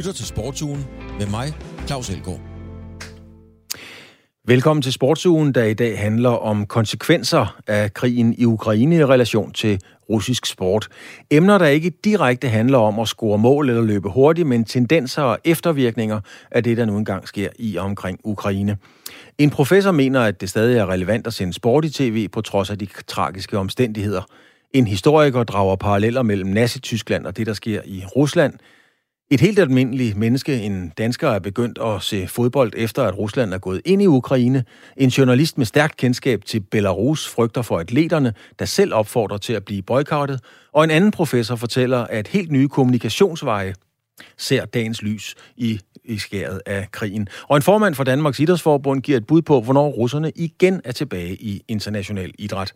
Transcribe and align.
lytter 0.00 0.12
til 0.12 0.26
Sportsugen 0.26 0.86
med 1.18 1.26
mig, 1.26 1.54
Claus 1.86 2.10
Elgaard. 2.10 2.40
Velkommen 4.46 4.82
til 4.82 4.92
Sportsugen, 4.92 5.52
der 5.52 5.64
i 5.64 5.74
dag 5.74 5.98
handler 5.98 6.30
om 6.30 6.66
konsekvenser 6.66 7.60
af 7.66 7.94
krigen 7.94 8.34
i 8.38 8.44
Ukraine 8.44 8.96
i 8.96 9.04
relation 9.04 9.52
til 9.52 9.80
russisk 10.10 10.46
sport. 10.46 10.88
Emner, 11.30 11.58
der 11.58 11.66
ikke 11.66 11.90
direkte 12.04 12.48
handler 12.48 12.78
om 12.78 12.98
at 12.98 13.08
score 13.08 13.38
mål 13.38 13.68
eller 13.68 13.82
løbe 13.82 14.08
hurtigt, 14.08 14.48
men 14.48 14.64
tendenser 14.64 15.22
og 15.22 15.38
eftervirkninger 15.44 16.20
af 16.50 16.64
det, 16.64 16.76
der 16.76 16.84
nu 16.84 16.96
engang 16.96 17.28
sker 17.28 17.48
i 17.58 17.76
og 17.76 17.84
omkring 17.84 18.20
Ukraine. 18.24 18.76
En 19.38 19.50
professor 19.50 19.92
mener, 19.92 20.20
at 20.20 20.40
det 20.40 20.50
stadig 20.50 20.78
er 20.78 20.90
relevant 20.90 21.26
at 21.26 21.34
sende 21.34 21.52
sport 21.52 21.84
i 21.84 21.90
tv 21.90 22.28
på 22.28 22.40
trods 22.40 22.70
af 22.70 22.78
de 22.78 22.86
tragiske 23.06 23.58
omstændigheder. 23.58 24.22
En 24.72 24.86
historiker 24.86 25.44
drager 25.44 25.76
paralleller 25.76 26.22
mellem 26.22 26.50
Nazi-Tyskland 26.50 27.26
og 27.26 27.36
det, 27.36 27.46
der 27.46 27.52
sker 27.52 27.80
i 27.84 28.04
Rusland– 28.16 28.54
et 29.30 29.40
helt 29.40 29.58
almindeligt 29.58 30.16
menneske, 30.16 30.62
en 30.62 30.92
dansker, 30.98 31.28
er 31.28 31.38
begyndt 31.38 31.78
at 31.78 32.02
se 32.02 32.26
fodbold 32.26 32.72
efter, 32.76 33.04
at 33.04 33.18
Rusland 33.18 33.54
er 33.54 33.58
gået 33.58 33.80
ind 33.84 34.02
i 34.02 34.06
Ukraine. 34.06 34.64
En 34.96 35.08
journalist 35.08 35.58
med 35.58 35.66
stærkt 35.66 35.96
kendskab 35.96 36.44
til 36.44 36.60
Belarus 36.60 37.28
frygter 37.28 37.62
for 37.62 37.78
atleterne, 37.78 38.34
der 38.58 38.64
selv 38.64 38.94
opfordrer 38.94 39.38
til 39.38 39.52
at 39.52 39.64
blive 39.64 39.82
boykottet. 39.82 40.40
Og 40.72 40.84
en 40.84 40.90
anden 40.90 41.10
professor 41.10 41.56
fortæller, 41.56 41.98
at 41.98 42.28
helt 42.28 42.52
nye 42.52 42.68
kommunikationsveje 42.68 43.74
ser 44.38 44.64
dagens 44.64 45.02
lys 45.02 45.34
i, 45.56 45.80
i 46.04 46.18
skæret 46.18 46.60
af 46.66 46.88
krigen. 46.92 47.28
Og 47.48 47.56
en 47.56 47.62
formand 47.62 47.94
for 47.94 48.04
Danmarks 48.04 48.40
Idrætsforbund 48.40 49.02
giver 49.02 49.18
et 49.18 49.26
bud 49.26 49.42
på, 49.42 49.60
hvornår 49.60 49.88
russerne 49.88 50.32
igen 50.36 50.80
er 50.84 50.92
tilbage 50.92 51.34
i 51.34 51.62
international 51.68 52.32
idræt. 52.38 52.72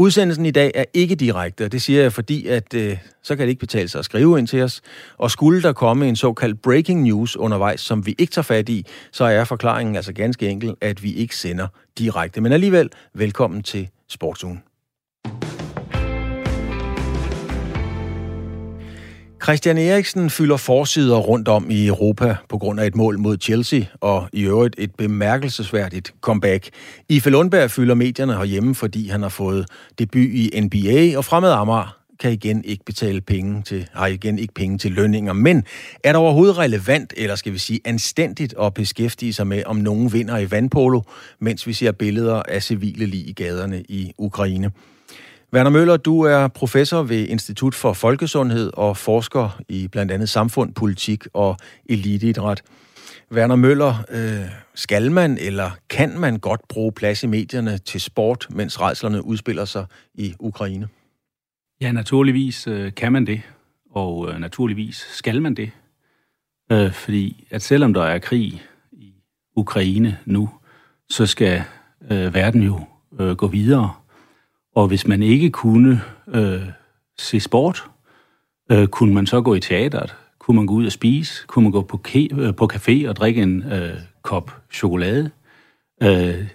Udsendelsen 0.00 0.46
i 0.46 0.50
dag 0.50 0.72
er 0.74 0.84
ikke 0.94 1.14
direkte, 1.14 1.64
og 1.64 1.72
det 1.72 1.82
siger 1.82 2.02
jeg, 2.02 2.12
fordi 2.12 2.46
at 2.46 2.74
øh, 2.74 2.98
så 3.22 3.36
kan 3.36 3.42
det 3.42 3.48
ikke 3.48 3.60
betale 3.60 3.88
sig 3.88 3.98
at 3.98 4.04
skrive 4.04 4.38
ind 4.38 4.46
til 4.46 4.62
os. 4.62 4.80
Og 5.16 5.30
skulle 5.30 5.62
der 5.62 5.72
komme 5.72 6.08
en 6.08 6.16
såkaldt 6.16 6.62
breaking 6.62 7.02
news 7.02 7.36
undervejs, 7.36 7.80
som 7.80 8.06
vi 8.06 8.14
ikke 8.18 8.30
tager 8.30 8.42
fat 8.42 8.68
i, 8.68 8.86
så 9.12 9.24
er 9.24 9.44
forklaringen 9.44 9.96
altså 9.96 10.12
ganske 10.12 10.48
enkel, 10.48 10.74
at 10.80 11.02
vi 11.02 11.12
ikke 11.12 11.36
sender 11.36 11.66
direkte. 11.98 12.40
Men 12.40 12.52
alligevel, 12.52 12.90
velkommen 13.14 13.62
til 13.62 13.88
Sportsugen. 14.08 14.67
Christian 19.42 19.78
Eriksen 19.78 20.30
fylder 20.30 20.56
forsider 20.56 21.16
rundt 21.16 21.48
om 21.48 21.70
i 21.70 21.86
Europa 21.86 22.36
på 22.48 22.58
grund 22.58 22.80
af 22.80 22.86
et 22.86 22.96
mål 22.96 23.18
mod 23.18 23.36
Chelsea, 23.40 23.80
og 24.00 24.28
i 24.32 24.42
øvrigt 24.42 24.74
et 24.78 24.94
bemærkelsesværdigt 24.94 26.14
comeback. 26.20 26.68
Ife 27.08 27.30
Lundberg 27.30 27.70
fylder 27.70 27.94
medierne 27.94 28.34
herhjemme, 28.34 28.74
fordi 28.74 29.08
han 29.08 29.22
har 29.22 29.28
fået 29.28 29.66
debut 29.98 30.22
i 30.22 30.60
NBA, 30.60 31.18
og 31.18 31.24
fremad 31.24 31.52
Amager 31.52 31.96
kan 32.20 32.32
igen 32.32 32.64
ikke 32.64 32.84
betale 32.84 33.20
penge 33.20 33.62
til, 33.62 33.88
har 33.92 34.06
igen 34.06 34.38
ikke 34.38 34.54
penge 34.54 34.78
til 34.78 34.92
lønninger. 34.92 35.32
Men 35.32 35.64
er 36.04 36.12
det 36.12 36.16
overhovedet 36.16 36.58
relevant, 36.58 37.14
eller 37.16 37.34
skal 37.34 37.52
vi 37.52 37.58
sige 37.58 37.80
anstændigt, 37.84 38.54
at 38.62 38.74
beskæftige 38.74 39.32
sig 39.32 39.46
med, 39.46 39.62
om 39.66 39.76
nogen 39.76 40.12
vinder 40.12 40.38
i 40.38 40.50
vandpolo, 40.50 41.00
mens 41.40 41.66
vi 41.66 41.72
ser 41.72 41.92
billeder 41.92 42.42
af 42.48 42.62
civile 42.62 43.06
lig 43.06 43.28
i 43.28 43.32
gaderne 43.32 43.82
i 43.88 44.12
Ukraine? 44.18 44.70
Werner 45.52 45.70
Møller, 45.70 45.96
du 45.96 46.20
er 46.22 46.48
professor 46.48 47.02
ved 47.02 47.28
Institut 47.28 47.74
for 47.74 47.92
Folkesundhed 47.92 48.70
og 48.74 48.96
forsker 48.96 49.60
i 49.68 49.88
blandt 49.88 50.12
andet 50.12 50.28
samfund, 50.28 50.74
politik 50.74 51.24
og 51.32 51.56
eliteidræt. 51.86 52.62
Werner 53.32 53.56
Møller, 53.56 53.94
øh, 54.10 54.50
skal 54.74 55.12
man 55.12 55.38
eller 55.38 55.70
kan 55.90 56.18
man 56.18 56.38
godt 56.38 56.60
bruge 56.68 56.92
plads 56.92 57.22
i 57.22 57.26
medierne 57.26 57.78
til 57.78 58.00
sport, 58.00 58.46
mens 58.50 58.80
rejslerne 58.80 59.24
udspiller 59.24 59.64
sig 59.64 59.86
i 60.14 60.34
Ukraine? 60.38 60.88
Ja, 61.80 61.92
naturligvis 61.92 62.66
øh, 62.66 62.94
kan 62.94 63.12
man 63.12 63.26
det, 63.26 63.40
og 63.90 64.30
øh, 64.30 64.40
naturligvis 64.40 65.06
skal 65.12 65.42
man 65.42 65.54
det. 65.54 65.70
Øh, 66.72 66.92
fordi 66.92 67.46
at 67.50 67.62
selvom 67.62 67.94
der 67.94 68.02
er 68.02 68.18
krig 68.18 68.62
i 68.92 69.12
Ukraine 69.56 70.18
nu, 70.24 70.50
så 71.10 71.26
skal 71.26 71.62
øh, 72.10 72.34
verden 72.34 72.62
jo 72.62 72.80
øh, 73.20 73.36
gå 73.36 73.46
videre. 73.46 73.94
Og 74.78 74.88
hvis 74.88 75.06
man 75.06 75.22
ikke 75.22 75.50
kunne 75.50 76.00
øh, 76.28 76.62
se 77.18 77.40
sport, 77.40 77.84
øh, 78.72 78.86
kunne 78.86 79.14
man 79.14 79.26
så 79.26 79.40
gå 79.40 79.54
i 79.54 79.60
teateret? 79.60 80.14
Kunne 80.38 80.56
man 80.56 80.66
gå 80.66 80.74
ud 80.74 80.86
og 80.86 80.92
spise? 80.92 81.46
Kunne 81.46 81.62
man 81.62 81.72
gå 81.72 81.82
på, 81.82 82.00
ke- 82.08 82.40
øh, 82.40 82.54
på 82.54 82.68
café 82.72 83.08
og 83.08 83.16
drikke 83.16 83.42
en 83.42 83.72
øh, 83.72 83.94
kop 84.22 84.62
chokolade? 84.72 85.30
Øh, 86.02 86.48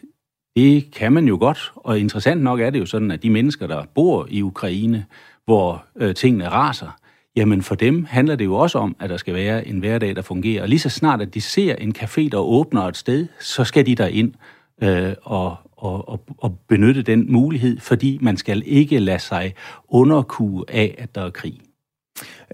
det 0.56 0.92
kan 0.92 1.14
man 1.14 1.28
jo 1.28 1.38
godt, 1.40 1.72
og 1.76 2.00
interessant 2.00 2.42
nok 2.42 2.60
er 2.60 2.70
det 2.70 2.80
jo 2.80 2.86
sådan, 2.86 3.12
at 3.12 3.24
de 3.24 3.30
mennesker, 3.30 3.68
der 3.68 3.84
bor 3.96 4.28
i 4.30 4.42
Ukraine, 4.42 5.06
hvor 5.46 5.86
øh, 5.96 6.16
tingene 6.16 6.50
raser, 6.50 6.98
jamen 7.36 7.62
for 7.62 7.76
dem 7.76 8.06
handler 8.06 8.36
det 8.36 8.46
jo 8.46 8.56
også 8.56 8.78
om, 8.78 8.96
at 9.00 9.10
der 9.10 9.18
skal 9.18 9.34
være 9.34 9.68
en 9.68 9.80
hverdag, 9.80 10.16
der 10.16 10.22
fungerer. 10.22 10.62
Og 10.62 10.70
lige 10.70 10.80
så 10.80 10.90
snart, 10.90 11.22
at 11.22 11.34
de 11.34 11.42
ser 11.42 11.76
en 11.76 11.96
café, 11.98 12.30
der 12.30 12.38
åbner 12.38 12.82
et 12.82 12.98
sted, 12.98 13.28
så 13.40 13.64
skal 13.64 13.86
de 13.86 13.96
der 13.96 14.08
ind 14.08 14.34
øh, 14.84 15.14
og, 15.22 15.56
og, 15.84 16.10
og, 16.10 16.26
og 16.38 16.60
benytte 16.68 17.02
den 17.02 17.32
mulighed, 17.32 17.80
fordi 17.80 18.18
man 18.22 18.38
skal 18.38 18.64
ikke 18.66 19.00
lade 19.00 19.20
sig 19.20 19.54
underkue 19.88 20.66
af, 20.68 20.96
at 20.98 21.16
der 21.16 21.22
er 21.22 21.30
krig. 21.30 21.62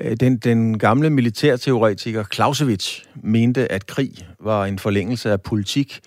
Øh, 0.01 0.15
den, 0.19 0.37
den 0.37 0.79
gamle 0.79 1.09
militærteoretiker 1.09 2.23
Clausewitz 2.33 2.99
mente, 3.15 3.71
at 3.71 3.85
krig 3.85 4.11
var 4.39 4.65
en 4.65 4.79
forlængelse 4.79 5.31
af 5.31 5.41
politik. 5.41 5.99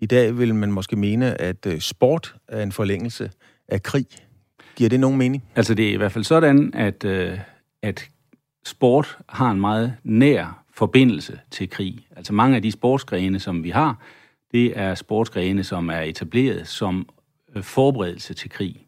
I 0.00 0.06
dag 0.06 0.38
vil 0.38 0.54
man 0.54 0.72
måske 0.72 0.96
mene, 0.96 1.40
at 1.40 1.66
øh, 1.66 1.80
sport 1.80 2.34
er 2.48 2.62
en 2.62 2.72
forlængelse 2.72 3.30
af 3.68 3.82
krig. 3.82 4.06
Giver 4.76 4.90
det 4.90 5.00
nogen 5.00 5.18
mening? 5.18 5.44
Altså 5.56 5.74
det 5.74 5.88
er 5.88 5.92
i 5.92 5.96
hvert 5.96 6.12
fald 6.12 6.24
sådan, 6.24 6.74
at, 6.74 7.04
øh, 7.04 7.38
at 7.82 8.10
sport 8.66 9.18
har 9.28 9.50
en 9.50 9.60
meget 9.60 9.94
nær 10.04 10.64
forbindelse 10.74 11.40
til 11.50 11.70
krig. 11.70 12.06
Altså 12.16 12.32
mange 12.32 12.56
af 12.56 12.62
de 12.62 12.72
sportsgrene, 12.72 13.40
som 13.40 13.64
vi 13.64 13.70
har, 13.70 14.02
det 14.52 14.78
er 14.78 14.94
sportsgrene, 14.94 15.64
som 15.64 15.88
er 15.90 16.00
etableret 16.00 16.68
som 16.68 17.08
øh, 17.56 17.62
forberedelse 17.62 18.34
til 18.34 18.50
krig. 18.50 18.86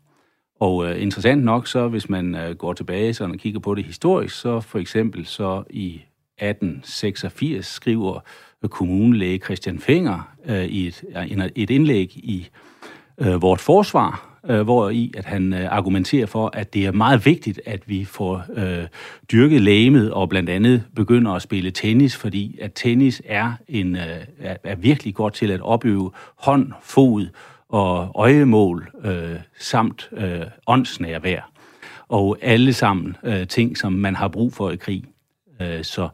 Og 0.60 0.86
øh, 0.86 1.02
interessant 1.02 1.44
nok, 1.44 1.66
så 1.66 1.88
hvis 1.88 2.08
man 2.08 2.34
øh, 2.34 2.56
går 2.56 2.72
tilbage 2.72 3.14
sådan 3.14 3.34
og 3.34 3.38
kigger 3.38 3.60
på 3.60 3.74
det 3.74 3.84
historisk, 3.84 4.40
så 4.40 4.60
for 4.60 4.78
eksempel 4.78 5.26
så 5.26 5.62
i 5.70 6.02
1886 6.38 7.66
skriver 7.66 8.20
øh, 8.62 8.68
kommunelæge 8.68 9.38
Christian 9.38 9.78
Finger 9.78 10.34
øh, 10.46 10.64
i 10.64 10.86
et, 10.86 11.04
et 11.56 11.70
indlæg 11.70 12.16
i 12.16 12.48
øh, 13.20 13.42
vort 13.42 13.60
forsvar, 13.60 14.30
øh, 14.48 14.60
hvor 14.60 14.90
i 14.90 15.12
at 15.16 15.24
han 15.24 15.52
øh, 15.52 15.66
argumenterer 15.70 16.26
for, 16.26 16.50
at 16.52 16.74
det 16.74 16.86
er 16.86 16.92
meget 16.92 17.26
vigtigt, 17.26 17.60
at 17.66 17.82
vi 17.86 18.04
får 18.04 18.44
øh, 18.56 18.86
dyrket 19.32 19.60
lægemet 19.60 20.12
og 20.12 20.28
blandt 20.28 20.50
andet 20.50 20.84
begynder 20.96 21.32
at 21.32 21.42
spille 21.42 21.70
tennis, 21.70 22.16
fordi 22.16 22.58
at 22.60 22.72
tennis 22.74 23.22
er, 23.24 23.52
en, 23.68 23.96
øh, 23.96 24.56
er, 24.64 24.74
virkelig 24.74 25.14
godt 25.14 25.34
til 25.34 25.50
at 25.50 25.60
opøve 25.60 26.10
hånd, 26.36 26.72
fod 26.82 27.26
og 27.68 28.12
øjemål 28.14 28.90
øh, 29.04 29.36
samt 29.58 30.10
øh, 30.12 30.40
åndsnærvær. 30.66 31.50
Og 32.08 32.38
alle 32.42 32.72
sammen 32.72 33.16
øh, 33.24 33.46
ting, 33.46 33.78
som 33.78 33.92
man 33.92 34.16
har 34.16 34.28
brug 34.28 34.52
for 34.52 34.70
i 34.70 34.76
krig. 34.76 35.04
Øh, 35.60 35.84
så 35.84 36.08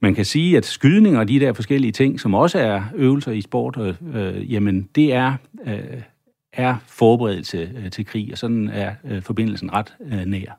man 0.00 0.14
kan 0.14 0.24
sige, 0.24 0.56
at 0.56 0.64
skydning 0.64 1.18
og 1.18 1.28
de 1.28 1.40
der 1.40 1.52
forskellige 1.52 1.92
ting, 1.92 2.20
som 2.20 2.34
også 2.34 2.58
er 2.58 2.82
øvelser 2.94 3.32
i 3.32 3.40
sport, 3.40 3.76
øh, 3.80 3.94
øh 4.14 4.52
jamen 4.52 4.88
det 4.94 5.12
er 5.12 5.34
øh, 5.66 6.02
er 6.56 6.76
forberedelse 6.86 7.70
øh, 7.76 7.90
til 7.90 8.06
krig, 8.06 8.28
og 8.32 8.38
sådan 8.38 8.68
er 8.68 8.94
øh, 9.04 9.22
forbindelsen 9.22 9.72
ret 9.72 9.94
øh, 10.00 10.24
nær. 10.24 10.58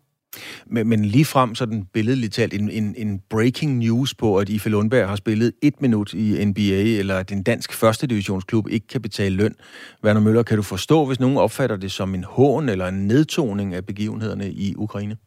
Men, 0.66 0.88
men 0.88 1.06
lige 1.06 1.26
frem 1.26 1.56
sådan 1.56 1.86
billedligt 1.94 2.34
talt 2.34 2.54
en, 2.54 2.70
en, 2.70 2.96
en 2.98 3.22
breaking 3.30 3.78
news 3.78 4.14
på, 4.14 4.38
at 4.38 4.50
Ife 4.50 4.70
Lundberg 4.70 5.08
har 5.08 5.16
spillet 5.16 5.54
et 5.62 5.82
minut 5.82 6.14
i 6.14 6.46
NBA, 6.46 7.00
eller 7.00 7.16
at 7.16 7.32
en 7.32 7.44
dansk 7.44 7.74
første 7.74 8.08
divisionsklub 8.08 8.68
ikke 8.70 8.88
kan 8.88 9.02
betale 9.02 9.36
løn. 9.36 9.56
Werner 10.04 10.22
Møller, 10.22 10.44
kan 10.44 10.58
du 10.58 10.64
forstå, 10.64 11.06
hvis 11.06 11.20
nogen 11.20 11.38
opfatter 11.38 11.76
det 11.76 11.92
som 11.92 12.16
en 12.16 12.24
hån 12.24 12.70
eller 12.70 12.88
en 12.88 13.08
nedtoning 13.08 13.74
af 13.74 13.86
begivenhederne 13.86 14.52
i 14.52 14.76
Ukraine? 14.76 15.18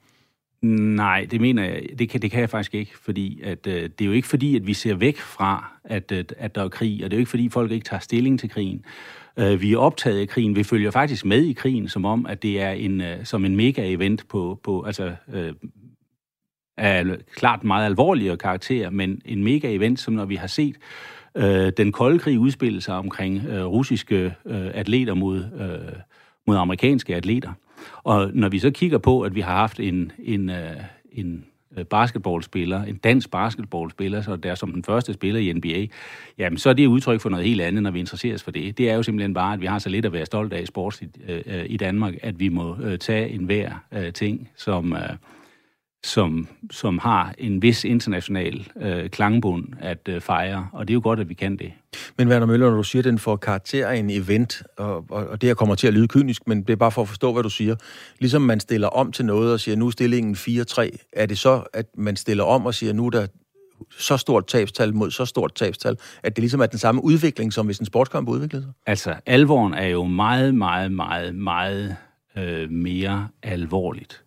Nej, 0.62 1.26
det 1.30 1.40
mener 1.40 1.64
jeg, 1.64 1.82
det 1.98 2.08
kan, 2.08 2.22
det 2.22 2.30
kan 2.30 2.40
jeg 2.40 2.50
faktisk 2.50 2.74
ikke, 2.74 2.92
fordi 3.02 3.40
at, 3.42 3.66
øh, 3.66 3.82
det 3.82 4.00
er 4.00 4.04
jo 4.04 4.12
ikke 4.12 4.28
fordi, 4.28 4.56
at 4.56 4.66
vi 4.66 4.74
ser 4.74 4.94
væk 4.94 5.18
fra, 5.18 5.72
at, 5.84 6.12
at, 6.12 6.34
at 6.38 6.54
der 6.54 6.64
er 6.64 6.68
krig, 6.68 7.04
og 7.04 7.10
det 7.10 7.16
er 7.16 7.18
jo 7.18 7.20
ikke 7.20 7.30
fordi, 7.30 7.48
folk 7.48 7.72
ikke 7.72 7.84
tager 7.84 8.00
stilling 8.00 8.40
til 8.40 8.50
krigen. 8.50 8.84
Øh, 9.40 9.60
vi 9.60 9.72
er 9.72 9.78
optaget 9.78 10.20
af 10.20 10.28
krigen. 10.28 10.56
Vi 10.56 10.62
følger 10.62 10.90
faktisk 10.90 11.24
med 11.24 11.42
i 11.44 11.52
krigen, 11.52 11.88
som 11.88 12.04
om, 12.04 12.26
at 12.26 12.42
det 12.42 12.60
er 12.60 12.70
en, 12.70 13.00
øh, 13.00 13.24
som 13.24 13.44
en 13.44 13.56
mega-event 13.56 14.26
på, 14.28 14.60
på 14.62 14.82
altså, 14.82 15.14
øh, 15.32 15.52
er 16.76 17.16
klart 17.34 17.64
meget 17.64 17.86
alvorligere 17.86 18.36
karakter, 18.36 18.90
men 18.90 19.22
en 19.24 19.42
mega-event, 19.42 19.96
som 19.96 20.14
når 20.14 20.24
vi 20.24 20.34
har 20.34 20.46
set 20.46 20.76
øh, 21.34 21.72
den 21.76 21.92
kolde 21.92 22.18
krig 22.18 22.38
udspille 22.38 22.80
sig 22.80 22.94
omkring 22.94 23.46
øh, 23.46 23.64
russiske 23.64 24.34
øh, 24.44 24.70
atleter 24.74 25.14
mod, 25.14 25.36
øh, 25.38 25.96
mod 26.46 26.56
amerikanske 26.56 27.16
atleter. 27.16 27.52
Og 28.02 28.30
når 28.34 28.48
vi 28.48 28.58
så 28.58 28.70
kigger 28.70 28.98
på, 28.98 29.20
at 29.20 29.34
vi 29.34 29.40
har 29.40 29.56
haft 29.56 29.80
en, 29.80 30.12
en, 30.18 30.50
øh, 30.50 30.76
en 31.12 31.44
Øh, 31.76 31.84
basketballspiller, 31.84 32.82
en 32.82 32.96
dansk 32.96 33.30
basketballspiller, 33.30 34.22
så 34.22 34.36
der 34.36 34.54
som 34.54 34.72
den 34.72 34.84
første 34.84 35.12
spiller 35.12 35.40
i 35.40 35.52
NBA, 35.52 35.86
jamen 36.38 36.58
så 36.58 36.68
er 36.68 36.72
det 36.72 36.86
udtryk 36.86 37.20
for 37.20 37.28
noget 37.28 37.46
helt 37.46 37.60
andet, 37.60 37.82
når 37.82 37.90
vi 37.90 38.00
interesserer 38.00 38.34
os 38.34 38.42
for 38.42 38.50
det. 38.50 38.78
Det 38.78 38.90
er 38.90 38.94
jo 38.94 39.02
simpelthen 39.02 39.34
bare, 39.34 39.52
at 39.52 39.60
vi 39.60 39.66
har 39.66 39.78
så 39.78 39.88
lidt 39.88 40.06
at 40.06 40.12
være 40.12 40.26
stolt 40.26 40.52
af 40.52 40.62
i 40.62 40.66
sports 40.66 41.02
i, 41.02 41.06
øh, 41.28 41.64
i 41.66 41.76
Danmark, 41.76 42.14
at 42.22 42.40
vi 42.40 42.48
må 42.48 42.76
øh, 42.82 42.98
tage 42.98 43.28
en 43.28 43.44
hver 43.44 43.84
øh, 43.92 44.12
ting, 44.12 44.48
som, 44.56 44.92
øh, 44.92 45.00
som, 46.04 46.48
som 46.70 46.98
har 46.98 47.34
en 47.38 47.62
vis 47.62 47.84
international 47.84 48.68
øh, 48.80 49.10
klangbund 49.10 49.64
at 49.80 50.08
øh, 50.08 50.20
fejre, 50.20 50.68
og 50.72 50.88
det 50.88 50.92
er 50.92 50.94
jo 50.94 51.00
godt, 51.04 51.20
at 51.20 51.28
vi 51.28 51.34
kan 51.34 51.56
det. 51.56 51.72
Men 52.18 52.28
Werner 52.28 52.46
Møller, 52.46 52.70
når 52.70 52.76
du 52.76 52.82
siger, 52.82 53.00
at 53.00 53.04
den 53.04 53.18
får 53.18 53.36
karakter 53.36 53.86
af 53.86 53.96
en 53.96 54.10
event, 54.10 54.62
og, 54.76 55.04
og, 55.10 55.26
og 55.26 55.40
det 55.40 55.48
her 55.48 55.54
kommer 55.54 55.74
til 55.74 55.86
at 55.86 55.94
lyde 55.94 56.08
kynisk, 56.08 56.48
men 56.48 56.62
det 56.62 56.70
er 56.70 56.76
bare 56.76 56.90
for 56.90 57.02
at 57.02 57.08
forstå, 57.08 57.32
hvad 57.32 57.42
du 57.42 57.50
siger. 57.50 57.76
Ligesom 58.18 58.42
man 58.42 58.60
stiller 58.60 58.88
om 58.88 59.12
til 59.12 59.24
noget 59.24 59.52
og 59.52 59.60
siger, 59.60 59.76
nu 59.76 59.86
er 59.86 59.90
stillingen 59.90 60.34
4-3, 60.34 61.08
er 61.12 61.26
det 61.26 61.38
så, 61.38 61.62
at 61.72 61.86
man 61.96 62.16
stiller 62.16 62.44
om 62.44 62.66
og 62.66 62.74
siger, 62.74 62.92
nu 62.92 63.06
er 63.06 63.10
der 63.10 63.26
så 63.98 64.16
stort 64.16 64.46
tabstal 64.46 64.94
mod 64.94 65.10
så 65.10 65.24
stort 65.24 65.54
tabstal, 65.54 65.96
at 66.22 66.36
det 66.36 66.42
ligesom 66.42 66.60
er 66.60 66.66
den 66.66 66.78
samme 66.78 67.04
udvikling, 67.04 67.52
som 67.52 67.66
hvis 67.66 67.78
en 67.78 67.86
sportskamp 67.86 68.28
udviklede 68.28 68.62
sig? 68.62 68.72
Altså, 68.86 69.14
alvoren 69.26 69.74
er 69.74 69.86
jo 69.86 70.04
meget, 70.04 70.54
meget, 70.54 70.92
meget, 70.92 71.34
meget 71.34 71.96
øh, 72.36 72.70
mere 72.70 73.28
alvorligt. 73.42 74.22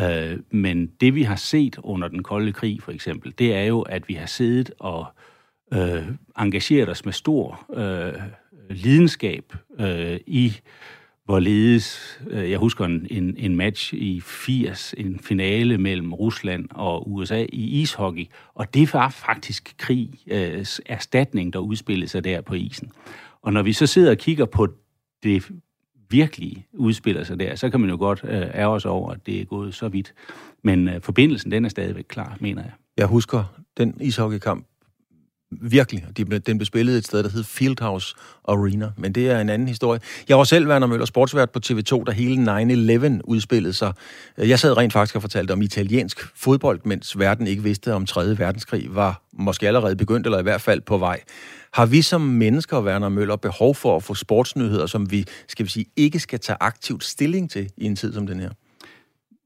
Øh, 0.00 0.38
men 0.50 0.86
det 0.86 1.14
vi 1.14 1.22
har 1.22 1.36
set 1.36 1.78
under 1.82 2.08
den 2.08 2.22
kolde 2.22 2.52
krig 2.52 2.82
for 2.82 2.92
eksempel, 2.92 3.34
det 3.38 3.54
er 3.54 3.62
jo, 3.62 3.80
at 3.80 4.08
vi 4.08 4.14
har 4.14 4.26
siddet 4.26 4.70
og 4.78 5.06
øh, 5.74 6.08
engageret 6.38 6.88
os 6.88 7.04
med 7.04 7.12
stor 7.12 7.66
øh, 7.74 8.14
lidenskab 8.70 9.54
øh, 9.80 10.20
i 10.26 10.52
hvorledes, 11.24 12.20
øh, 12.30 12.50
jeg 12.50 12.58
husker 12.58 12.84
en, 12.84 13.06
en, 13.10 13.34
en 13.38 13.56
match 13.56 13.94
i 13.94 14.20
80, 14.20 14.94
en 14.98 15.18
finale 15.18 15.78
mellem 15.78 16.14
Rusland 16.14 16.68
og 16.70 17.12
USA 17.12 17.46
i 17.52 17.80
ishockey, 17.80 18.26
og 18.54 18.74
det 18.74 18.94
var 18.94 19.08
faktisk 19.08 19.74
krig, 19.78 20.10
øh, 20.26 20.66
erstatning, 20.86 21.52
der 21.52 21.58
udspillede 21.58 22.08
sig 22.08 22.24
der 22.24 22.40
på 22.40 22.54
isen. 22.54 22.92
Og 23.42 23.52
når 23.52 23.62
vi 23.62 23.72
så 23.72 23.86
sidder 23.86 24.10
og 24.10 24.18
kigger 24.18 24.44
på 24.44 24.68
det 25.22 25.50
virkelig 26.10 26.66
udspiller 26.72 27.24
sig 27.24 27.40
der, 27.40 27.54
så 27.54 27.70
kan 27.70 27.80
man 27.80 27.90
jo 27.90 27.96
godt 27.96 28.20
øh, 28.24 28.40
ærge 28.54 28.74
os 28.74 28.84
over, 28.84 29.12
at 29.12 29.26
det 29.26 29.40
er 29.40 29.44
gået 29.44 29.74
så 29.74 29.88
vidt. 29.88 30.14
Men 30.62 30.88
øh, 30.88 31.00
forbindelsen, 31.00 31.50
den 31.50 31.64
er 31.64 31.68
stadigvæk 31.68 32.04
klar, 32.08 32.36
mener 32.40 32.62
jeg. 32.62 32.72
Jeg 32.96 33.06
husker 33.06 33.44
den 33.78 33.96
ishockeykamp 34.00 34.66
virkelig. 35.50 36.04
Den 36.46 36.58
blev 36.58 36.66
spillet 36.66 36.98
et 36.98 37.04
sted, 37.04 37.22
der 37.22 37.30
hed 37.30 37.44
Fieldhouse 37.44 38.14
Arena, 38.48 38.90
men 38.96 39.12
det 39.12 39.30
er 39.30 39.40
en 39.40 39.48
anden 39.48 39.68
historie. 39.68 40.00
Jeg 40.28 40.38
var 40.38 40.44
selv 40.44 40.68
Werner 40.68 40.86
Møller, 40.86 41.06
sportsvært 41.06 41.50
på 41.50 41.60
TV2, 41.66 42.04
da 42.04 42.12
hele 42.12 42.62
9-11 43.16 43.20
udspillede 43.24 43.72
sig. 43.72 43.92
Jeg 44.38 44.58
sad 44.58 44.76
rent 44.76 44.92
faktisk 44.92 45.16
og 45.16 45.22
fortalte 45.22 45.52
om 45.52 45.62
italiensk 45.62 46.36
fodbold, 46.36 46.80
mens 46.84 47.18
verden 47.18 47.46
ikke 47.46 47.62
vidste, 47.62 47.94
om 47.94 48.06
3. 48.06 48.38
verdenskrig 48.38 48.94
var 48.94 49.22
måske 49.32 49.66
allerede 49.66 49.96
begyndt, 49.96 50.26
eller 50.26 50.38
i 50.38 50.42
hvert 50.42 50.60
fald 50.60 50.80
på 50.80 50.98
vej. 50.98 51.20
Har 51.72 51.86
vi 51.86 52.02
som 52.02 52.20
mennesker, 52.20 52.82
Werner 52.82 53.08
Møller, 53.08 53.36
behov 53.36 53.74
for 53.74 53.96
at 53.96 54.02
få 54.02 54.14
sportsnyheder, 54.14 54.86
som 54.86 55.10
vi, 55.10 55.24
skal 55.48 55.66
vi 55.66 55.70
sige, 55.70 55.86
ikke 55.96 56.18
skal 56.18 56.40
tage 56.40 56.56
aktivt 56.60 57.04
stilling 57.04 57.50
til 57.50 57.70
i 57.76 57.84
en 57.84 57.96
tid 57.96 58.12
som 58.12 58.26
den 58.26 58.40
her? 58.40 58.50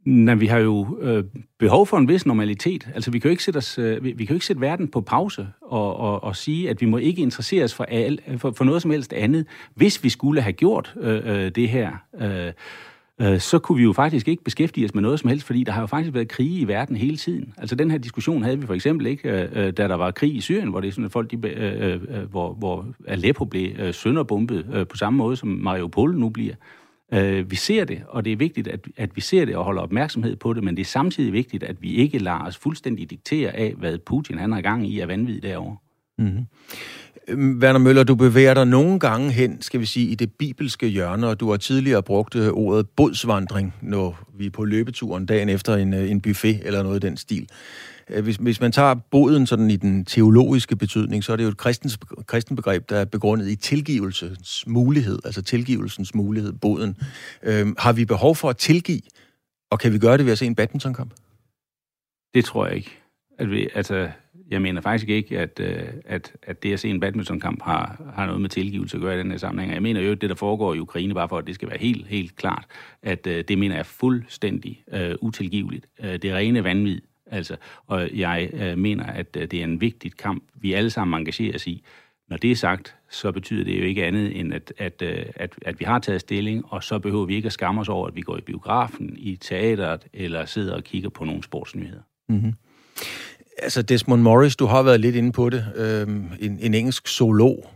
Nej, 0.04 0.34
vi 0.34 0.46
har 0.46 0.58
jo 0.58 0.98
øh, 1.00 1.24
behov 1.58 1.86
for 1.86 1.96
en 1.96 2.08
vis 2.08 2.26
normalitet. 2.26 2.88
Altså, 2.94 3.10
vi 3.10 3.18
kan 3.18 3.28
jo 3.28 3.30
ikke 3.30 3.44
sætte, 3.44 3.58
os, 3.58 3.78
øh, 3.78 4.04
vi, 4.04 4.12
vi 4.12 4.24
kan 4.24 4.34
jo 4.34 4.36
ikke 4.36 4.46
sætte 4.46 4.60
verden 4.62 4.88
på 4.88 5.00
pause 5.00 5.48
og, 5.62 5.96
og, 5.96 6.24
og 6.24 6.36
sige, 6.36 6.70
at 6.70 6.80
vi 6.80 6.86
må 6.86 6.96
ikke 6.96 7.22
interessere 7.22 7.64
os 7.64 7.74
for, 7.74 7.84
al, 7.84 8.18
for, 8.38 8.52
for 8.56 8.64
noget 8.64 8.82
som 8.82 8.90
helst 8.90 9.12
andet. 9.12 9.46
Hvis 9.74 10.04
vi 10.04 10.08
skulle 10.08 10.40
have 10.40 10.52
gjort 10.52 10.94
øh, 11.00 11.22
øh, 11.24 11.50
det 11.50 11.68
her, 11.68 11.90
øh, 12.20 12.52
øh, 13.20 13.40
så 13.40 13.58
kunne 13.58 13.78
vi 13.78 13.84
jo 13.84 13.92
faktisk 13.92 14.28
ikke 14.28 14.44
beskæftige 14.44 14.84
os 14.84 14.94
med 14.94 15.02
noget 15.02 15.20
som 15.20 15.28
helst, 15.28 15.46
fordi 15.46 15.64
der 15.64 15.72
har 15.72 15.80
jo 15.80 15.86
faktisk 15.86 16.14
været 16.14 16.28
krige 16.28 16.60
i 16.60 16.68
verden 16.68 16.96
hele 16.96 17.16
tiden. 17.16 17.54
Altså, 17.56 17.76
den 17.76 17.90
her 17.90 17.98
diskussion 17.98 18.42
havde 18.42 18.60
vi 18.60 18.66
for 18.66 18.74
eksempel 18.74 19.06
ikke, 19.06 19.28
øh, 19.28 19.66
øh 19.66 19.72
da 19.72 19.88
der 19.88 19.94
var 19.94 20.10
krig 20.10 20.34
i 20.34 20.40
Syrien, 20.40 20.68
hvor 20.68 20.80
det 20.80 20.88
er 20.88 20.92
sådan, 20.92 21.04
at 21.04 21.12
folk, 21.12 21.30
de, 21.30 21.48
øh, 21.48 21.92
øh, 21.92 22.00
øh, 22.08 22.30
hvor, 22.30 22.54
hvor 22.54 22.86
Aleppo 23.08 23.44
blev 23.44 23.70
øh, 23.78 23.94
sønderbumpet 23.94 24.66
øh, 24.72 24.86
på 24.86 24.96
samme 24.96 25.16
måde, 25.16 25.36
som 25.36 25.48
Mariupol 25.48 26.16
nu 26.16 26.28
bliver. 26.28 26.54
Øh, 26.54 26.83
Øh, 27.14 27.50
vi 27.50 27.56
ser 27.56 27.84
det, 27.84 28.02
og 28.08 28.24
det 28.24 28.32
er 28.32 28.36
vigtigt, 28.36 28.68
at, 28.68 28.80
at 28.96 29.10
vi 29.14 29.20
ser 29.20 29.44
det 29.44 29.56
og 29.56 29.64
holder 29.64 29.82
opmærksomhed 29.82 30.36
på 30.36 30.52
det, 30.52 30.64
men 30.64 30.76
det 30.76 30.82
er 30.82 30.86
samtidig 30.86 31.32
vigtigt, 31.32 31.62
at 31.62 31.82
vi 31.82 31.94
ikke 31.94 32.18
lader 32.18 32.46
os 32.46 32.56
fuldstændig 32.56 33.10
diktere 33.10 33.56
af, 33.56 33.74
hvad 33.78 33.98
Putin 33.98 34.38
han 34.38 34.52
har 34.52 34.60
gang 34.60 34.88
i 34.88 35.00
af 35.00 35.08
vanvid 35.08 35.40
derovre. 35.40 35.76
Mm-hmm. 36.18 36.46
Werner 37.62 37.78
Møller, 37.78 38.04
du 38.04 38.14
bevæger 38.14 38.54
dig 38.54 38.66
nogle 38.66 38.98
gange 38.98 39.32
hen, 39.32 39.62
skal 39.62 39.80
vi 39.80 39.86
sige, 39.86 40.08
i 40.08 40.14
det 40.14 40.32
bibelske 40.32 40.86
hjørne, 40.86 41.26
og 41.26 41.40
du 41.40 41.50
har 41.50 41.56
tidligere 41.56 42.02
brugt 42.02 42.36
øh, 42.36 42.48
ordet 42.48 42.88
bodsvandring, 42.96 43.74
når 43.82 44.18
vi 44.38 44.46
er 44.46 44.50
på 44.50 44.64
løbeturen 44.64 45.26
dagen 45.26 45.48
efter 45.48 45.74
en, 45.76 45.94
øh, 45.94 46.10
en 46.10 46.20
buffet 46.20 46.60
eller 46.64 46.82
noget 46.82 47.04
i 47.04 47.06
den 47.06 47.16
stil. 47.16 47.48
Øh, 48.10 48.22
hvis, 48.24 48.36
hvis 48.36 48.60
man 48.60 48.72
tager 48.72 48.94
boden 48.94 49.46
sådan 49.46 49.70
i 49.70 49.76
den 49.76 50.04
teologiske 50.04 50.76
betydning, 50.76 51.24
så 51.24 51.32
er 51.32 51.36
det 51.36 51.44
jo 51.44 51.48
et 51.48 51.56
kristens, 51.56 51.98
kristen 52.26 52.56
begreb, 52.56 52.90
der 52.90 52.96
er 52.96 53.04
begrundet 53.04 53.48
i 53.48 53.56
tilgivelsens 53.56 54.64
mulighed, 54.66 55.18
altså 55.24 55.42
tilgivelsens 55.42 56.14
mulighed, 56.14 56.52
boden. 56.52 56.96
Øhm, 57.42 57.76
har 57.78 57.92
vi 57.92 58.04
behov 58.04 58.36
for 58.36 58.50
at 58.50 58.56
tilgive, 58.56 59.00
og 59.70 59.78
kan 59.78 59.92
vi 59.92 59.98
gøre 59.98 60.18
det 60.18 60.24
ved 60.24 60.32
at 60.32 60.38
se 60.38 60.46
en 60.46 60.54
badmintonkamp? 60.54 61.14
Det 62.34 62.44
tror 62.44 62.66
jeg 62.66 62.76
ikke. 62.76 62.90
At 63.38 63.50
vi, 63.50 63.68
altså, 63.74 64.10
jeg 64.50 64.62
mener 64.62 64.80
faktisk 64.80 65.08
ikke, 65.08 65.38
at, 65.38 65.60
øh, 65.60 65.82
at, 66.04 66.32
at 66.42 66.62
det 66.62 66.72
at 66.72 66.80
se 66.80 66.88
en 66.88 67.00
badmintonkamp 67.00 67.62
har, 67.62 68.12
har 68.14 68.26
noget 68.26 68.40
med 68.40 68.48
tilgivelse 68.48 68.96
at 68.96 69.00
gøre 69.00 69.14
i 69.14 69.18
den 69.18 69.30
her 69.30 69.38
sammenhæng. 69.38 69.74
Jeg 69.74 69.82
mener 69.82 70.00
jo, 70.00 70.12
at 70.12 70.20
det, 70.20 70.30
der 70.30 70.36
foregår 70.36 70.74
i 70.74 70.78
Ukraine, 70.78 71.14
bare 71.14 71.28
for 71.28 71.38
at 71.38 71.46
det 71.46 71.54
skal 71.54 71.68
være 71.68 71.78
helt, 71.78 72.06
helt 72.06 72.36
klart, 72.36 72.64
at 73.02 73.26
øh, 73.26 73.44
det 73.48 73.58
mener 73.58 73.74
jeg 73.74 73.80
er 73.80 73.84
fuldstændig 73.84 74.84
uh, 74.92 74.98
utilgiveligt. 75.20 75.86
Uh, 75.98 76.06
det 76.06 76.34
rene 76.34 76.64
vanvid. 76.64 77.00
Altså, 77.26 77.56
og 77.86 78.10
jeg 78.14 78.50
øh, 78.52 78.78
mener, 78.78 79.04
at 79.04 79.36
øh, 79.36 79.50
det 79.50 79.60
er 79.60 79.64
en 79.64 79.80
vigtig 79.80 80.16
kamp, 80.16 80.44
vi 80.54 80.72
alle 80.72 80.90
sammen 80.90 81.20
engagerer 81.20 81.54
os 81.54 81.66
i. 81.66 81.84
Når 82.28 82.36
det 82.36 82.50
er 82.50 82.56
sagt, 82.56 82.96
så 83.10 83.32
betyder 83.32 83.64
det 83.64 83.78
jo 83.78 83.84
ikke 83.84 84.04
andet 84.04 84.40
end, 84.40 84.54
at, 84.54 84.72
at, 84.78 85.02
øh, 85.02 85.26
at, 85.36 85.54
at 85.62 85.80
vi 85.80 85.84
har 85.84 85.98
taget 85.98 86.20
stilling, 86.20 86.64
og 86.68 86.84
så 86.84 86.98
behøver 86.98 87.24
vi 87.24 87.34
ikke 87.34 87.46
at 87.46 87.52
skamme 87.52 87.80
os 87.80 87.88
over, 87.88 88.08
at 88.08 88.16
vi 88.16 88.20
går 88.20 88.36
i 88.36 88.40
biografen, 88.40 89.14
i 89.18 89.36
teateret, 89.36 90.06
eller 90.12 90.44
sidder 90.44 90.74
og 90.74 90.84
kigger 90.84 91.08
på 91.08 91.24
nogle 91.24 91.42
sportsnyheder. 91.42 92.00
Mm-hmm. 92.28 92.54
Altså 93.58 93.82
Desmond 93.82 94.22
Morris, 94.22 94.56
du 94.56 94.66
har 94.66 94.82
været 94.82 95.00
lidt 95.00 95.16
inde 95.16 95.32
på 95.32 95.50
det. 95.50 95.64
Øhm, 95.76 96.26
en, 96.40 96.58
en 96.60 96.74
engelsk 96.74 97.08
zoolog. 97.08 97.70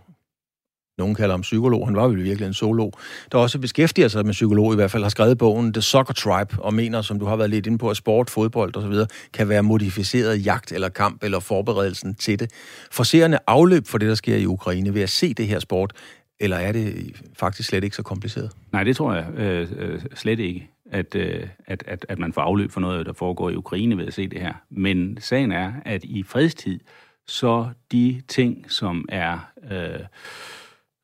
Nogen 0.99 1.15
kalder 1.15 1.31
ham 1.31 1.41
psykolog. 1.41 1.87
Han 1.87 1.97
var 1.97 2.03
jo 2.03 2.09
virkelig 2.09 2.47
en 2.47 2.55
solo, 2.55 2.91
Der 3.33 3.39
også 3.39 3.59
beskæftiger 3.59 4.09
sig 4.09 4.25
med 4.25 4.33
psykolog 4.33 4.73
i 4.73 4.77
hvert 4.77 4.91
fald, 4.91 5.03
har 5.03 5.11
skrevet 5.11 5.39
bogen 5.39 5.73
The 5.73 5.83
Soccer 5.83 6.15
Tribe, 6.15 6.63
og 6.63 6.75
mener, 6.75 7.03
som 7.03 7.19
du 7.19 7.27
har 7.27 7.37
været 7.37 7.51
lidt 7.51 7.67
inde 7.67 7.79
på, 7.79 7.91
at 7.91 7.97
sport, 7.97 8.31
fodbold 8.31 8.77
osv. 8.77 8.95
kan 9.35 9.49
være 9.49 9.63
modificeret 9.63 10.47
jagt 10.47 10.73
eller 10.73 10.89
kamp 10.89 11.25
eller 11.25 11.41
forberedelsen 11.41 12.15
til 12.15 12.39
det. 12.39 12.51
Forserende 12.91 13.39
afløb 13.47 13.87
for 13.87 13.99
det, 13.99 14.09
der 14.09 14.15
sker 14.15 14.37
i 14.37 14.47
Ukraine 14.47 14.95
ved 14.95 15.03
at 15.03 15.11
se 15.11 15.35
det 15.35 15.47
her 15.47 15.59
sport, 15.59 15.93
eller 16.41 16.57
er 16.57 16.73
det 16.73 17.13
faktisk 17.39 17.69
slet 17.69 17.85
ikke 17.85 17.97
så 17.97 18.03
kompliceret? 18.03 18.51
Nej, 18.73 18.85
det 18.85 18.97
tror 18.97 19.15
jeg 19.15 19.27
øh, 19.37 19.69
øh, 19.79 20.01
slet 20.15 20.41
ikke 20.41 20.71
at, 20.91 21.15
øh, 21.15 21.47
at, 21.67 21.85
at, 21.87 22.07
at 22.09 22.19
man 22.19 22.33
får 22.33 22.43
afløb 22.43 22.71
for 22.71 22.81
noget, 22.81 23.07
der 23.07 23.13
foregår 23.13 23.51
i 23.51 23.55
Ukraine 23.55 23.97
ved 23.97 24.07
at 24.07 24.15
se 24.15 24.29
det 24.29 24.41
her. 24.41 24.53
Men 24.71 25.19
sagen 25.21 25.53
er, 25.53 25.73
at 25.85 26.05
i 26.05 26.23
fredstid, 26.23 26.81
så 27.27 27.69
de 27.93 28.23
ting, 28.29 28.73
som 28.73 29.05
er 29.09 29.51
øh, 29.73 30.01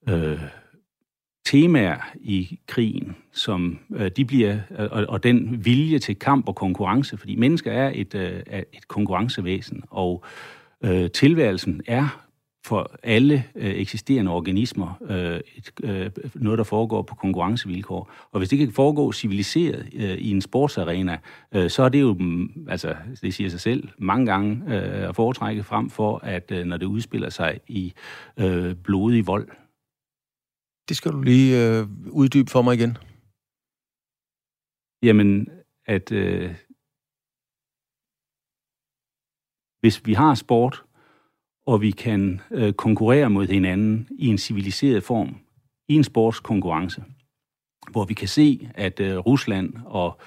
øh, 0.09 0.41
temaer 1.47 1.97
i 2.21 2.59
krigen, 2.67 3.17
som 3.33 3.79
øh, 3.95 4.11
de 4.17 4.25
bliver, 4.25 4.59
øh, 4.79 4.89
og, 4.91 5.05
og 5.09 5.23
den 5.23 5.65
vilje 5.65 5.99
til 5.99 6.19
kamp 6.19 6.49
og 6.49 6.55
konkurrence, 6.55 7.17
fordi 7.17 7.37
mennesker 7.37 7.73
er 7.73 7.93
et, 7.95 8.15
øh, 8.15 8.43
et 8.73 8.89
konkurrencevæsen, 8.89 9.83
og 9.91 10.25
øh, 10.85 11.11
tilværelsen 11.11 11.83
er 11.87 12.25
for 12.67 12.91
alle 13.03 13.45
øh, 13.55 13.75
eksisterende 13.75 14.31
organismer 14.31 15.03
øh, 15.09 15.41
et, 15.57 15.71
øh, 15.83 16.11
noget, 16.35 16.59
der 16.59 16.65
foregår 16.65 17.03
på 17.03 17.15
konkurrencevilkår. 17.15 18.11
Og 18.33 18.39
hvis 18.39 18.49
det 18.49 18.59
kan 18.59 18.73
foregå 18.73 19.13
civiliseret 19.13 19.89
øh, 19.95 20.19
i 20.19 20.31
en 20.31 20.41
sportsarena, 20.41 21.19
øh, 21.55 21.71
så 21.71 21.83
er 21.83 21.89
det 21.89 22.01
jo, 22.01 22.17
mm, 22.19 22.67
altså 22.69 22.95
det 23.23 23.35
siger 23.35 23.51
sig 23.51 23.61
selv, 23.61 23.89
mange 23.99 24.27
gange 24.27 24.63
øh, 24.69 25.09
at 25.09 25.17
foretrække 25.17 25.63
frem 25.63 25.91
for, 25.91 26.21
at 26.23 26.53
øh, 26.53 26.65
når 26.65 26.77
det 26.77 26.87
udspiller 26.87 27.31
sig 27.31 27.61
i 27.69 27.93
øh, 28.37 28.75
blodig 28.75 29.27
vold. 29.27 29.49
Det 30.89 30.97
skal 30.97 31.13
du 31.13 31.23
lige 31.23 31.79
øh, 31.79 31.89
uddybe 32.11 32.51
for 32.51 32.63
mig 32.63 32.75
igen. 32.75 32.99
Jamen, 35.03 35.49
at 35.87 36.13
øh, 36.13 36.55
hvis 39.81 40.07
vi 40.07 40.13
har 40.13 40.35
sport, 40.35 40.85
og 41.67 41.81
vi 41.81 41.91
kan 41.91 42.41
øh, 42.51 42.73
konkurrere 42.73 43.31
mod 43.31 43.47
hinanden 43.47 44.09
i 44.19 44.27
en 44.27 44.39
civiliseret 44.39 45.03
form, 45.03 45.37
i 45.89 45.95
en 45.95 46.05
sportskonkurrence, 46.05 47.05
hvor 47.91 48.05
vi 48.05 48.15
kan 48.15 48.29
se, 48.29 48.71
at 48.75 49.01
øh, 49.01 49.19
Rusland 49.19 49.75
og, 49.85 50.21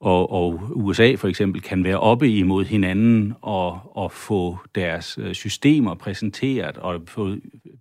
og, 0.00 0.32
og 0.32 0.60
USA 0.74 1.14
for 1.14 1.28
eksempel 1.28 1.62
kan 1.62 1.84
være 1.84 2.00
oppe 2.00 2.30
imod 2.30 2.64
hinanden 2.64 3.34
og, 3.40 3.96
og 3.96 4.12
få 4.12 4.58
deres 4.74 5.18
øh, 5.18 5.34
systemer 5.34 5.94
præsenteret 5.94 6.78
og 6.78 7.02
få 7.06 7.36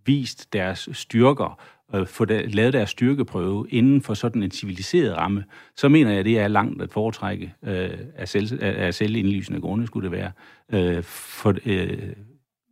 vist 0.05 0.53
deres 0.53 0.89
styrker, 0.93 1.61
øh, 1.93 2.07
få 2.07 2.25
der, 2.25 2.41
lavet 2.47 2.73
deres 2.73 2.89
styrkeprøve 2.89 3.67
inden 3.69 4.01
for 4.01 4.13
sådan 4.13 4.43
en 4.43 4.51
civiliseret 4.51 5.17
ramme, 5.17 5.43
så 5.75 5.89
mener 5.89 6.11
jeg, 6.11 6.25
det 6.25 6.39
er 6.39 6.47
langt 6.47 6.81
at 6.81 6.91
foretrække 6.91 7.53
øh, 7.63 7.99
af, 8.15 8.27
selv, 8.27 8.59
af 8.61 8.93
selvindlysende 8.93 9.61
grunde, 9.61 9.87
skulle 9.87 10.09
det 10.09 10.11
være, 10.11 10.31
øh, 10.73 11.03
for, 11.03 11.55
øh, 11.65 12.13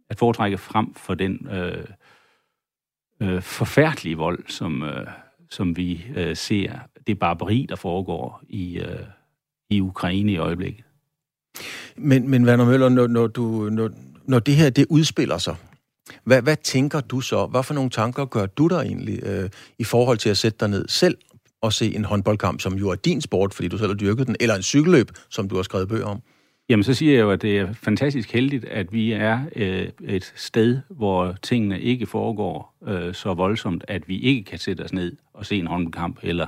at 0.09 0.19
foretrække 0.19 0.57
frem 0.57 0.93
for 0.93 1.13
den 1.13 1.47
øh, 1.51 1.85
øh, 3.21 3.41
forfærdelige 3.41 4.17
vold, 4.17 4.43
som, 4.47 4.83
øh, 4.83 5.07
som 5.49 5.77
vi 5.77 6.05
øh, 6.15 6.35
ser. 6.35 6.71
Det 7.07 7.19
barbari, 7.19 7.65
der 7.69 7.75
foregår 7.75 8.41
i, 8.49 8.79
øh, 8.79 8.99
i 9.69 9.81
Ukraine 9.81 10.31
i 10.31 10.37
øjeblikket. 10.37 10.85
Men, 11.95 12.29
men 12.29 12.45
Werner 12.45 12.65
Møller, 12.65 12.89
når, 12.89 13.07
når, 13.07 13.27
du, 13.27 13.69
når, 13.71 13.89
når 14.25 14.39
det 14.39 14.55
her 14.55 14.69
det 14.69 14.85
udspiller 14.89 15.37
sig, 15.37 15.55
hvad, 16.23 16.41
hvad 16.41 16.55
tænker 16.55 17.01
du 17.01 17.21
så? 17.21 17.45
Hvad 17.45 17.63
for 17.63 17.73
nogle 17.73 17.89
tanker 17.89 18.25
gør 18.25 18.45
du 18.45 18.67
der 18.67 18.81
egentlig 18.81 19.19
øh, 19.23 19.49
i 19.79 19.83
forhold 19.83 20.17
til 20.17 20.29
at 20.29 20.37
sætte 20.37 20.57
dig 20.59 20.69
ned 20.69 20.87
selv 20.87 21.17
og 21.61 21.73
se 21.73 21.95
en 21.95 22.05
håndboldkamp, 22.05 22.61
som 22.61 22.73
jo 22.73 22.89
er 22.89 22.95
din 22.95 23.21
sport, 23.21 23.53
fordi 23.53 23.67
du 23.67 23.77
selv 23.77 23.89
har 23.89 23.97
dyrket 23.97 24.27
den, 24.27 24.35
eller 24.39 24.55
en 24.55 24.61
cykelløb, 24.61 25.11
som 25.29 25.49
du 25.49 25.55
har 25.55 25.63
skrevet 25.63 25.87
bøger 25.87 26.05
om? 26.05 26.21
Jamen, 26.69 26.83
så 26.83 26.93
siger 26.93 27.13
jeg 27.13 27.21
jo, 27.21 27.31
at 27.31 27.41
det 27.41 27.57
er 27.57 27.73
fantastisk 27.73 28.31
heldigt, 28.31 28.65
at 28.65 28.93
vi 28.93 29.11
er 29.11 29.39
øh, 29.55 29.87
et 30.03 30.33
sted, 30.35 30.79
hvor 30.89 31.35
tingene 31.41 31.81
ikke 31.81 32.05
foregår 32.05 32.75
øh, 32.87 33.13
så 33.13 33.33
voldsomt, 33.33 33.85
at 33.87 34.07
vi 34.07 34.19
ikke 34.19 34.43
kan 34.43 34.59
sætte 34.59 34.81
os 34.81 34.93
ned 34.93 35.17
og 35.33 35.45
se 35.45 35.55
en 35.55 35.67
håndboldkamp 35.67 36.19
eller 36.23 36.47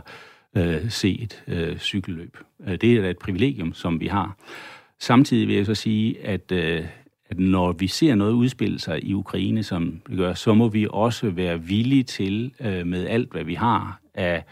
øh, 0.58 0.89
se 0.89 1.20
et 1.22 1.44
øh, 1.48 1.77
cykelløb. 1.77 2.38
Øh, 2.68 2.77
det 2.82 2.94
er 2.94 3.10
et 3.10 3.18
privilegium, 3.18 3.74
som 3.74 4.00
vi 4.00 4.08
har. 4.08 4.38
Samtidig 5.00 5.48
vil 5.48 5.56
jeg 5.56 5.65
så 5.65 5.75
sige, 5.75 6.25
at, 6.25 6.51
øh, 6.51 6.86
at 7.31 7.39
når 7.39 7.71
vi 7.71 7.88
ser 7.88 8.15
noget 8.15 8.33
udspille 8.33 8.79
sig 8.79 9.03
i 9.03 9.13
Ukraine, 9.13 9.63
som 9.63 10.01
det 10.07 10.17
gør, 10.17 10.33
så 10.33 10.53
må 10.53 10.67
vi 10.67 10.88
også 10.89 11.29
være 11.29 11.61
villige 11.61 12.03
til, 12.03 12.53
øh, 12.59 12.88
med 12.88 13.07
alt 13.07 13.31
hvad 13.31 13.43
vi 13.43 13.53
har 13.53 14.01
af 14.13 14.43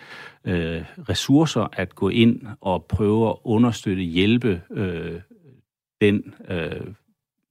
øh, 0.46 0.84
ressourcer, 1.10 1.68
at 1.74 1.96
gå 1.96 2.10
ind 2.10 2.42
og 2.62 2.86
prøve 2.86 3.30
at 3.30 3.36
understøtte, 3.44 4.02
hjælpe 4.02 4.62
øh, 4.72 5.20
den 6.02 6.34
øh, 6.50 6.88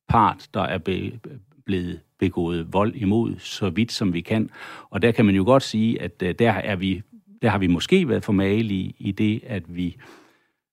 part, 0.08 0.48
der 0.54 0.62
er 0.62 0.78
be, 0.78 1.20
blevet 1.64 2.00
begået 2.18 2.72
vold 2.72 2.94
imod, 2.94 3.34
så 3.38 3.70
vidt 3.70 3.92
som 3.92 4.12
vi 4.12 4.20
kan. 4.20 4.50
Og 4.90 5.02
der 5.02 5.12
kan 5.12 5.24
man 5.24 5.34
jo 5.34 5.44
godt 5.44 5.62
sige, 5.62 6.02
at 6.02 6.22
øh, 6.22 6.34
der, 6.38 6.52
er 6.52 6.76
vi, 6.76 7.02
der 7.42 7.48
har 7.48 7.58
vi 7.58 7.66
måske 7.66 8.08
været 8.08 8.24
for 8.24 8.42
i, 8.42 8.94
i 8.98 9.12
det, 9.12 9.40
at 9.46 9.76
vi 9.76 9.86
øh, 9.86 10.27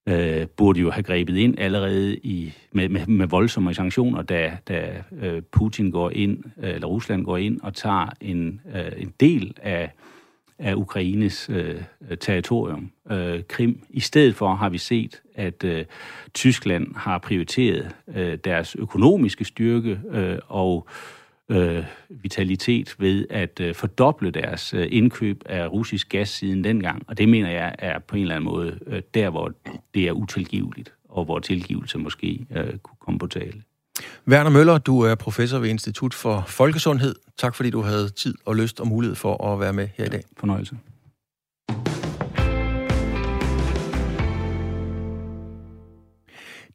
Øh, 0.07 0.47
burde 0.47 0.79
jo 0.79 0.91
have 0.91 1.03
grebet 1.03 1.37
ind 1.37 1.59
allerede 1.59 2.17
i, 2.17 2.53
med, 2.71 2.89
med, 2.89 3.07
med 3.07 3.27
voldsomme 3.27 3.73
sanktioner, 3.73 4.21
da, 4.21 4.57
da 4.67 5.03
øh, 5.21 5.41
Putin 5.41 5.91
går 5.91 6.09
ind, 6.09 6.43
øh, 6.63 6.69
eller 6.69 6.87
Rusland 6.87 7.25
går 7.25 7.37
ind 7.37 7.61
og 7.61 7.73
tager 7.73 8.09
en, 8.21 8.61
øh, 8.75 8.91
en 8.97 9.13
del 9.19 9.53
af 9.61 9.91
af 10.59 10.75
Ukraines 10.75 11.49
øh, 11.49 11.81
territorium, 12.19 12.91
øh, 13.11 13.43
Krim. 13.47 13.83
I 13.89 13.99
stedet 13.99 14.35
for 14.35 14.55
har 14.55 14.69
vi 14.69 14.77
set, 14.77 15.21
at 15.35 15.63
øh, 15.63 15.85
Tyskland 16.33 16.95
har 16.95 17.17
prioriteret 17.17 17.95
øh, 18.15 18.37
deres 18.43 18.75
økonomiske 18.75 19.45
styrke 19.45 19.99
øh, 20.11 20.37
og 20.47 20.87
øh, 20.89 21.24
vitalitet 22.09 22.95
ved 22.99 23.25
at 23.29 23.59
øh, 23.59 23.75
fordoble 23.75 24.31
deres 24.31 24.73
øh, 24.73 24.87
indkøb 24.91 25.43
af 25.45 25.67
russisk 25.67 26.09
gas 26.09 26.29
siden 26.29 26.63
dengang. 26.63 27.03
Og 27.07 27.17
det 27.17 27.29
mener 27.29 27.49
jeg 27.49 27.75
er 27.79 27.99
på 27.99 28.15
en 28.15 28.21
eller 28.21 28.35
anden 28.35 28.49
måde 28.51 28.79
øh, 28.87 29.01
der, 29.13 29.29
hvor 29.29 29.51
det 29.93 30.07
er 30.07 30.11
utilgiveligt, 30.11 30.93
og 31.09 31.25
hvor 31.25 31.39
tilgivelse 31.39 31.97
måske 31.97 32.45
øh, 32.55 32.77
kunne 32.77 32.97
komme 32.99 33.19
på 33.19 33.27
tale. 33.27 33.61
Werner 34.27 34.49
Møller, 34.49 34.77
du 34.77 35.01
er 35.01 35.15
professor 35.15 35.59
ved 35.59 35.69
Institut 35.69 36.13
for 36.13 36.43
Folkesundhed. 36.47 37.15
Tak 37.37 37.55
fordi 37.55 37.69
du 37.69 37.81
havde 37.81 38.09
tid 38.09 38.35
og 38.45 38.55
lyst 38.55 38.79
og 38.79 38.87
mulighed 38.87 39.15
for 39.15 39.53
at 39.53 39.59
være 39.59 39.73
med 39.73 39.87
her 39.97 40.05
i 40.05 40.09
dag. 40.09 40.23
Fornøjelse. 40.37 40.77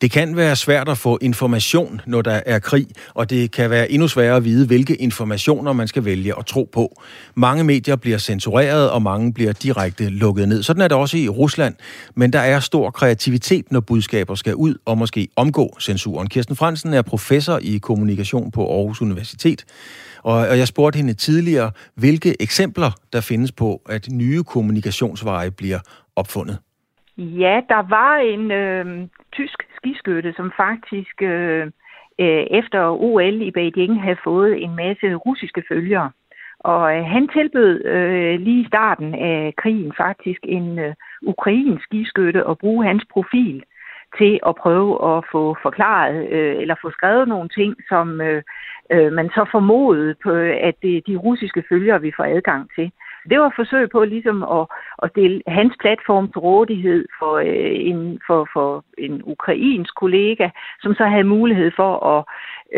Det 0.02 0.10
kan 0.10 0.36
være 0.36 0.56
svært 0.56 0.88
at 0.88 0.98
få 0.98 1.18
information, 1.22 2.00
når 2.06 2.22
der 2.22 2.40
er 2.46 2.58
krig, 2.58 2.86
og 3.14 3.30
det 3.30 3.52
kan 3.52 3.70
være 3.70 3.90
endnu 3.90 4.08
sværere 4.08 4.36
at 4.36 4.44
vide, 4.44 4.66
hvilke 4.66 4.94
informationer 4.96 5.72
man 5.72 5.88
skal 5.88 6.04
vælge 6.04 6.32
at 6.38 6.46
tro 6.46 6.68
på. 6.72 7.02
Mange 7.34 7.64
medier 7.64 7.96
bliver 7.96 8.18
censureret, 8.18 8.90
og 8.90 9.02
mange 9.02 9.34
bliver 9.34 9.52
direkte 9.52 10.08
lukket 10.08 10.48
ned. 10.48 10.62
Sådan 10.62 10.82
er 10.82 10.88
det 10.88 10.96
også 10.96 11.16
i 11.16 11.28
Rusland, 11.28 11.74
men 12.14 12.32
der 12.32 12.38
er 12.38 12.60
stor 12.60 12.90
kreativitet, 12.90 13.72
når 13.72 13.80
budskaber 13.80 14.34
skal 14.34 14.54
ud 14.54 14.74
og 14.84 14.98
måske 14.98 15.28
omgå 15.36 15.76
censuren. 15.80 16.28
Kirsten 16.28 16.56
Fransen 16.56 16.94
er 16.94 17.02
professor 17.02 17.58
i 17.62 17.78
kommunikation 17.78 18.50
på 18.50 18.76
Aarhus 18.76 19.02
Universitet, 19.02 19.64
og 20.22 20.58
jeg 20.58 20.68
spurgte 20.68 20.96
hende 20.96 21.14
tidligere, 21.14 21.70
hvilke 21.94 22.42
eksempler 22.42 22.90
der 23.12 23.20
findes 23.20 23.52
på, 23.52 23.80
at 23.88 24.08
nye 24.12 24.42
kommunikationsveje 24.42 25.50
bliver 25.50 25.78
opfundet. 26.16 26.58
Ja, 27.18 27.60
der 27.68 27.88
var 27.88 28.16
en 28.34 28.50
øh, 28.50 29.08
tysk 29.32 29.69
skiskytte, 29.80 30.32
som 30.36 30.52
faktisk 30.56 31.22
øh, 31.22 31.66
øh, 32.22 32.44
efter 32.60 32.80
OL 33.06 33.42
i 33.42 33.50
Beijing 33.50 34.02
havde 34.02 34.24
fået 34.24 34.62
en 34.64 34.76
masse 34.76 35.14
russiske 35.14 35.62
følgere. 35.68 36.10
Og 36.60 36.96
øh, 36.96 37.04
han 37.04 37.28
tilbød 37.28 37.84
øh, 37.84 38.40
lige 38.40 38.62
i 38.62 38.68
starten 38.68 39.14
af 39.14 39.54
krigen 39.56 39.92
faktisk 39.96 40.40
en 40.42 40.78
øh, 40.78 40.94
ukrainsk 41.22 41.84
skiskytte 41.84 42.48
at 42.50 42.58
bruge 42.58 42.86
hans 42.86 43.04
profil 43.12 43.62
til 44.18 44.40
at 44.46 44.54
prøve 44.54 45.16
at 45.16 45.24
få 45.32 45.56
forklaret 45.62 46.28
øh, 46.30 46.56
eller 46.62 46.74
få 46.82 46.90
skrevet 46.90 47.28
nogle 47.28 47.48
ting, 47.48 47.76
som 47.88 48.20
øh, 48.20 48.42
øh, 48.92 49.12
man 49.12 49.28
så 49.28 49.46
formodede 49.50 50.14
på, 50.22 50.32
at 50.68 50.74
det 50.82 51.06
de 51.06 51.16
russiske 51.16 51.64
følgere 51.68 52.00
vi 52.00 52.12
får 52.16 52.24
adgang 52.24 52.70
til. 52.76 52.92
Det 53.28 53.40
var 53.40 53.46
et 53.46 53.52
forsøg 53.56 53.90
på 53.90 54.04
ligesom 54.04 54.42
at, 54.42 54.66
at 55.02 55.10
stille 55.10 55.42
hans 55.46 55.74
platform 55.80 56.26
til 56.32 56.38
rådighed 56.38 57.04
for, 57.18 57.34
øh, 57.36 57.76
en, 57.90 58.20
for, 58.26 58.48
for 58.52 58.84
en 58.98 59.22
ukrainsk 59.24 59.94
kollega, 59.94 60.48
som 60.82 60.94
så 60.94 61.04
havde 61.04 61.34
mulighed 61.36 61.70
for 61.76 61.92
at 62.14 62.24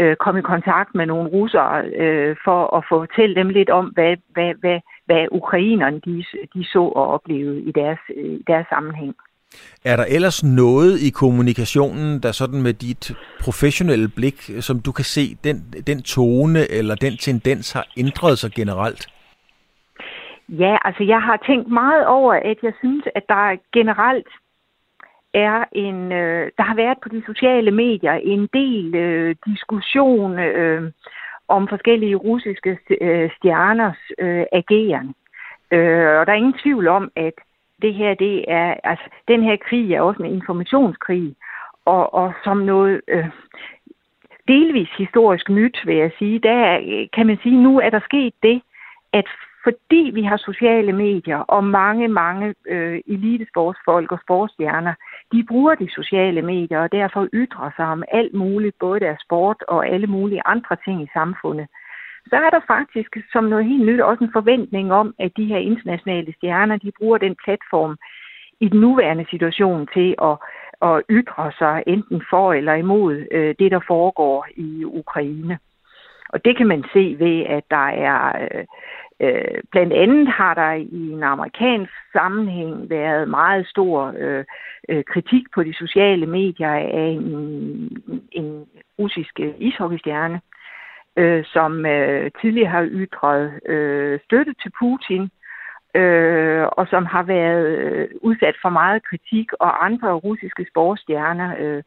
øh, 0.00 0.16
komme 0.16 0.40
i 0.40 0.50
kontakt 0.52 0.94
med 0.94 1.06
nogle 1.06 1.30
russere 1.30 1.84
øh, 1.84 2.36
for 2.44 2.76
at 2.76 2.84
fortælle 2.88 3.34
dem 3.34 3.48
lidt 3.48 3.70
om, 3.70 3.86
hvad, 3.86 4.16
hvad, 4.34 4.54
hvad, 4.60 4.78
hvad 5.06 5.26
ukrainerne 5.30 6.00
de, 6.04 6.24
de 6.54 6.64
så 6.64 6.82
og 6.98 7.06
oplevede 7.06 7.60
i 7.60 7.72
deres, 7.72 7.98
øh, 8.16 8.40
deres 8.46 8.66
sammenhæng. 8.68 9.14
Er 9.84 9.96
der 9.96 10.04
ellers 10.04 10.44
noget 10.44 11.00
i 11.00 11.10
kommunikationen, 11.10 12.20
der 12.22 12.32
sådan 12.32 12.62
med 12.62 12.72
dit 12.72 13.12
professionelle 13.40 14.08
blik, 14.08 14.50
som 14.60 14.80
du 14.80 14.92
kan 14.92 15.04
se, 15.04 15.36
den, 15.44 15.56
den 15.86 16.02
tone 16.02 16.70
eller 16.70 16.94
den 16.94 17.16
tendens 17.16 17.72
har 17.72 17.86
ændret 17.96 18.38
sig 18.38 18.50
generelt? 18.52 19.06
Ja, 20.48 20.76
altså 20.84 21.02
jeg 21.04 21.22
har 21.22 21.36
tænkt 21.46 21.68
meget 21.68 22.06
over, 22.06 22.34
at 22.34 22.58
jeg 22.62 22.72
synes, 22.78 23.04
at 23.14 23.28
der 23.28 23.56
generelt 23.72 24.28
er 25.34 25.64
en, 25.72 26.12
øh, 26.12 26.50
der 26.58 26.62
har 26.62 26.74
været 26.74 26.98
på 27.02 27.08
de 27.08 27.22
sociale 27.26 27.70
medier 27.70 28.12
en 28.12 28.48
del 28.52 28.94
øh, 28.94 29.36
diskussion 29.46 30.38
øh, 30.38 30.92
om 31.48 31.68
forskellige 31.68 32.16
russiske 32.16 32.78
øh, 33.00 33.30
stjerners 33.36 33.98
øh, 34.18 34.44
ageren. 34.52 35.14
Øh, 35.70 36.18
og 36.18 36.26
der 36.26 36.32
er 36.32 36.42
ingen 36.42 36.58
tvivl 36.62 36.88
om, 36.88 37.10
at 37.16 37.34
det 37.82 37.94
her, 37.94 38.14
det 38.14 38.44
er, 38.48 38.74
altså, 38.84 39.04
den 39.28 39.42
her 39.42 39.56
krig 39.56 39.94
er 39.94 40.00
også 40.00 40.22
en 40.22 40.34
informationskrig, 40.34 41.34
og, 41.84 42.14
og 42.14 42.32
som 42.44 42.56
noget 42.56 43.00
øh, 43.08 43.28
delvis 44.48 44.88
historisk 44.98 45.48
nyt, 45.48 45.78
vil 45.86 45.96
jeg 45.96 46.10
sige, 46.18 46.38
der 46.38 46.60
kan 47.12 47.26
man 47.26 47.38
sige, 47.42 47.62
nu 47.62 47.80
er 47.80 47.90
der 47.90 48.00
sket 48.00 48.34
det, 48.42 48.62
at 49.12 49.28
fordi 49.64 50.10
vi 50.14 50.22
har 50.22 50.36
sociale 50.36 50.92
medier, 50.92 51.38
og 51.38 51.64
mange, 51.64 52.08
mange 52.08 52.54
øh, 52.68 53.00
elitesportsfolk 53.06 54.12
og 54.12 54.18
sportsstjerner, 54.24 54.94
de 55.32 55.44
bruger 55.48 55.74
de 55.74 55.88
sociale 55.90 56.42
medier, 56.42 56.80
og 56.80 56.92
derfor 56.92 57.28
ytrer 57.32 57.70
sig 57.76 57.86
om 57.86 58.02
alt 58.12 58.34
muligt, 58.34 58.78
både 58.78 59.00
deres 59.00 59.20
sport 59.26 59.64
og 59.68 59.88
alle 59.88 60.06
mulige 60.06 60.42
andre 60.46 60.76
ting 60.84 61.02
i 61.02 61.10
samfundet. 61.12 61.66
Så 62.30 62.36
er 62.36 62.50
der 62.50 62.60
faktisk 62.66 63.16
som 63.32 63.44
noget 63.44 63.64
helt 63.64 63.86
nyt 63.86 64.00
også 64.00 64.24
en 64.24 64.32
forventning 64.32 64.92
om, 64.92 65.14
at 65.18 65.32
de 65.36 65.44
her 65.44 65.58
internationale 65.58 66.34
stjerner, 66.36 66.76
de 66.76 66.92
bruger 66.98 67.18
den 67.18 67.36
platform 67.44 67.96
i 68.60 68.68
den 68.68 68.80
nuværende 68.80 69.26
situation 69.30 69.88
til 69.94 70.14
at, 70.22 70.36
at 70.82 71.02
ytre 71.10 71.52
sig 71.58 71.82
enten 71.86 72.22
for 72.30 72.52
eller 72.52 72.74
imod 72.74 73.26
øh, 73.30 73.54
det, 73.58 73.70
der 73.70 73.80
foregår 73.86 74.46
i 74.56 74.84
Ukraine. 74.84 75.58
Og 76.28 76.44
det 76.44 76.56
kan 76.56 76.66
man 76.66 76.84
se 76.92 77.16
ved, 77.18 77.46
at 77.46 77.64
der 77.70 77.86
er 78.08 78.18
øh, 78.42 78.64
øh, 79.22 79.60
blandt 79.70 79.92
andet 79.92 80.28
har 80.28 80.54
der 80.54 80.72
i 80.72 81.10
en 81.10 81.22
amerikansk 81.22 81.92
sammenhæng 82.12 82.90
været 82.90 83.28
meget 83.28 83.66
stor 83.66 84.14
øh, 84.18 84.44
øh, 84.88 85.04
kritik 85.04 85.44
på 85.54 85.62
de 85.62 85.74
sociale 85.74 86.26
medier 86.26 86.70
af 86.70 87.08
en, 87.20 87.32
en 88.32 88.66
russisk 88.98 89.40
ishockeystjerne, 89.58 90.40
øh, 91.16 91.44
som 91.44 91.86
øh, 91.86 92.30
tidligere 92.40 92.70
har 92.70 92.88
ytret 92.90 93.68
øh, 93.68 94.20
støtte 94.24 94.54
til 94.62 94.72
Putin, 94.78 95.30
øh, 95.94 96.66
og 96.72 96.86
som 96.90 97.06
har 97.06 97.22
været 97.22 97.66
øh, 97.78 98.08
udsat 98.22 98.54
for 98.62 98.68
meget 98.68 99.02
kritik, 99.04 99.52
og 99.52 99.84
andre 99.84 100.12
russiske 100.12 100.66
sportsstjerner 100.70 101.54
øh, 101.58 101.82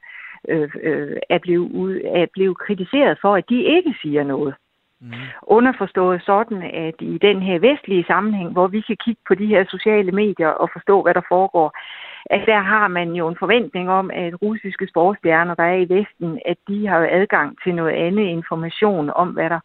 øh, 0.49 0.69
øh 0.83 1.17
er, 1.29 1.39
blevet, 1.39 2.01
er 2.05 2.25
blevet 2.33 2.57
kritiseret 2.57 3.17
for, 3.21 3.35
at 3.35 3.49
de 3.49 3.63
ikke 3.63 3.95
siger 4.01 4.23
noget. 4.23 4.55
Mm. 5.01 5.11
Underforstået 5.43 6.21
sådan, 6.25 6.61
at 6.63 6.95
i 6.99 7.17
den 7.17 7.41
her 7.41 7.59
vestlige 7.59 8.05
sammenhæng, 8.07 8.51
hvor 8.51 8.67
vi 8.67 8.81
kan 8.81 8.97
kigge 9.05 9.21
på 9.27 9.35
de 9.35 9.45
her 9.45 9.65
sociale 9.69 10.11
medier 10.11 10.47
og 10.47 10.69
forstå, 10.73 11.01
hvad 11.01 11.13
der 11.13 11.21
foregår, 11.27 11.77
at 12.25 12.41
der 12.45 12.59
har 12.59 12.87
man 12.87 13.11
jo 13.11 13.27
en 13.27 13.35
forventning 13.39 13.89
om, 13.89 14.11
at 14.13 14.41
russiske 14.41 14.87
sportsstjerner, 14.87 15.55
der 15.55 15.63
er 15.63 15.75
i 15.75 15.89
Vesten, 15.89 16.39
at 16.45 16.57
de 16.67 16.87
har 16.87 17.07
adgang 17.11 17.57
til 17.63 17.75
noget 17.75 17.93
andet 17.93 18.23
information 18.23 19.09
om, 19.09 19.29
hvad 19.29 19.49
der, 19.49 19.59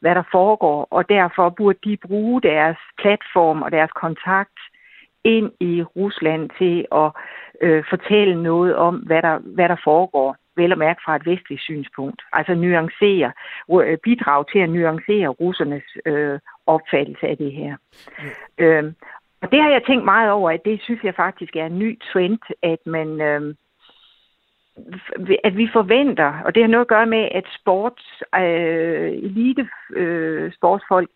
hvad 0.00 0.14
der 0.14 0.22
foregår, 0.32 0.88
og 0.90 1.08
derfor 1.08 1.50
burde 1.50 1.78
de 1.84 1.96
bruge 2.06 2.42
deres 2.42 2.78
platform 2.98 3.62
og 3.62 3.70
deres 3.72 3.90
kontakt 3.90 4.58
ind 5.24 5.50
i 5.60 5.82
Rusland 5.82 6.50
til 6.58 6.86
at 6.92 7.10
øh, 7.60 7.84
fortælle 7.90 8.42
noget 8.42 8.76
om, 8.76 8.96
hvad 8.96 9.22
der, 9.22 9.38
hvad 9.38 9.68
der 9.68 9.76
foregår 9.84 10.36
vel 10.56 10.72
at 10.72 10.78
mærke 10.78 11.00
fra 11.04 11.16
et 11.16 11.26
vestligt 11.26 11.62
synspunkt. 11.62 12.22
Altså 12.32 12.54
nuancere, 12.54 13.32
øh, 13.72 13.98
bidrage 13.98 14.44
til 14.52 14.58
at 14.58 14.70
nuancere 14.70 15.28
russernes 15.28 15.82
øh, 16.06 16.38
opfattelse 16.66 17.26
af 17.26 17.36
det 17.36 17.52
her. 17.52 17.76
Mm. 18.18 18.64
Øh, 18.64 18.92
og 19.42 19.52
det 19.52 19.62
har 19.62 19.70
jeg 19.70 19.82
tænkt 19.86 20.04
meget 20.04 20.30
over, 20.30 20.50
at 20.50 20.64
det 20.64 20.80
synes 20.82 21.02
jeg 21.04 21.14
faktisk 21.14 21.56
er 21.56 21.66
en 21.66 21.78
ny 21.78 21.98
trend, 22.12 22.38
at 22.62 22.78
man... 22.86 23.20
Øh, 23.20 23.54
at 25.44 25.56
vi 25.56 25.68
forventer, 25.72 26.32
og 26.44 26.54
det 26.54 26.62
har 26.62 26.68
noget 26.68 26.84
at 26.84 26.88
gøre 26.88 27.06
med, 27.06 27.28
at 27.30 27.44
sports, 27.60 28.22
øh, 28.36 29.10
elite 29.12 29.68
øh, 29.96 30.52
sportsfolk 30.52 31.10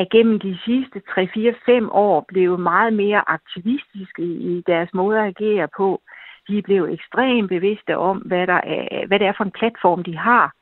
er 0.00 0.04
gennem 0.10 0.40
de 0.40 0.58
sidste 0.64 1.02
3-4-5 1.10 1.88
år 1.90 2.24
blevet 2.28 2.60
meget 2.60 2.92
mere 2.92 3.28
aktivistiske 3.28 4.22
i 4.22 4.62
deres 4.66 4.94
måde 4.94 5.18
at 5.20 5.26
agere 5.26 5.68
på. 5.76 6.00
De 6.48 6.62
blev 6.62 6.84
ekstremt 6.84 7.48
bevidste 7.48 7.96
om, 7.96 8.16
hvad, 8.18 8.46
der 8.46 8.60
er, 8.64 9.06
hvad 9.06 9.18
det 9.18 9.26
er 9.26 9.32
for 9.36 9.44
en 9.44 9.58
platform, 9.60 10.04
de 10.04 10.16
har 10.16 10.54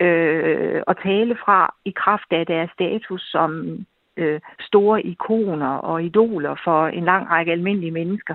øh, 0.00 0.82
at 0.86 0.96
tale 1.02 1.36
fra 1.44 1.74
i 1.84 1.90
kraft 1.90 2.30
af 2.30 2.46
deres 2.46 2.70
status 2.70 3.22
som 3.30 3.50
øh, 4.16 4.40
store 4.60 5.02
ikoner 5.02 5.74
og 5.90 6.04
idoler 6.04 6.54
for 6.64 6.86
en 6.86 7.04
lang 7.04 7.30
række 7.30 7.52
almindelige 7.52 7.90
mennesker. 7.90 8.34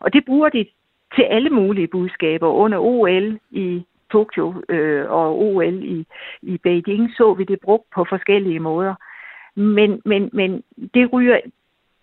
Og 0.00 0.12
det 0.12 0.24
bruger 0.24 0.48
de 0.48 0.66
til 1.14 1.22
alle 1.22 1.50
mulige 1.50 1.88
budskaber. 1.88 2.48
Under 2.48 2.78
OL 2.78 3.38
i 3.50 3.84
Tokyo 4.12 4.62
øh, 4.68 5.10
og 5.10 5.42
OL 5.42 5.84
i, 5.84 6.06
i 6.42 6.58
Beijing 6.58 7.10
så 7.16 7.34
vi 7.34 7.44
det 7.44 7.60
brugt 7.60 7.90
på 7.94 8.06
forskellige 8.08 8.60
måder. 8.60 8.94
Men, 9.56 10.02
men, 10.04 10.30
men 10.32 10.62
det 10.94 11.12
ryger, 11.12 11.40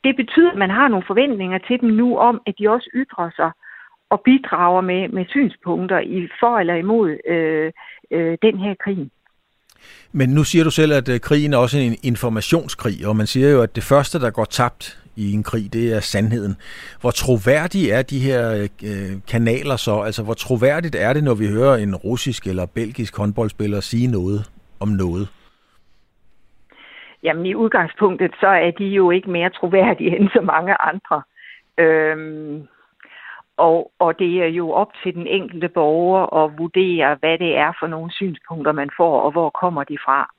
det 0.04 0.16
betyder, 0.16 0.52
at 0.52 0.58
man 0.58 0.70
har 0.70 0.88
nogle 0.88 1.06
forventninger 1.08 1.58
til 1.58 1.82
dem 1.82 1.90
nu 1.90 2.18
om, 2.18 2.42
at 2.48 2.54
de 2.60 2.70
også 2.70 2.90
ytrer 2.94 3.30
sig 3.36 3.52
og 4.10 4.22
bidrager 4.26 4.82
med, 4.82 5.10
med 5.10 5.26
synspunkter 5.30 6.00
i 6.00 6.28
for 6.40 6.60
eller 6.60 6.76
imod 6.76 7.18
øh, 7.28 7.72
øh, 8.12 8.38
den 8.42 8.60
her 8.60 8.74
krig. 8.84 9.10
Men 10.12 10.30
nu 10.30 10.44
siger 10.44 10.64
du 10.64 10.72
selv, 10.72 10.94
at 10.94 11.10
øh, 11.10 11.20
krigen 11.20 11.54
er 11.54 11.58
også 11.58 11.78
en 11.78 11.98
informationskrig, 12.04 13.08
og 13.08 13.16
man 13.16 13.28
siger 13.28 13.50
jo, 13.50 13.62
at 13.62 13.76
det 13.76 13.84
første, 13.84 14.20
der 14.20 14.30
går 14.30 14.46
tabt 14.46 15.00
i 15.16 15.34
en 15.34 15.44
krig, 15.44 15.74
det 15.74 15.94
er 15.94 16.00
sandheden. 16.00 16.56
Hvor 17.02 17.12
troværdige 17.12 17.92
er 17.92 18.02
de 18.02 18.20
her 18.20 18.68
øh, 18.84 19.12
kanaler 19.28 19.76
så? 19.76 20.02
Altså, 20.02 20.24
hvor 20.24 20.34
troværdigt 20.34 20.96
er 20.96 21.14
det, 21.14 21.24
når 21.24 21.34
vi 21.34 21.48
hører 21.48 21.76
en 21.78 21.96
russisk 21.96 22.48
eller 22.48 22.66
belgisk 22.66 23.18
håndboldspiller 23.18 23.80
sige 23.80 24.08
noget 24.08 24.52
om 24.80 24.88
noget? 24.88 25.28
Jamen, 27.24 27.46
i 27.46 27.56
udgangspunktet, 27.56 28.32
så 28.39 28.48
er 28.48 28.72
de 28.72 28.86
jo 28.86 29.12
ikke 29.12 29.30
mere 29.30 29.50
troværdige 29.50 30.18
end 30.18 30.30
så 30.30 30.42
mange 30.42 30.82
andre. 30.82 31.22
Øhm, 31.77 32.68
og, 33.58 33.92
og 34.00 34.20
det 34.20 34.44
er 34.44 34.48
jo 34.48 34.72
op 34.72 34.92
til 35.03 35.13
den 35.13 35.27
enkelte 35.27 35.70
borger 35.70 36.44
at 36.44 36.58
vurdere, 36.58 37.15
hvad 37.20 37.38
det 37.38 37.58
er 37.58 37.74
for 37.80 37.88
nogle 37.88 38.12
synspunkter, 38.12 38.72
man 38.72 38.89
får, 38.98 39.22
og 39.22 39.32
hvor 39.32 39.50
kommer 39.50 39.84
de 39.84 39.98
fra. 40.06 40.30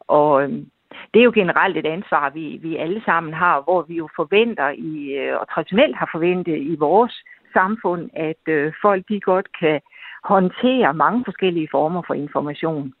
Og 0.00 0.42
øhm, 0.42 0.70
det 1.14 1.20
er 1.20 1.24
jo 1.24 1.32
generelt 1.34 1.76
et 1.76 1.86
ansvar, 1.86 2.30
vi, 2.30 2.58
vi 2.62 2.76
alle 2.76 3.02
sammen 3.04 3.34
har, 3.34 3.60
hvor 3.60 3.82
vi 3.82 3.94
jo 3.94 4.08
forventer, 4.16 4.68
i, 4.68 5.12
øh, 5.12 5.40
og 5.40 5.48
traditionelt 5.48 5.96
har 5.96 6.08
forventet 6.12 6.56
i 6.56 6.76
vores 6.78 7.24
samfund, 7.52 8.10
at 8.14 8.42
øh, 8.48 8.72
folk 8.82 9.04
de 9.08 9.20
godt 9.20 9.58
kan 9.60 9.80
håndtere 10.24 10.94
mange 10.94 11.24
forskellige 11.24 11.68
former 11.70 12.02
for 12.06 12.14
information. 12.14 12.92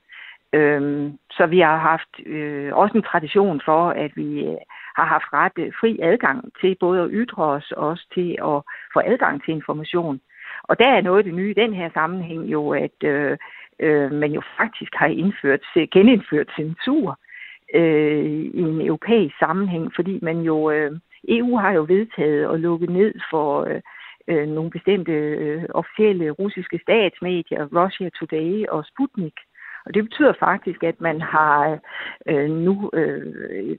Øhm, 0.52 1.18
så 1.30 1.46
vi 1.46 1.60
har 1.60 1.76
haft 1.76 2.26
øh, 2.26 2.74
også 2.74 2.96
en 2.96 3.02
tradition 3.02 3.60
for, 3.64 3.90
at 3.90 4.12
vi 4.16 4.40
øh, 4.40 4.56
har 4.96 5.04
haft 5.04 5.32
ret 5.32 5.58
øh, 5.58 5.72
fri 5.80 5.98
adgang 6.02 6.52
til 6.60 6.76
både 6.80 7.02
at 7.02 7.10
ytre 7.12 7.44
os 7.44 7.72
og 7.72 7.88
også 7.88 8.06
til 8.14 8.30
at 8.32 8.62
få 8.92 9.00
adgang 9.04 9.44
til 9.44 9.54
information. 9.54 10.20
Og 10.62 10.78
der 10.78 10.88
er 10.88 11.00
noget 11.00 11.18
af 11.18 11.24
det 11.24 11.34
nye 11.34 11.50
i 11.50 11.60
den 11.62 11.74
her 11.74 11.90
sammenhæng 11.94 12.42
jo, 12.52 12.72
at 12.72 13.04
øh, 13.04 13.38
øh, 13.80 14.12
man 14.12 14.32
jo 14.32 14.42
faktisk 14.56 14.92
har 14.94 15.06
indført, 15.06 15.60
genindført 15.92 16.48
censur 16.56 17.18
øh, 17.74 18.24
i 18.54 18.60
en 18.60 18.80
europæisk 18.80 19.38
sammenhæng, 19.38 19.92
fordi 19.94 20.18
man 20.22 20.38
jo, 20.40 20.70
øh, 20.70 20.92
EU 21.28 21.56
har 21.56 21.72
jo 21.72 21.84
vedtaget 21.88 22.54
at 22.54 22.60
lukke 22.60 22.86
ned 22.86 23.14
for 23.30 23.64
øh, 23.64 23.80
øh, 24.28 24.48
nogle 24.48 24.70
bestemte 24.70 25.12
øh, 25.12 25.64
officielle 25.74 26.30
russiske 26.30 26.80
statsmedier, 26.82 27.68
Russia 27.80 28.08
Today 28.08 28.66
og 28.68 28.84
Sputnik, 28.84 29.34
og 29.90 29.94
det 29.94 30.04
betyder 30.04 30.32
faktisk, 30.40 30.82
at 30.82 31.00
man 31.00 31.20
har 31.20 31.78
øh, 32.26 32.50
nu 32.50 32.90
øh, 32.92 33.76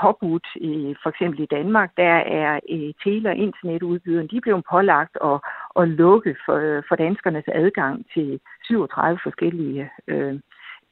påbudt, 0.00 0.46
i, 0.56 0.94
for 1.02 1.10
eksempel 1.10 1.40
i 1.40 1.46
Danmark, 1.46 1.90
der 1.96 2.16
er 2.42 2.60
øh, 2.70 2.92
tele- 3.04 3.28
og 3.28 3.36
internetudbyderne, 3.36 4.28
de 4.28 4.40
blev 4.40 4.62
pålagt 4.70 5.16
at, 5.24 5.38
at 5.80 5.88
lukke 5.88 6.36
for, 6.46 6.82
for 6.88 6.96
danskernes 6.96 7.44
adgang 7.48 8.06
til 8.14 8.40
37 8.64 9.18
forskellige 9.22 9.90
øh, 10.08 10.34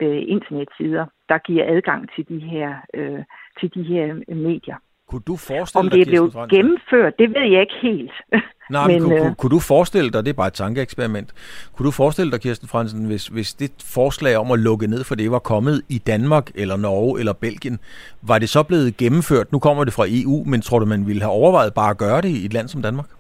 øh, 0.03 0.23
internetsider, 0.27 1.07
der 1.29 1.39
giver 1.39 1.65
adgang 1.77 2.09
til 2.15 2.29
de 2.29 2.39
her, 2.39 2.75
øh, 2.95 3.23
til 3.61 3.75
de 3.75 3.83
her 3.83 4.35
medier. 4.35 4.77
Kunne 5.09 5.23
du 5.27 5.37
forestille 5.37 5.81
Om 5.81 5.91
det 5.91 6.01
er 6.01 6.05
blevet 6.05 6.51
gennemført, 6.51 7.19
det 7.19 7.29
ved 7.35 7.43
jeg 7.53 7.61
ikke 7.61 7.79
helt. 7.83 8.13
Nej, 8.71 8.87
men, 8.87 9.03
men 9.03 9.11
kunne, 9.11 9.27
øh, 9.27 9.35
kunne 9.35 9.51
du 9.51 9.61
forestille 9.61 10.11
dig, 10.11 10.25
det 10.25 10.31
er 10.31 10.41
bare 10.43 10.47
et 10.47 10.53
tankeeksperiment, 10.53 11.29
kunne 11.77 11.87
du 11.87 11.91
forestille 11.91 12.33
dig, 12.33 12.41
Kirsten 12.41 12.69
Fransen, 12.69 13.07
hvis, 13.07 13.27
hvis 13.27 13.55
det 13.55 13.71
forslag 13.95 14.37
om 14.37 14.51
at 14.51 14.59
lukke 14.59 14.87
ned 14.87 15.05
for 15.05 15.15
det 15.15 15.31
var 15.31 15.39
kommet 15.39 15.83
i 15.89 15.99
Danmark, 15.99 16.51
eller 16.55 16.77
Norge, 16.77 17.19
eller 17.21 17.33
Belgien, 17.33 17.79
var 18.23 18.39
det 18.39 18.49
så 18.49 18.63
blevet 18.63 18.97
gennemført? 18.97 19.53
Nu 19.53 19.59
kommer 19.59 19.85
det 19.85 19.93
fra 19.93 20.07
EU, 20.09 20.45
men 20.45 20.61
tror 20.61 20.79
du, 20.79 20.87
man 20.87 21.07
ville 21.07 21.23
have 21.23 21.33
overvejet 21.33 21.75
bare 21.75 21.91
at 21.91 21.99
gøre 21.99 22.21
det 22.23 22.29
i 22.29 22.45
et 22.47 22.53
land 22.53 22.69
som 22.69 22.83
Danmark? 22.83 23.11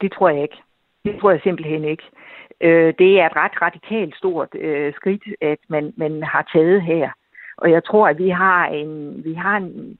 Det 0.00 0.12
tror 0.12 0.28
jeg 0.28 0.42
ikke. 0.42 0.60
Det 1.04 1.20
tror 1.20 1.30
jeg 1.30 1.40
simpelthen 1.42 1.84
ikke. 1.84 2.02
Øh, 2.60 2.94
det 2.98 3.20
er 3.20 3.26
et 3.26 3.36
ret 3.36 3.62
radikalt 3.62 4.16
stort 4.16 4.48
øh, 4.54 4.94
skridt, 4.94 5.24
at 5.40 5.58
man, 5.68 5.92
man 5.96 6.22
har 6.22 6.50
taget 6.54 6.82
her. 6.82 7.10
Og 7.58 7.70
jeg 7.70 7.84
tror, 7.84 8.08
at 8.08 8.18
vi 8.18 8.28
har 8.28 8.66
en, 8.66 9.24
vi 9.24 9.34
har 9.34 9.56
en 9.56 9.98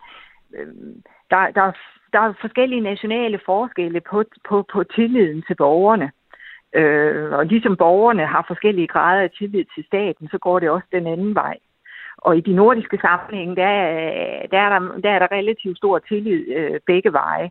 Øhm, 0.57 1.03
der, 1.31 1.51
der, 1.51 1.73
der 2.13 2.21
er 2.21 2.33
forskellige 2.41 2.81
nationale 2.81 3.41
forskelle 3.47 4.01
på, 4.01 4.25
på, 4.49 4.65
på 4.73 4.85
tilliden 4.85 5.45
til 5.47 5.55
borgerne. 5.55 6.11
Øh, 6.75 7.33
og 7.33 7.47
ligesom 7.47 7.77
borgerne 7.77 8.27
har 8.27 8.45
forskellige 8.47 8.87
grader 8.87 9.23
af 9.23 9.31
tillid 9.31 9.65
til 9.75 9.85
staten, 9.85 10.29
så 10.29 10.39
går 10.39 10.59
det 10.59 10.71
også 10.71 10.89
den 10.93 11.07
anden 11.07 11.35
vej. 11.35 11.57
Og 12.19 12.37
i 12.37 12.41
de 12.41 12.53
nordiske 12.53 12.99
sammenhænge, 13.01 13.57
der, 13.57 13.69
der, 14.51 14.59
er, 14.59 14.79
der, 14.79 14.99
der 15.05 15.11
er 15.11 15.19
der 15.19 15.33
relativt 15.33 15.77
stor 15.77 15.99
tillid 15.99 16.49
øh, 16.57 16.81
begge 16.87 17.13
veje. 17.13 17.51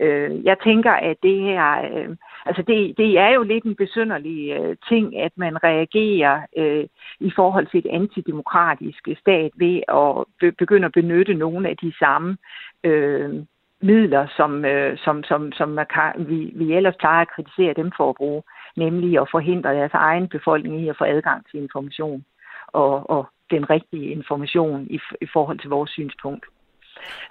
Øh, 0.00 0.44
jeg 0.44 0.56
tænker, 0.64 0.92
at 0.92 1.16
det 1.22 1.40
her, 1.40 1.66
øh, 1.92 2.16
altså 2.46 2.62
det, 2.62 2.98
det 2.98 3.18
er 3.18 3.30
jo 3.30 3.42
lidt 3.42 3.64
en 3.64 3.76
besynderlig 3.76 4.50
øh, 4.50 4.76
ting, 4.88 5.18
at 5.18 5.32
man 5.36 5.64
reagerer 5.64 6.40
øh, 6.56 6.84
i 7.20 7.30
forhold 7.36 7.66
til 7.66 7.78
et 7.78 7.90
antidemokratisk 7.90 9.08
stat 9.20 9.50
ved 9.56 9.80
at 9.88 10.24
be, 10.40 10.52
begynde 10.52 10.86
at 10.86 10.92
benytte 10.92 11.34
nogle 11.34 11.68
af 11.68 11.76
de 11.76 11.92
samme 11.98 12.36
øh, 12.84 13.34
midler, 13.80 14.26
som, 14.36 14.64
øh, 14.64 14.98
som, 14.98 15.22
som, 15.22 15.52
som 15.52 15.78
vi, 16.18 16.52
vi 16.54 16.74
ellers 16.74 16.96
plejer 16.98 17.22
at 17.22 17.30
kritisere 17.36 17.74
dem 17.76 17.92
for 17.96 18.08
at 18.10 18.16
bruge, 18.16 18.42
nemlig 18.76 19.20
at 19.20 19.28
forhindre 19.30 19.74
deres 19.74 19.94
egen 19.94 20.28
befolkning 20.28 20.80
i 20.80 20.88
at 20.88 20.96
få 20.98 21.04
adgang 21.04 21.46
til 21.50 21.62
information 21.62 22.24
og, 22.66 23.10
og 23.10 23.26
den 23.50 23.70
rigtige 23.70 24.10
information 24.10 24.86
i, 24.90 25.00
i 25.20 25.26
forhold 25.32 25.58
til 25.58 25.70
vores 25.70 25.90
synspunkt. 25.90 26.44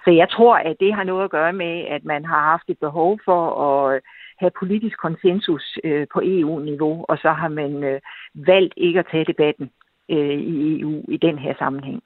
Så 0.04 0.10
jeg 0.10 0.28
tror, 0.30 0.56
at 0.56 0.76
det 0.80 0.94
har 0.94 1.04
noget 1.04 1.24
at 1.24 1.30
gøre 1.30 1.52
med, 1.52 1.84
at 1.96 2.04
man 2.04 2.24
har 2.24 2.42
haft 2.50 2.68
et 2.68 2.78
behov 2.78 3.18
for 3.24 3.42
at 3.66 3.96
øh, 3.96 4.00
have 4.40 4.50
politisk 4.58 4.96
konsensus 4.98 5.78
øh, 5.84 6.06
på 6.14 6.20
EU-niveau, 6.24 7.04
og 7.08 7.18
så 7.18 7.30
har 7.32 7.48
man 7.48 7.84
øh, 7.84 8.00
valgt 8.34 8.74
ikke 8.76 8.98
at 8.98 9.06
tage 9.10 9.24
debatten 9.24 9.70
øh, 10.10 10.38
i 10.38 10.80
EU 10.80 11.04
i 11.08 11.16
den 11.16 11.38
her 11.38 11.54
sammenhæng. 11.58 12.02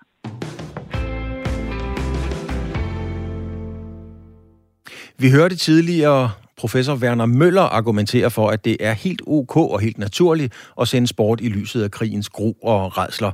Vi 5.21 5.31
hørte 5.31 5.57
tidligere 5.57 6.31
professor 6.59 6.95
Werner 7.03 7.27
Møller 7.27 7.63
argumentere 7.63 8.31
for, 8.31 8.49
at 8.49 8.65
det 8.65 8.77
er 8.81 8.93
helt 8.93 9.23
ok 9.27 9.57
og 9.57 9.81
helt 9.81 9.99
naturligt 9.99 10.71
at 10.81 10.89
sende 10.89 11.09
sport 11.09 11.41
i 11.41 11.49
lyset 11.49 11.83
af 11.83 11.91
krigens 11.91 12.29
gro 12.29 12.53
og 12.63 12.99
redsler. 12.99 13.33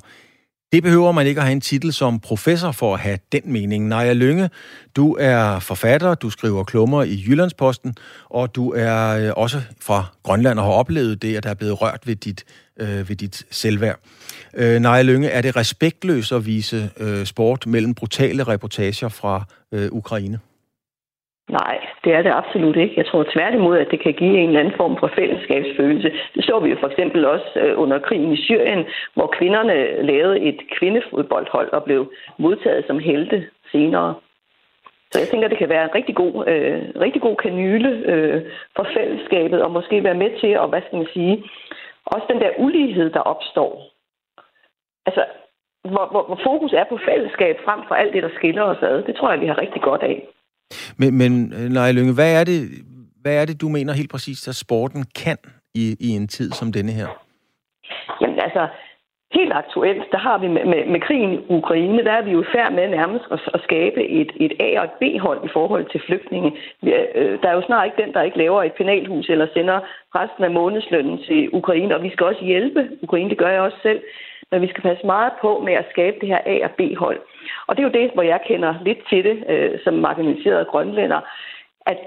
Det 0.75 0.83
behøver 0.83 1.13
man 1.13 1.27
ikke 1.27 1.41
at 1.41 1.47
have 1.47 1.53
en 1.53 1.61
titel 1.61 1.93
som 1.93 2.21
professor 2.21 2.73
for 2.73 2.95
at 2.95 3.01
have 3.01 3.19
den 3.33 3.43
mening. 3.45 3.89
Naja 3.89 4.13
Lønge, 4.13 4.51
du 4.97 5.17
er 5.21 5.59
forfatter, 5.59 6.15
du 6.15 6.31
skriver 6.31 6.65
klummer 6.65 7.03
i 7.03 7.25
Jyllandsposten, 7.27 7.97
og 8.31 8.55
du 8.55 8.73
er 8.73 9.09
øh, 9.09 9.33
også 9.37 9.63
fra 9.81 10.07
Grønland 10.23 10.59
og 10.59 10.65
har 10.65 10.73
oplevet 10.73 11.23
det, 11.23 11.37
at 11.37 11.43
der 11.43 11.51
er 11.51 11.55
blevet 11.55 11.83
rørt 11.83 12.01
ved 12.07 12.17
dit, 12.17 12.45
øh, 12.81 13.09
ved 13.09 13.17
dit 13.17 13.47
selvværd. 13.51 13.99
Øh, 14.55 14.81
Naja 14.81 15.03
Lønge, 15.03 15.29
er 15.29 15.43
det 15.43 15.57
respektløst 15.57 16.33
at 16.33 16.47
vise 16.47 16.91
øh, 16.97 17.27
sport 17.27 17.67
mellem 17.67 17.95
brutale 17.95 18.43
reportager 18.43 19.09
fra 19.09 19.45
øh, 19.73 19.89
Ukraine? 19.93 20.39
Nej, 21.51 21.87
det 22.05 22.15
er 22.15 22.23
det 22.23 22.31
absolut 22.31 22.77
ikke. 22.77 22.95
Jeg 22.97 23.07
tror 23.07 23.27
tværtimod, 23.33 23.79
at 23.79 23.91
det 23.91 24.01
kan 24.01 24.13
give 24.13 24.39
en 24.39 24.49
eller 24.49 24.61
anden 24.61 24.77
form 24.77 24.97
for 24.99 25.11
fællesskabsfølelse. 25.15 26.13
Det 26.35 26.45
så 26.45 26.59
vi 26.59 26.71
jo 26.71 26.77
for 26.81 26.89
eksempel 26.89 27.25
også 27.27 27.51
øh, 27.57 27.79
under 27.81 27.99
krigen 27.99 28.33
i 28.33 28.43
Syrien, 28.45 28.85
hvor 29.15 29.27
kvinderne 29.27 30.03
lavede 30.03 30.41
et 30.41 30.61
kvindefodboldhold 30.79 31.73
og 31.73 31.85
blev 31.85 32.13
modtaget 32.39 32.85
som 32.87 32.99
helte 32.99 33.47
senere. 33.73 34.15
Så 35.11 35.21
jeg 35.21 35.29
tænker, 35.29 35.49
det 35.49 35.59
kan 35.59 35.69
være 35.69 35.85
en 35.85 35.95
rigtig 35.95 36.15
god, 36.15 36.49
øh, 36.49 36.83
rigtig 37.01 37.23
god 37.23 37.37
kanyle 37.37 37.91
øh, 38.13 38.43
for 38.77 38.87
fællesskabet, 38.97 39.63
og 39.63 39.71
måske 39.71 40.05
være 40.05 40.21
med 40.23 40.31
til 40.41 40.53
at, 40.63 40.69
hvad 40.69 40.83
skal 40.87 40.99
man 40.99 41.09
sige, 41.15 41.45
også 42.07 42.27
den 42.31 42.41
der 42.41 42.51
ulighed, 42.59 43.11
der 43.11 43.21
opstår. 43.21 43.91
Altså, 45.07 45.25
hvor, 45.85 46.07
hvor, 46.11 46.23
hvor 46.27 46.41
fokus 46.45 46.73
er 46.73 46.85
på 46.85 46.99
fællesskab 47.09 47.57
frem 47.65 47.81
for 47.89 47.95
alt 47.95 48.13
det, 48.15 48.23
der 48.23 48.35
skiller 48.35 48.63
os 48.63 48.83
ad. 48.83 49.03
Det 49.03 49.17
tror 49.17 49.31
jeg, 49.31 49.41
vi 49.41 49.47
har 49.47 49.61
rigtig 49.61 49.83
godt 49.83 50.03
af. 50.03 50.29
Men, 50.99 51.19
men 51.19 51.53
øh, 51.53 51.69
nej, 51.71 51.93
Lønge, 51.93 52.15
hvad 52.15 52.41
er, 52.41 52.45
det, 52.45 52.61
hvad 53.23 53.37
er 53.41 53.45
det, 53.45 53.61
du 53.61 53.69
mener 53.69 53.93
helt 53.93 54.11
præcist, 54.11 54.49
at 54.49 54.57
sporten 54.57 55.05
kan 55.25 55.39
i, 55.75 55.97
i 56.01 56.09
en 56.09 56.29
tid 56.29 56.51
som 56.51 56.73
denne 56.73 56.93
her? 56.93 57.09
Jamen 58.21 58.41
altså, 58.41 58.69
helt 59.39 59.53
aktuelt, 59.53 60.05
der 60.13 60.19
har 60.19 60.39
vi 60.39 60.49
med, 60.49 60.65
med, 60.73 60.83
med 60.95 61.01
krigen 61.01 61.33
i 61.33 61.39
Ukraine, 61.49 62.05
der 62.05 62.13
er 62.13 62.23
vi 62.23 62.31
jo 62.31 62.43
i 62.43 62.53
færd 62.55 62.73
med 62.73 62.89
nærmest 62.89 63.25
at, 63.35 63.41
at 63.55 63.61
skabe 63.69 64.01
et, 64.21 64.31
et 64.45 64.53
A- 64.61 64.79
og 64.81 64.85
et 64.85 64.97
B-hold 65.01 65.41
i 65.45 65.53
forhold 65.53 65.85
til 65.93 66.01
flygtninge. 66.07 66.51
Vi, 66.83 66.91
øh, 67.15 67.39
der 67.43 67.49
er 67.49 67.57
jo 67.59 67.67
snart 67.67 67.87
ikke 67.87 68.03
den, 68.03 68.13
der 68.15 68.23
ikke 68.23 68.39
laver 68.39 68.63
et 68.63 68.73
penalhus 68.81 69.29
eller 69.29 69.47
sender 69.55 69.79
resten 70.15 70.45
af 70.45 70.51
månedslønnen 70.51 71.19
til 71.29 71.41
Ukraine, 71.53 71.97
og 71.97 72.03
vi 72.03 72.11
skal 72.11 72.27
også 72.27 72.45
hjælpe 72.45 72.81
Ukraine, 73.03 73.31
det 73.31 73.39
gør 73.39 73.51
jeg 73.51 73.61
også 73.61 73.81
selv. 73.83 74.01
Men 74.55 74.63
vi 74.63 74.69
skal 74.69 74.83
passe 74.83 75.07
meget 75.07 75.33
på 75.41 75.59
med 75.67 75.73
at 75.73 75.91
skabe 75.91 76.17
det 76.21 76.29
her 76.29 76.41
A- 76.47 76.65
og 76.65 76.71
B-hold. 76.71 77.21
Og 77.67 77.77
det 77.77 77.83
er 77.83 77.89
jo 77.89 77.99
det, 78.01 78.11
hvor 78.15 78.23
jeg 78.23 78.41
kender 78.47 78.75
lidt 78.85 78.99
til 79.09 79.25
det 79.25 79.45
øh, 79.49 79.79
som 79.85 79.95
marginaliserede 79.95 80.65
grønlænder, 80.65 81.21
at 81.87 81.99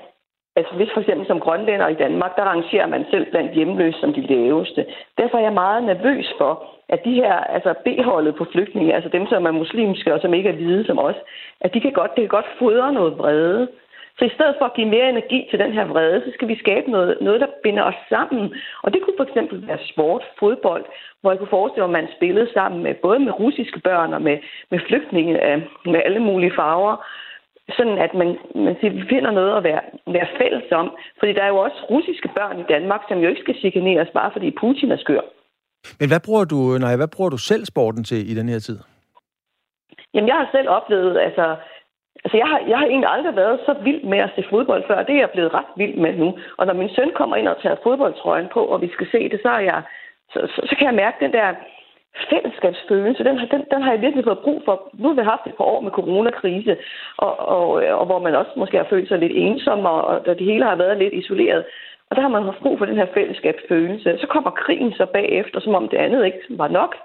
Altså 0.60 0.74
hvis 0.76 0.94
for 0.94 1.02
eksempel 1.02 1.28
som 1.28 1.40
grønlænder 1.40 1.88
i 1.88 2.02
Danmark, 2.04 2.36
der 2.36 2.44
rangerer 2.44 2.88
man 2.88 3.06
selv 3.12 3.26
blandt 3.32 3.52
hjemløse 3.52 4.00
som 4.00 4.14
de 4.14 4.22
laveste. 4.22 4.86
Derfor 5.18 5.38
er 5.38 5.42
jeg 5.42 5.54
meget 5.54 5.84
nervøs 5.84 6.34
for, 6.38 6.52
at 6.90 7.00
de 7.06 7.14
her, 7.14 7.34
altså 7.34 7.74
B-holdet 7.86 8.36
på 8.36 8.46
flygtninge, 8.52 8.94
altså 8.94 9.10
dem, 9.10 9.28
som 9.28 9.46
er 9.46 9.52
muslimske 9.52 10.14
og 10.14 10.22
som 10.22 10.34
ikke 10.34 10.50
er 10.50 10.54
hvide 10.54 10.86
som 10.86 11.00
os, 11.00 11.16
at 11.62 11.74
de 11.74 11.82
kan 11.82 11.92
godt, 11.92 12.12
det 12.16 12.22
kan 12.22 12.38
godt 12.38 12.56
fodre 12.60 12.94
noget 12.94 13.18
vrede. 13.18 13.68
Så 14.17 14.25
i 14.25 14.36
stedet 14.36 14.56
for 14.58 14.65
at 14.65 14.73
give 14.73 14.93
mere 14.95 15.10
energi 15.10 15.47
til 15.49 15.60
den 15.60 15.71
her 15.73 15.86
vrede, 15.86 16.21
så 16.25 16.32
skal 16.34 16.47
vi 16.47 16.58
skabe 16.63 16.91
noget, 16.91 17.17
noget 17.21 17.41
der 17.41 17.47
binder 17.63 17.84
os 17.84 17.99
sammen. 18.10 18.53
Og 18.84 18.93
det 18.93 19.01
kunne 19.01 19.17
for 19.17 19.27
eksempel 19.30 19.67
være 19.67 19.88
sport, 19.91 20.23
fodbold, 20.39 20.86
hvor 21.21 21.32
jeg 21.32 21.39
kunne 21.39 21.56
forestille 21.58 21.88
mig, 21.88 21.97
at 21.97 22.03
man 22.03 22.15
spillede 22.17 22.49
sammen 22.53 22.84
med 22.84 22.93
både 23.06 23.19
med 23.19 23.39
russiske 23.39 23.80
børn 23.80 24.13
og 24.13 24.21
med, 24.21 24.38
med 24.71 24.80
flygtninge 24.88 25.34
med 25.86 26.01
alle 26.06 26.19
mulige 26.19 26.56
farver 26.56 26.95
sådan 27.75 27.97
at 27.97 28.13
man, 28.13 28.38
man 28.56 28.75
siger, 28.80 28.91
vi 28.93 29.03
finder 29.10 29.32
noget 29.32 29.58
at 29.58 29.63
være, 29.63 29.82
være 30.08 30.27
fælles 30.39 30.71
om. 30.71 30.88
Fordi 31.19 31.34
der 31.34 31.43
er 31.43 31.47
jo 31.47 31.58
også 31.58 31.77
russiske 31.89 32.30
børn 32.38 32.60
i 32.60 32.69
Danmark, 32.69 33.01
som 33.10 33.17
jo 33.17 33.30
ikke 33.30 33.41
skal 33.41 33.56
chikaneres, 33.60 34.10
bare 34.13 34.32
fordi 34.32 34.51
Putin 34.60 34.91
er 34.91 34.97
skør. 34.97 35.23
Men 35.99 36.10
hvad 36.10 36.19
bruger 36.25 36.45
du, 36.45 36.77
nej, 36.77 36.95
hvad 36.95 37.08
bruger 37.08 37.30
du 37.30 37.38
selv 37.38 37.65
sporten 37.65 38.03
til 38.03 38.32
i 38.32 38.34
den 38.39 38.49
her 38.49 38.60
tid? 38.60 38.80
Jamen, 40.13 40.27
jeg 40.27 40.36
har 40.36 40.49
selv 40.51 40.69
oplevet, 40.69 41.17
altså, 41.17 41.56
altså 42.23 42.38
jeg, 42.38 42.47
har, 42.47 42.60
jeg 42.67 42.77
har 42.77 42.86
egentlig 42.86 43.10
aldrig 43.12 43.36
været 43.36 43.60
så 43.65 43.73
vild 43.84 44.03
med 44.03 44.17
at 44.17 44.30
se 44.36 44.43
fodbold 44.49 44.84
før. 44.88 45.03
Det 45.03 45.15
er 45.15 45.19
jeg 45.19 45.30
blevet 45.30 45.53
ret 45.53 45.71
vild 45.75 45.95
med 45.95 46.13
nu. 46.13 46.38
Og 46.58 46.65
når 46.65 46.73
min 46.73 46.89
søn 46.89 47.12
kommer 47.15 47.36
ind 47.36 47.47
og 47.47 47.62
tager 47.62 47.84
fodboldtrøjen 47.84 48.47
på, 48.53 48.62
og 48.73 48.82
vi 48.82 48.89
skal 48.91 49.08
se 49.12 49.30
det, 49.30 49.39
så, 49.41 49.49
er 49.49 49.60
jeg, 49.60 49.82
så, 50.34 50.39
så, 50.56 50.62
så 50.69 50.75
kan 50.77 50.88
jeg 50.88 50.95
mærke 50.95 51.25
den 51.25 51.34
der 51.34 51.53
fællesskabsfølelse, 52.30 53.23
den, 53.23 53.38
den, 53.51 53.63
den 53.71 53.82
har 53.82 53.91
jeg 53.91 54.01
virkelig 54.01 54.23
fået 54.23 54.39
brug 54.39 54.62
for. 54.65 54.89
Nu 54.93 55.08
har 55.08 55.15
vi 55.15 55.21
haft 55.21 55.47
et 55.47 55.56
par 55.56 55.63
år 55.63 55.82
med 55.82 55.91
coronakrise, 55.91 56.77
og, 57.17 57.39
og, 57.39 57.69
og 57.99 58.06
hvor 58.06 58.19
man 58.19 58.36
også 58.36 58.51
måske 58.56 58.77
har 58.77 58.88
følt 58.89 59.08
sig 59.08 59.19
lidt 59.19 59.32
ensom, 59.36 59.86
og, 59.86 60.01
og 60.01 60.25
det 60.25 60.45
hele 60.51 60.63
har 60.63 60.75
været 60.75 60.97
lidt 60.97 61.13
isoleret. 61.13 61.65
Og 62.10 62.15
der 62.15 62.21
har 62.21 62.30
man 62.30 62.43
haft 62.43 62.60
brug 62.60 62.77
for 62.77 62.86
den 62.86 62.95
her 62.95 63.06
fællesskabsfølelse. 63.13 64.17
Så 64.21 64.27
kommer 64.27 64.49
krigen 64.49 64.93
så 64.93 65.06
bagefter, 65.06 65.60
som 65.60 65.75
om 65.75 65.89
det 65.89 65.97
andet 65.97 66.25
ikke 66.25 66.39
var 66.49 66.67
nok. 66.67 66.95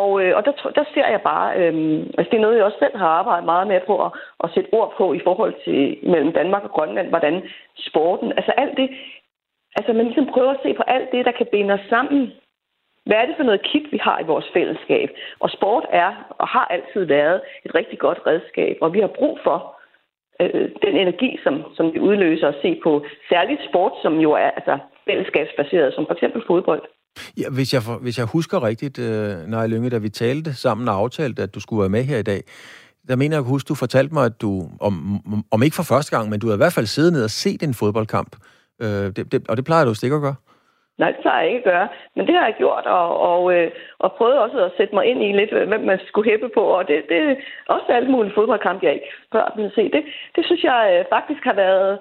Og, 0.00 0.22
øh, 0.22 0.36
og 0.36 0.44
der, 0.44 0.52
der 0.78 0.84
ser 0.94 1.06
jeg 1.14 1.22
bare, 1.22 1.48
øh, 1.60 1.74
altså 2.18 2.30
det 2.30 2.36
er 2.36 2.46
noget, 2.46 2.56
jeg 2.56 2.64
også 2.64 2.78
selv 2.78 2.96
har 2.96 3.08
arbejdet 3.20 3.44
meget 3.44 3.66
med 3.66 3.80
på 3.86 4.04
at, 4.06 4.10
at 4.44 4.50
sætte 4.54 4.74
ord 4.74 4.94
på 4.96 5.12
i 5.12 5.20
forhold 5.24 5.54
til 5.64 5.98
mellem 6.10 6.32
Danmark 6.32 6.64
og 6.64 6.70
Grønland, 6.70 7.08
hvordan 7.08 7.42
sporten, 7.78 8.32
altså 8.38 8.52
alt 8.56 8.76
det, 8.76 8.88
altså 9.76 9.92
man 9.92 10.04
ligesom 10.04 10.26
prøver 10.26 10.50
at 10.50 10.62
se 10.62 10.74
på 10.74 10.82
alt 10.82 11.12
det, 11.12 11.24
der 11.24 11.32
kan 11.32 11.46
binde 11.52 11.74
os 11.74 11.86
sammen 11.88 12.32
hvad 13.06 13.16
er 13.16 13.26
det 13.26 13.36
for 13.36 13.42
noget 13.44 13.62
kit, 13.62 13.92
vi 13.92 13.98
har 13.98 14.20
i 14.20 14.24
vores 14.24 14.46
fællesskab? 14.52 15.10
Og 15.40 15.50
sport 15.50 15.86
er 15.90 16.34
og 16.38 16.48
har 16.48 16.64
altid 16.64 17.04
været 17.04 17.40
et 17.64 17.74
rigtig 17.74 17.98
godt 17.98 18.20
redskab, 18.26 18.76
og 18.80 18.94
vi 18.94 19.00
har 19.00 19.06
brug 19.06 19.38
for 19.44 19.80
øh, 20.40 20.70
den 20.82 20.96
energi, 20.96 21.38
som, 21.44 21.64
som 21.76 21.94
vi 21.94 22.00
udløser 22.00 22.48
at 22.48 22.60
se 22.62 22.80
på 22.82 23.04
særligt 23.28 23.60
sport, 23.68 23.92
som 24.02 24.20
jo 24.20 24.32
er 24.32 24.50
altså, 24.50 24.78
fællesskabsbaseret, 25.04 25.94
som 25.94 26.06
for 26.06 26.12
eksempel 26.12 26.42
fodbold. 26.46 26.82
Ja, 27.38 27.50
hvis, 27.56 27.74
jeg, 27.74 27.82
hvis 28.00 28.18
jeg 28.18 28.26
husker 28.26 28.66
rigtigt, 28.66 28.98
øh, 28.98 29.32
Nej 29.46 29.66
Lønge, 29.66 29.90
da 29.90 29.98
vi 29.98 30.08
talte 30.08 30.54
sammen 30.54 30.88
og 30.88 30.94
aftalte, 30.94 31.42
at 31.42 31.54
du 31.54 31.60
skulle 31.60 31.80
være 31.80 31.88
med 31.96 32.04
her 32.04 32.18
i 32.18 32.22
dag, 32.22 32.40
der 33.08 33.16
mener 33.16 33.36
jeg, 33.36 33.54
at 33.54 33.68
du 33.68 33.74
fortalte 33.74 34.14
mig, 34.14 34.24
at 34.24 34.40
du, 34.42 34.50
om, 34.80 34.94
om 35.50 35.62
ikke 35.62 35.76
for 35.76 35.88
første 35.92 36.16
gang, 36.16 36.30
men 36.30 36.40
du 36.40 36.46
havde 36.46 36.58
i 36.60 36.64
hvert 36.64 36.76
fald 36.78 36.86
siddet 36.86 37.12
ned 37.12 37.24
og 37.24 37.30
set 37.30 37.62
en 37.62 37.74
fodboldkamp. 37.74 38.32
Øh, 38.82 39.06
det, 39.16 39.32
det, 39.32 39.48
og 39.48 39.56
det 39.56 39.64
plejer 39.64 39.84
du 39.84 39.94
ikke 40.04 40.16
at 40.16 40.26
gøre? 40.28 40.38
Nej, 40.98 41.10
det 41.10 41.20
plejer 41.22 41.40
jeg 41.42 41.48
ikke 41.48 41.64
at 41.64 41.72
gøre. 41.72 41.88
Men 42.16 42.26
det 42.26 42.34
har 42.34 42.44
jeg 42.46 42.54
gjort, 42.58 42.86
og, 42.86 43.08
og, 43.30 43.40
øh, 43.54 43.70
og 43.98 44.12
prøvet 44.18 44.38
også 44.38 44.58
at 44.64 44.72
sætte 44.76 44.94
mig 44.94 45.04
ind 45.06 45.20
i 45.22 45.32
lidt, 45.32 45.52
øh, 45.52 45.68
hvem 45.68 45.80
man 45.80 46.00
skulle 46.08 46.30
hæppe 46.30 46.48
på. 46.54 46.62
Og 46.76 46.88
det, 46.88 46.96
det 47.08 47.18
er 47.18 47.34
også 47.74 47.88
alt 47.88 48.10
muligt 48.10 48.34
fodboldkamp, 48.34 48.82
jeg 48.82 48.94
ikke 48.94 49.10
før 49.32 49.44
har 49.44 49.70
se. 49.74 49.84
Det, 49.96 50.02
det 50.36 50.42
synes 50.46 50.62
jeg 50.64 50.80
øh, 50.92 51.04
faktisk 51.14 51.42
har 51.44 51.56
været... 51.64 51.98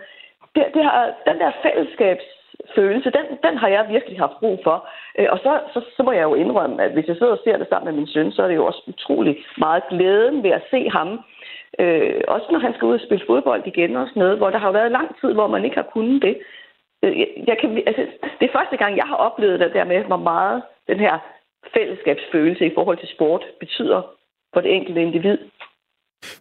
Det, 0.55 0.65
det 0.75 0.83
har, 0.83 1.03
den 1.29 1.37
der 1.39 1.51
fællesskabs 1.63 2.27
følelse, 2.75 3.11
den, 3.11 3.25
den 3.43 3.57
har 3.57 3.67
jeg 3.67 3.85
virkelig 3.89 4.19
haft 4.19 4.39
brug 4.39 4.59
for. 4.63 4.89
Øh, 5.19 5.27
og 5.31 5.37
så, 5.37 5.59
så, 5.73 5.79
så 5.95 6.03
må 6.03 6.11
jeg 6.11 6.23
jo 6.23 6.35
indrømme, 6.35 6.83
at 6.83 6.91
hvis 6.91 7.07
jeg 7.07 7.15
sidder 7.15 7.31
og 7.31 7.41
ser 7.43 7.57
det 7.57 7.67
sammen 7.69 7.87
med 7.89 7.99
min 7.99 8.07
søn, 8.07 8.31
så 8.31 8.43
er 8.43 8.47
det 8.47 8.55
jo 8.55 8.65
også 8.65 8.83
utrolig 8.87 9.45
meget 9.57 9.83
glæden 9.89 10.43
ved 10.43 10.49
at 10.49 10.67
se 10.71 10.89
ham. 10.89 11.19
Øh, 11.79 12.21
også 12.27 12.47
når 12.51 12.59
han 12.59 12.73
skal 12.73 12.85
ud 12.85 12.93
og 12.93 13.05
spille 13.05 13.25
fodbold 13.27 13.63
igen 13.65 13.95
og 13.95 14.07
sådan 14.07 14.19
noget, 14.19 14.37
hvor 14.37 14.49
der 14.49 14.57
har 14.57 14.71
været 14.71 14.91
lang 14.91 15.19
tid, 15.21 15.33
hvor 15.33 15.47
man 15.47 15.65
ikke 15.65 15.75
har 15.75 15.89
kunnet 15.93 16.21
det. 16.21 16.37
Øh, 17.03 17.19
jeg 17.47 17.57
kan, 17.61 17.83
altså, 17.87 18.03
det 18.39 18.45
er 18.45 18.57
første 18.59 18.77
gang, 18.77 18.97
jeg 18.97 19.05
har 19.05 19.15
oplevet 19.15 19.59
det 19.59 19.73
der 19.73 19.83
med, 19.83 20.03
hvor 20.03 20.17
meget 20.31 20.61
den 20.87 20.99
her 20.99 21.19
fællesskabsfølelse 21.73 22.65
i 22.65 22.73
forhold 22.73 22.97
til 22.97 23.07
sport 23.07 23.43
betyder 23.59 24.01
for 24.53 24.61
det 24.61 24.75
enkelte 24.75 25.01
individ. 25.01 25.37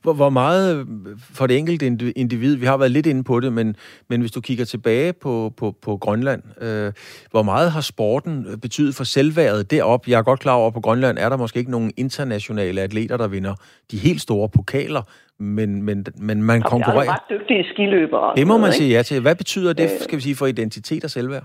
Hvor, 0.03 0.12
hvor 0.12 0.31
meget 0.31 0.87
for 1.35 1.47
det 1.47 1.59
enkelte 1.59 1.87
individ, 2.16 2.57
vi 2.57 2.66
har 2.66 2.77
været 2.77 2.90
lidt 2.90 3.07
inde 3.07 3.25
på 3.25 3.40
det, 3.40 3.53
men, 3.53 3.77
men 4.09 4.21
hvis 4.21 4.33
du 4.33 4.40
kigger 4.40 4.64
tilbage 4.64 5.12
på, 5.12 5.53
på, 5.57 5.75
på 5.83 5.97
Grønland, 5.97 6.43
øh, 6.62 6.93
hvor 7.31 7.43
meget 7.43 7.73
har 7.73 7.81
sporten 7.81 8.47
betydet 8.62 8.95
for 8.95 9.05
selvværdet 9.05 9.71
derop? 9.71 10.09
Jeg 10.09 10.19
er 10.19 10.23
godt 10.23 10.40
klar 10.40 10.55
over, 10.55 10.66
at 10.66 10.75
på 10.75 10.81
Grønland 10.81 11.19
er 11.19 11.29
der 11.29 11.37
måske 11.37 11.59
ikke 11.59 11.71
nogen 11.71 11.93
internationale 11.97 12.81
atleter, 12.81 13.16
der 13.16 13.29
vinder 13.29 13.55
de 13.90 13.97
helt 13.97 14.21
store 14.21 14.49
pokaler, 14.49 15.03
men, 15.38 15.83
men, 15.83 16.07
men 16.16 16.43
man 16.43 16.62
konkurrerer... 16.62 17.05
Der 17.05 17.11
er 17.11 17.14
ret 17.14 17.40
dygtige 17.40 17.64
skiløbere. 17.73 18.37
Det 18.37 18.47
må 18.47 18.57
man 18.59 18.73
sige 18.73 18.90
ja 18.97 19.03
til. 19.03 19.21
Hvad 19.21 19.37
betyder 19.37 19.73
det, 19.73 19.85
øh. 19.85 20.01
skal 20.01 20.16
vi 20.16 20.23
sige, 20.23 20.37
for 20.37 20.47
identitet 20.47 21.05
og 21.05 21.11
selvværd? 21.11 21.45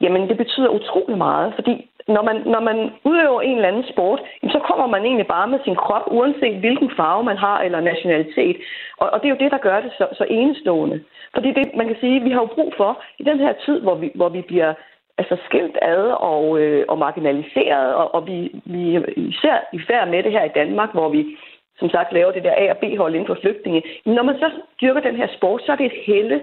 Jamen, 0.00 0.28
det 0.28 0.36
betyder 0.36 0.68
utrolig 0.68 1.18
meget, 1.18 1.52
fordi 1.58 1.90
når 2.16 2.22
man, 2.22 2.36
når 2.54 2.60
man 2.60 2.78
udøver 3.04 3.40
en 3.40 3.56
eller 3.56 3.68
anden 3.68 3.92
sport, 3.92 4.20
så 4.54 4.58
kommer 4.68 4.86
man 4.86 5.02
egentlig 5.04 5.26
bare 5.26 5.48
med 5.48 5.58
sin 5.64 5.76
krop, 5.76 6.06
uanset 6.06 6.56
hvilken 6.60 6.90
farve 6.96 7.24
man 7.24 7.36
har 7.36 7.58
eller 7.62 7.80
nationalitet. 7.80 8.56
Og, 8.98 9.10
og 9.12 9.16
det 9.20 9.26
er 9.26 9.34
jo 9.34 9.42
det, 9.44 9.50
der 9.52 9.66
gør 9.68 9.80
det 9.80 9.92
så, 9.98 10.06
så 10.12 10.24
enestående. 10.24 11.00
Fordi 11.34 11.52
det, 11.52 11.70
man 11.76 11.86
kan 11.86 11.96
sige, 12.00 12.20
vi 12.20 12.30
har 12.30 12.40
jo 12.40 12.54
brug 12.56 12.72
for 12.76 13.02
i 13.18 13.22
den 13.22 13.38
her 13.38 13.52
tid, 13.64 13.80
hvor 13.80 13.94
vi, 13.94 14.12
hvor 14.14 14.28
vi 14.28 14.42
bliver 14.42 14.74
altså 15.18 15.36
skilt 15.48 15.78
ad 15.82 16.04
og, 16.32 16.60
øh, 16.60 16.84
og 16.88 16.98
marginaliseret, 16.98 17.94
og, 17.94 18.14
og 18.14 18.26
vi, 18.26 18.38
vi 18.64 18.82
især 19.16 19.56
i 19.72 19.80
færd 19.88 20.08
med 20.08 20.22
det 20.22 20.32
her 20.32 20.44
i 20.44 20.56
Danmark, 20.60 20.92
hvor 20.92 21.08
vi 21.08 21.36
som 21.80 21.90
sagt 21.90 22.12
laver 22.12 22.32
det 22.32 22.44
der 22.44 22.54
A- 22.62 22.70
og 22.70 22.78
B-hold 22.82 23.14
inden 23.14 23.26
for 23.26 23.38
flygtninge. 23.42 23.82
Når 24.06 24.22
man 24.22 24.36
så 24.38 24.50
dyrker 24.80 25.00
den 25.00 25.16
her 25.16 25.28
sport, 25.36 25.60
så 25.62 25.72
er 25.72 25.76
det 25.76 25.86
et 25.86 26.02
helle, 26.06 26.40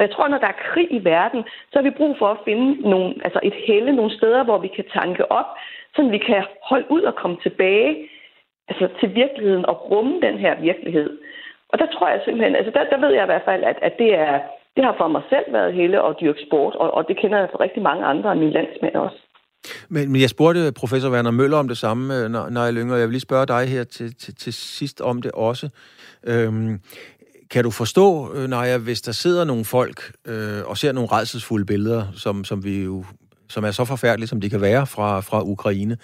og 0.00 0.06
jeg 0.06 0.14
tror, 0.14 0.28
når 0.28 0.38
der 0.38 0.50
er 0.54 0.62
krig 0.72 0.88
i 0.98 1.04
verden, 1.04 1.42
så 1.70 1.74
har 1.78 1.82
vi 1.82 1.98
brug 2.00 2.12
for 2.18 2.28
at 2.32 2.42
finde 2.44 2.68
nogle, 2.92 3.08
altså 3.26 3.40
et 3.42 3.56
helle, 3.66 3.96
nogle 3.96 4.16
steder, 4.18 4.42
hvor 4.44 4.58
vi 4.58 4.70
kan 4.76 4.86
tanke 5.00 5.32
op, 5.38 5.50
så 5.94 6.00
vi 6.16 6.18
kan 6.18 6.42
holde 6.70 6.86
ud 6.90 7.02
og 7.02 7.14
komme 7.22 7.36
tilbage 7.42 7.92
altså 8.68 8.86
til 9.00 9.14
virkeligheden 9.14 9.66
og 9.66 9.90
rumme 9.90 10.20
den 10.26 10.38
her 10.38 10.60
virkelighed. 10.60 11.10
Og 11.68 11.78
der 11.78 11.86
tror 11.94 12.08
jeg 12.08 12.20
simpelthen, 12.24 12.56
altså 12.56 12.72
der, 12.76 12.84
der 12.92 12.98
ved 13.04 13.12
jeg 13.14 13.24
i 13.24 13.32
hvert 13.32 13.48
fald, 13.50 13.62
at, 13.64 13.78
at 13.82 13.94
det, 13.98 14.10
er, 14.14 14.40
det 14.76 14.84
har 14.84 14.94
for 14.98 15.08
mig 15.08 15.22
selv 15.32 15.46
været 15.52 15.74
helle 15.74 16.02
og 16.02 16.16
dyrke 16.20 16.42
sport, 16.46 16.74
og, 16.74 16.88
og 16.96 17.08
det 17.08 17.16
kender 17.20 17.38
jeg 17.38 17.48
for 17.50 17.60
rigtig 17.60 17.82
mange 17.82 18.04
andre 18.04 18.30
af 18.30 18.36
mine 18.36 18.52
landsmænd 18.52 18.94
også. 18.94 19.20
Men, 19.88 20.12
men 20.12 20.20
jeg 20.20 20.30
spurgte 20.30 20.60
øh, 20.60 20.72
professor 20.80 21.10
Werner 21.10 21.30
Møller 21.30 21.58
om 21.58 21.68
det 21.68 21.78
samme, 21.78 22.04
øh, 22.18 22.30
når, 22.30 22.50
når 22.50 22.62
jeg 22.64 22.72
lynger. 22.72 22.94
og 22.94 23.00
jeg 23.00 23.08
vil 23.08 23.12
lige 23.12 23.28
spørge 23.30 23.46
dig 23.46 23.64
her 23.74 23.84
til, 23.84 24.14
til, 24.16 24.34
til 24.34 24.52
sidst 24.52 25.00
om 25.00 25.22
det 25.22 25.32
også. 25.32 25.68
Øhm, 26.26 26.80
kan 27.50 27.64
du 27.64 27.70
forstå, 27.70 28.34
øh, 28.34 28.50
Naja, 28.50 28.78
hvis 28.78 29.00
der 29.00 29.12
sidder 29.12 29.44
nogle 29.44 29.64
folk 29.64 30.12
øh, 30.24 30.62
og 30.64 30.78
ser 30.78 30.92
nogle 30.92 31.12
redselsfulde 31.12 31.66
billeder, 31.66 32.06
som, 32.14 32.44
som 32.44 32.64
vi 32.64 32.82
jo 32.82 33.04
som 33.50 33.64
er 33.64 33.70
så 33.70 33.84
forfærdelige, 33.84 34.28
som 34.28 34.40
de 34.40 34.50
kan 34.50 34.60
være 34.60 34.86
fra, 34.86 35.20
fra 35.20 35.42
Ukraine. 35.42 35.96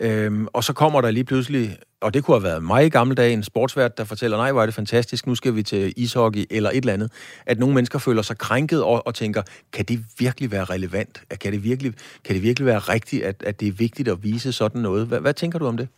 Øhm, 0.00 0.46
og 0.52 0.64
så 0.64 0.72
kommer 0.72 1.00
der 1.00 1.10
lige 1.10 1.24
pludselig, 1.24 1.78
og 2.00 2.14
det 2.14 2.24
kunne 2.24 2.34
have 2.34 2.42
været 2.42 2.62
mig 2.62 2.86
i 2.86 2.88
gamle 2.88 3.14
dage, 3.14 3.32
en 3.32 3.42
sportsvært, 3.42 3.98
der 3.98 4.04
fortæller, 4.04 4.36
nej, 4.36 4.52
hvor 4.52 4.62
er 4.62 4.66
det 4.66 4.74
fantastisk, 4.74 5.26
nu 5.26 5.34
skal 5.34 5.54
vi 5.54 5.62
til 5.62 5.92
ishockey 5.96 6.46
eller 6.50 6.70
et 6.70 6.76
eller 6.76 6.92
andet. 6.92 7.12
At 7.46 7.58
nogle 7.58 7.74
mennesker 7.74 7.98
føler 7.98 8.22
sig 8.22 8.38
krænket 8.38 8.82
og, 8.82 9.06
og 9.06 9.14
tænker, 9.14 9.42
kan 9.72 9.84
det 9.84 10.04
virkelig 10.18 10.50
være 10.50 10.64
relevant? 10.64 11.22
Kan 11.40 11.52
det 11.52 11.64
virkelig, 11.64 11.92
kan 12.24 12.34
det 12.34 12.42
virkelig 12.42 12.66
være 12.66 12.78
rigtigt, 12.78 13.24
at, 13.24 13.42
at 13.46 13.60
det 13.60 13.68
er 13.68 13.72
vigtigt 13.72 14.08
at 14.08 14.22
vise 14.22 14.52
sådan 14.52 14.82
noget? 14.82 15.06
Hvad, 15.06 15.20
hvad 15.20 15.34
tænker 15.34 15.58
du 15.58 15.66
om 15.66 15.76
det? 15.76 15.88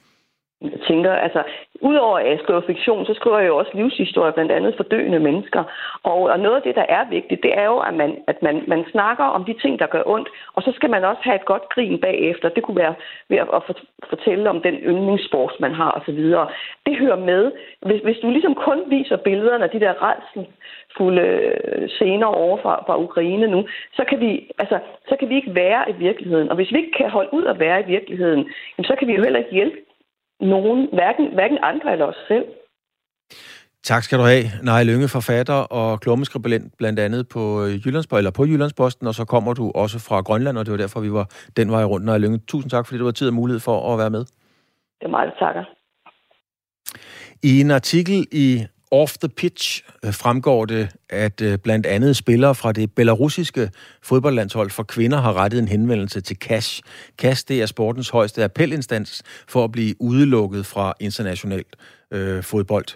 Jeg 0.63 0.81
tænker, 0.89 1.13
altså, 1.13 1.43
udover 1.81 2.19
at 2.19 2.31
jeg 2.31 2.39
skriver 2.43 2.61
fiktion, 2.61 3.07
så 3.07 3.15
skriver 3.15 3.39
jeg 3.39 3.49
jo 3.49 3.57
også 3.57 3.71
livshistorier, 3.75 4.33
blandt 4.33 4.53
andet 4.53 4.75
for 4.77 4.85
døende 4.85 5.21
mennesker. 5.21 5.63
Og, 6.03 6.21
og 6.23 6.39
noget 6.41 6.57
af 6.57 6.63
det, 6.63 6.75
der 6.75 6.87
er 6.89 7.05
vigtigt, 7.11 7.43
det 7.43 7.53
er 7.59 7.65
jo, 7.65 7.79
at, 7.79 7.95
man, 7.95 8.11
at 8.27 8.43
man, 8.43 8.65
man 8.67 8.85
snakker 8.91 9.25
om 9.25 9.45
de 9.45 9.55
ting, 9.63 9.79
der 9.79 9.87
gør 9.87 10.03
ondt, 10.07 10.29
og 10.55 10.63
så 10.63 10.73
skal 10.75 10.91
man 10.91 11.05
også 11.05 11.23
have 11.25 11.37
et 11.37 11.45
godt 11.45 11.69
grin 11.69 12.01
bagefter. 12.01 12.49
Det 12.49 12.63
kunne 12.63 12.77
være 12.85 12.95
ved 13.29 13.39
at, 13.39 13.49
at 13.55 13.63
fortælle 14.09 14.51
om 14.51 14.63
den 14.63 14.75
yndlingssport, 14.75 15.53
man 15.61 15.75
har 15.75 15.91
osv. 15.91 16.23
Det 16.87 16.97
hører 16.99 17.17
med. 17.17 17.53
Hvis, 17.87 18.01
hvis 18.03 18.19
du 18.23 18.31
ligesom 18.31 18.55
kun 18.55 18.81
viser 18.87 19.17
billederne 19.17 19.65
af 19.65 19.71
de 19.71 19.81
der 19.81 19.95
redselsfulde 20.07 21.27
scener 21.89 22.27
over 22.27 22.57
fra, 22.63 22.85
fra 22.87 23.01
Ukraine 23.03 23.47
nu, 23.47 23.67
så 23.93 24.05
kan, 24.09 24.21
vi, 24.21 24.51
altså, 24.59 24.79
så 25.09 25.17
kan 25.19 25.29
vi 25.29 25.35
ikke 25.37 25.55
være 25.55 25.91
i 25.91 25.93
virkeligheden. 25.93 26.49
Og 26.49 26.57
hvis 26.57 26.73
vi 26.73 26.79
ikke 26.79 26.97
kan 26.99 27.11
holde 27.11 27.35
ud 27.35 27.45
at 27.45 27.61
være 27.61 27.81
i 27.81 27.87
virkeligheden, 27.87 28.51
så 28.83 28.95
kan 28.99 29.09
vi 29.09 29.15
jo 29.15 29.23
heller 29.23 29.39
ikke 29.39 29.55
hjælpe 29.55 29.77
nogen, 30.43 30.89
hverken, 30.93 31.35
hverken 31.35 31.59
andre 31.63 31.93
eller 31.93 32.07
os 32.07 32.17
selv. 32.29 32.45
Tak 33.83 34.03
skal 34.03 34.19
du 34.19 34.25
have. 34.25 34.45
Nej 34.63 34.83
Lønge, 34.85 35.09
forfatter 35.09 35.55
og 35.55 36.01
klummeskribent 36.01 36.77
blandt 36.79 36.99
andet 36.99 37.29
på, 37.29 37.65
øh, 37.65 37.87
Jyllands, 37.87 38.07
eller 38.07 38.31
på 38.31 38.45
Jyllandsposten, 38.45 39.07
og 39.07 39.15
så 39.15 39.25
kommer 39.25 39.55
du 39.55 39.73
også 39.75 39.99
fra 40.09 40.21
Grønland, 40.21 40.59
og 40.59 40.65
det 40.67 40.73
var 40.73 40.79
derfor, 40.79 41.01
vi 41.01 41.13
var 41.13 41.27
den 41.57 41.71
vej 41.71 41.85
rundt. 41.85 42.07
Nej 42.07 42.19
Lønge, 42.19 42.39
tusind 42.39 42.71
tak, 42.71 42.87
fordi 42.87 42.99
du 42.99 43.05
har 43.05 43.13
tid 43.13 43.29
og 43.29 43.35
mulighed 43.35 43.61
for 43.61 43.93
at 43.93 43.99
være 43.99 44.11
med. 44.11 44.25
Det 45.01 45.07
er 45.07 45.09
meget, 45.09 45.33
takker. 45.39 45.65
I 47.43 47.61
en 47.61 47.71
artikel 47.71 48.27
i 48.33 48.67
Off 48.93 49.19
the 49.19 49.29
Pitch 49.29 49.83
øh, 50.05 50.13
fremgår 50.15 50.65
det, 50.65 50.89
at 51.11 51.41
øh, 51.41 51.59
blandt 51.59 51.87
andet 51.87 52.17
spillere 52.17 52.55
fra 52.55 52.73
det 52.73 52.93
belarusiske 52.95 53.71
fodboldlandshold 54.03 54.71
for 54.71 54.83
kvinder 54.83 55.21
har 55.21 55.33
rettet 55.33 55.59
en 55.59 55.69
henvendelse 55.69 56.21
til 56.21 56.37
CASH. 56.37 56.83
CASH 57.19 57.45
det 57.49 57.63
er 57.63 57.67
sportens 57.67 58.09
højeste 58.09 58.45
appelinstans 58.45 59.23
for 59.49 59.65
at 59.65 59.73
blive 59.73 59.95
udelukket 60.01 60.67
fra 60.67 60.95
international 61.01 61.65
øh, 62.11 62.43
fodbold. 62.43 62.87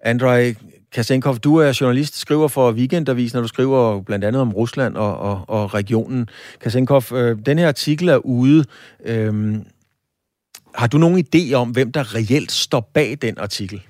Andrej 0.00 0.54
Kasenkov, 0.92 1.38
du 1.38 1.56
er 1.56 1.78
journalist, 1.80 2.18
skriver 2.18 2.48
for 2.48 2.72
Weekendavisen, 2.72 3.38
og 3.38 3.42
du 3.42 3.48
skriver 3.48 4.02
blandt 4.02 4.24
andet 4.24 4.42
om 4.42 4.52
Rusland 4.52 4.96
og, 4.96 5.16
og, 5.16 5.44
og 5.48 5.74
regionen. 5.74 6.28
Kasenkov, 6.60 7.02
øh, 7.12 7.38
den 7.46 7.58
her 7.58 7.68
artikel 7.68 8.08
er 8.08 8.16
ude. 8.16 8.64
Øh, 9.04 9.54
har 10.74 10.86
du 10.86 10.98
nogen 10.98 11.26
idé 11.26 11.52
om, 11.52 11.70
hvem 11.70 11.92
der 11.92 12.14
reelt 12.14 12.52
står 12.52 12.90
bag 12.94 13.18
den 13.22 13.38
artikel? 13.38 13.82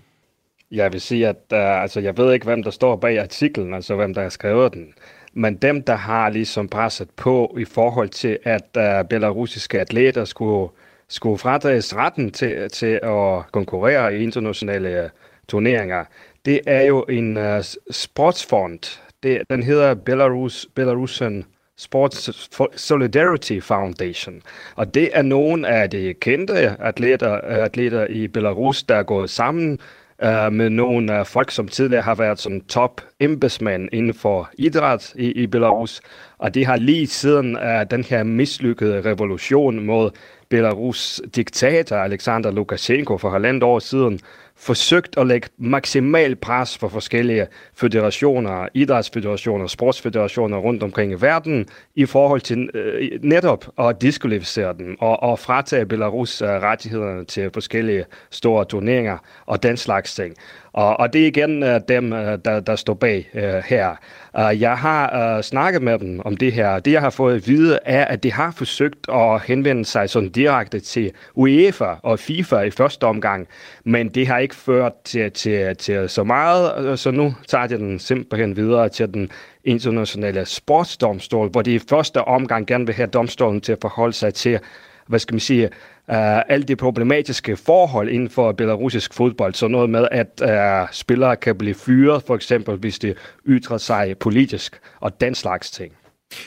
Jeg 0.70 0.92
vil 0.92 1.00
sige, 1.00 1.28
at 1.28 1.36
uh, 1.52 1.82
altså, 1.82 2.00
jeg 2.00 2.18
ved 2.18 2.32
ikke, 2.32 2.44
hvem 2.46 2.62
der 2.62 2.70
står 2.70 2.96
bag 2.96 3.20
artiklen, 3.20 3.74
altså 3.74 3.94
hvem 3.96 4.14
der 4.14 4.22
har 4.22 4.28
skrevet 4.28 4.72
den. 4.72 4.94
Men 5.32 5.56
dem, 5.56 5.82
der 5.82 5.94
har 5.94 6.30
ligesom 6.30 6.68
presset 6.68 7.10
på 7.16 7.56
i 7.58 7.64
forhold 7.64 8.08
til, 8.08 8.38
at 8.44 8.76
uh, 8.78 9.08
belarusiske 9.08 9.80
atleter 9.80 10.24
skulle, 10.24 10.72
skulle 11.08 11.38
fratages 11.38 11.96
retten 11.96 12.30
til, 12.30 12.70
til 12.70 13.00
at 13.02 13.52
konkurrere 13.52 14.16
i 14.16 14.22
internationale 14.22 15.02
øh, 15.04 15.10
turneringer, 15.48 16.04
det 16.44 16.60
er 16.66 16.82
jo 16.82 17.02
en 17.02 17.36
uh, 17.36 17.62
sportsfond. 17.90 19.00
Det, 19.22 19.42
den 19.50 19.62
hedder 19.62 19.94
Belarus, 19.94 20.66
Belarusian 20.74 21.44
Sports 21.76 22.50
Solidarity 22.80 23.60
Foundation. 23.60 24.42
Og 24.76 24.94
det 24.94 25.10
er 25.12 25.22
nogle 25.22 25.68
af 25.68 25.90
de 25.90 26.14
kendte 26.14 26.54
atleter, 26.82 27.32
atleter 27.40 28.06
i 28.06 28.28
Belarus, 28.28 28.82
der 28.82 28.96
er 28.96 29.02
gået 29.02 29.30
sammen 29.30 29.78
uh, 30.22 30.52
med 30.52 30.70
nogle 30.70 31.20
uh, 31.20 31.26
folk, 31.26 31.50
som 31.50 31.68
tidligere 31.68 32.02
har 32.02 32.14
været 32.14 32.38
som 32.38 32.60
top 32.60 33.00
embedsmænd 33.20 33.88
inden 33.92 34.14
for 34.14 34.50
idræt 34.58 35.14
i, 35.14 35.32
i 35.32 35.46
Belarus. 35.46 36.00
Og 36.38 36.54
de 36.54 36.66
har 36.66 36.76
lige 36.76 37.06
siden 37.06 37.56
uh, 37.56 37.62
den 37.90 38.04
her 38.04 38.22
mislykkede 38.22 39.00
revolution 39.00 39.86
mod 39.86 40.10
Belarus 40.54 41.20
diktator 41.36 41.96
Alexander 41.96 42.50
Lukashenko 42.50 43.18
for 43.18 43.30
halvandet 43.30 43.62
år 43.62 43.78
siden, 43.78 44.20
forsøgt 44.56 45.18
at 45.18 45.26
lægge 45.26 45.48
maksimal 45.58 46.36
pres 46.36 46.78
for 46.78 46.88
forskellige 46.88 47.46
federationer, 47.76 48.68
idrætsfederationer, 48.74 49.66
sportsfederationer 49.66 50.58
rundt 50.58 50.82
omkring 50.82 51.12
i 51.12 51.14
verden 51.14 51.66
i 51.94 52.06
forhold 52.06 52.40
til 52.40 52.70
øh, 52.74 53.10
netop 53.22 53.64
at 53.78 54.02
diskvalificere 54.02 54.74
dem 54.78 54.96
og, 55.00 55.22
og 55.22 55.38
fratage 55.38 55.86
Belarus 55.86 56.42
øh, 56.42 56.48
rettighederne 56.48 57.24
til 57.24 57.50
forskellige 57.54 58.04
store 58.30 58.64
turneringer 58.64 59.18
og 59.46 59.62
den 59.62 59.76
slags 59.76 60.14
ting. 60.14 60.34
Og, 60.72 61.00
og 61.00 61.12
det 61.12 61.22
er 61.22 61.26
igen 61.26 61.62
øh, 61.62 61.80
dem, 61.88 62.12
øh, 62.12 62.38
der, 62.44 62.60
der 62.60 62.76
står 62.76 62.94
bag 62.94 63.30
øh, 63.34 63.62
her. 63.66 63.96
Øh, 64.38 64.60
jeg 64.60 64.78
har 64.78 65.36
øh, 65.36 65.42
snakket 65.42 65.82
med 65.82 65.98
dem 65.98 66.20
om 66.24 66.36
det 66.36 66.52
her. 66.52 66.78
Det, 66.78 66.92
jeg 66.92 67.00
har 67.00 67.10
fået 67.10 67.34
at 67.34 67.48
vide, 67.48 67.78
er, 67.84 68.04
at 68.04 68.22
de 68.22 68.32
har 68.32 68.50
forsøgt 68.50 69.06
at 69.08 69.42
henvende 69.42 69.84
sig 69.84 70.10
sådan 70.10 70.28
direkte 70.28 70.80
til 70.80 71.12
UEFA 71.34 71.94
og 72.02 72.18
FIFA 72.18 72.60
i 72.60 72.70
første 72.70 73.04
omgang, 73.04 73.48
men 73.84 74.08
det 74.08 74.26
har 74.26 74.38
ikke 74.38 74.54
ført 74.54 74.92
til, 75.04 75.32
til, 75.32 75.76
til 75.76 76.08
så 76.08 76.24
meget, 76.24 76.86
øh, 76.86 76.98
så 76.98 77.10
nu 77.10 77.34
tager 77.48 77.62
jeg 77.70 77.78
den 77.78 77.98
simpelthen 77.98 78.56
videre 78.56 78.88
til 78.88 79.14
den 79.14 79.30
internationale 79.64 80.44
sportsdomstol, 80.44 81.48
hvor 81.48 81.62
de 81.62 81.74
i 81.74 81.80
første 81.90 82.24
omgang 82.24 82.66
gerne 82.66 82.86
vil 82.86 82.94
have 82.94 83.08
domstolen 83.08 83.60
til 83.60 83.72
at 83.72 83.78
forholde 83.80 84.12
sig 84.12 84.34
til, 84.34 84.58
hvad 85.06 85.18
skal 85.18 85.34
man 85.34 85.40
sige, 85.40 85.70
uh, 86.08 86.40
alt 86.48 86.68
det 86.68 86.78
problematiske 86.78 87.56
forhold 87.56 88.08
inden 88.08 88.30
for 88.30 88.52
belarusisk 88.52 89.14
fodbold. 89.14 89.54
Så 89.54 89.68
noget 89.68 89.90
med, 89.90 90.08
at 90.10 90.42
uh, 90.44 90.88
spillere 90.92 91.36
kan 91.36 91.58
blive 91.58 91.74
fyret, 91.74 92.22
for 92.26 92.34
eksempel 92.34 92.76
hvis 92.76 92.98
de 92.98 93.14
ytrer 93.46 93.78
sig 93.78 94.18
politisk, 94.18 94.80
og 95.00 95.20
den 95.20 95.34
slags 95.34 95.70
ting. 95.70 95.92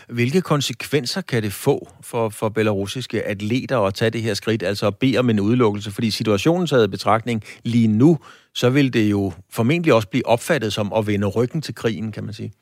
Hvilke 0.10 0.42
konsekvenser 0.42 1.22
kan 1.22 1.44
det 1.44 1.54
få 1.54 1.90
for, 2.02 2.30
for 2.30 2.50
belarusiske 2.50 3.24
atleter 3.24 3.80
at 3.80 3.94
tage 3.94 4.12
det 4.12 4.22
her 4.22 4.34
skridt, 4.34 4.64
altså 4.64 4.88
at 4.88 4.98
bede 4.98 5.18
om 5.18 5.30
en 5.30 5.40
udelukkelse? 5.40 5.92
Fordi 5.92 6.12
situationen 6.12 6.68
taget 6.68 6.88
i 6.88 6.92
betragtning 6.92 7.44
lige 7.64 7.88
nu, 7.88 8.18
så 8.54 8.70
vil 8.70 8.94
det 8.94 9.12
jo 9.12 9.32
formentlig 9.52 9.94
også 9.94 10.08
blive 10.08 10.26
opfattet 10.26 10.74
som 10.74 10.94
at 10.94 11.08
vende 11.08 11.28
ryggen 11.28 11.62
til 11.62 11.76
krigen, 11.76 12.12
kan 12.12 12.24
man 12.24 12.34
sige. 12.34 12.54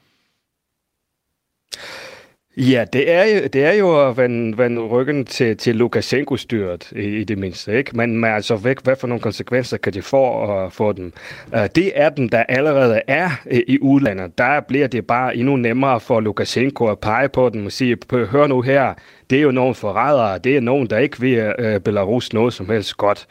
Ja, 2.57 2.85
det 2.93 3.11
er 3.11 3.23
jo, 3.23 3.47
det 3.53 3.65
er 3.65 3.73
jo 3.73 4.09
at 4.09 4.17
vende, 4.17 4.57
vende 4.57 4.81
ryggen 4.81 5.25
til, 5.25 5.57
til 5.57 5.75
Lukashenko-styret 5.75 6.91
i, 6.91 6.99
i 6.99 7.23
det 7.23 7.37
mindste. 7.37 7.77
Ikke? 7.77 7.97
Men, 7.97 8.17
men 8.17 8.31
altså, 8.31 8.55
hvad, 8.55 8.75
hvad 8.83 8.95
for 8.95 9.07
nogle 9.07 9.21
konsekvenser 9.21 9.77
kan 9.77 9.93
de 9.93 10.01
få 10.01 10.43
uh, 10.65 10.71
for 10.71 10.91
dem? 10.91 11.13
Uh, 11.53 11.65
det 11.75 11.91
er 11.95 12.09
den, 12.09 12.29
der 12.29 12.43
allerede 12.43 13.01
er 13.07 13.29
uh, 13.45 13.57
i 13.67 13.79
udlandet. 13.81 14.37
Der 14.37 14.59
bliver 14.59 14.87
det 14.87 15.07
bare 15.07 15.35
endnu 15.35 15.55
nemmere 15.55 15.99
for 15.99 16.19
Lukashenko 16.19 16.87
at 16.87 16.99
pege 16.99 17.29
på 17.29 17.49
dem 17.49 17.65
og 17.65 17.71
sige, 17.71 17.97
hør 18.11 18.47
nu 18.47 18.61
her, 18.61 18.93
det 19.29 19.37
er 19.37 19.41
jo 19.41 19.51
nogle 19.51 19.75
forrædere, 19.75 20.37
det 20.37 20.57
er 20.57 20.61
nogen, 20.61 20.89
der 20.89 20.97
ikke 20.97 21.19
vil 21.19 21.53
uh, 21.59 21.65
øh, 21.65 21.79
Belarus 21.79 22.33
noget 22.33 22.53
som 22.53 22.69
helst 22.69 22.97
godt. 22.97 23.27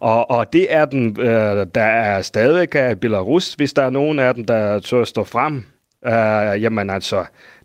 Og, 0.00 0.30
og 0.30 0.52
det 0.52 0.74
er 0.74 0.84
den, 0.84 1.16
uh, 1.18 1.26
der 1.74 1.82
er 1.82 2.22
stadig 2.22 2.76
af 2.76 3.00
Belarus, 3.00 3.54
hvis 3.54 3.72
der 3.72 3.82
er 3.82 3.90
nogen 3.90 4.18
af 4.18 4.34
dem, 4.34 4.44
der 4.44 4.80
tør 4.80 5.04
stå 5.04 5.24
frem. 5.24 5.64
Uh, 6.06 6.62
jamen 6.62 6.90
altså, 6.90 7.24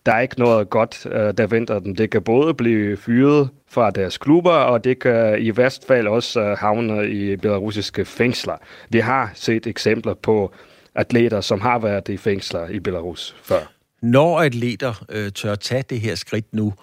der 0.09 0.15
er 0.15 0.19
ikke 0.19 0.39
noget 0.39 0.69
godt, 0.69 1.05
øh, 1.05 1.33
der 1.37 1.47
venter 1.47 1.79
dem. 1.79 1.95
Det 1.95 2.09
kan 2.09 2.21
både 2.21 2.53
blive 2.53 2.97
fyret 2.97 3.49
fra 3.71 3.91
deres 3.91 4.17
klubber, 4.17 4.51
og 4.51 4.83
det 4.83 4.99
kan 4.99 5.41
i 5.41 5.57
værst 5.57 5.87
fald 5.87 6.07
også 6.07 6.41
øh, 6.41 6.57
havne 6.57 7.09
i 7.09 7.35
belarusiske 7.35 8.05
fængsler. 8.05 8.55
Vi 8.89 8.99
har 8.99 9.31
set 9.33 9.67
eksempler 9.67 10.13
på 10.13 10.53
atleter, 10.95 11.41
som 11.41 11.61
har 11.61 11.79
været 11.79 12.09
i 12.09 12.17
fængsler 12.17 12.67
i 12.67 12.79
Belarus 12.79 13.35
før. 13.43 13.59
Når 14.01 14.39
atleter 14.39 15.05
øh, 15.09 15.31
tør 15.31 15.55
tage 15.55 15.83
det 15.89 15.99
her 15.99 16.15
skridt 16.15 16.53
nu, 16.53 16.73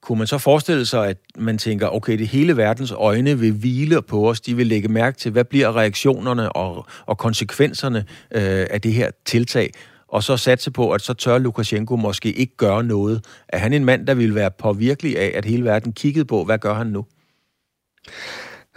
kunne 0.00 0.18
man 0.18 0.26
så 0.26 0.38
forestille 0.38 0.86
sig, 0.86 1.08
at 1.08 1.16
man 1.38 1.58
tænker, 1.58 1.88
okay, 1.88 2.18
det 2.18 2.28
hele 2.28 2.56
verdens 2.56 2.92
øjne 2.92 3.38
vil 3.38 3.52
hvile 3.52 4.02
på 4.02 4.30
os, 4.30 4.40
de 4.40 4.56
vil 4.56 4.66
lægge 4.66 4.88
mærke 4.88 5.18
til, 5.18 5.32
hvad 5.32 5.44
bliver 5.44 5.76
reaktionerne 5.76 6.52
og, 6.52 6.86
og 7.06 7.18
konsekvenserne 7.18 7.98
øh, 8.30 8.66
af 8.70 8.80
det 8.80 8.92
her 8.92 9.10
tiltag, 9.24 9.70
og 10.08 10.22
så 10.22 10.36
satse 10.36 10.70
på, 10.70 10.92
at 10.92 11.00
så 11.02 11.14
tør 11.14 11.38
Lukashenko 11.38 11.96
måske 11.96 12.32
ikke 12.32 12.56
gøre 12.56 12.84
noget. 12.84 13.24
Er 13.48 13.58
han 13.58 13.72
en 13.72 13.84
mand, 13.84 14.06
der 14.06 14.14
vil 14.14 14.34
være 14.34 14.50
påvirkelig 14.50 15.18
af, 15.18 15.32
at 15.34 15.44
hele 15.44 15.64
verden 15.64 15.92
kiggede 15.92 16.24
på, 16.24 16.44
hvad 16.44 16.58
gør 16.58 16.74
han 16.74 16.86
nu? 16.86 17.06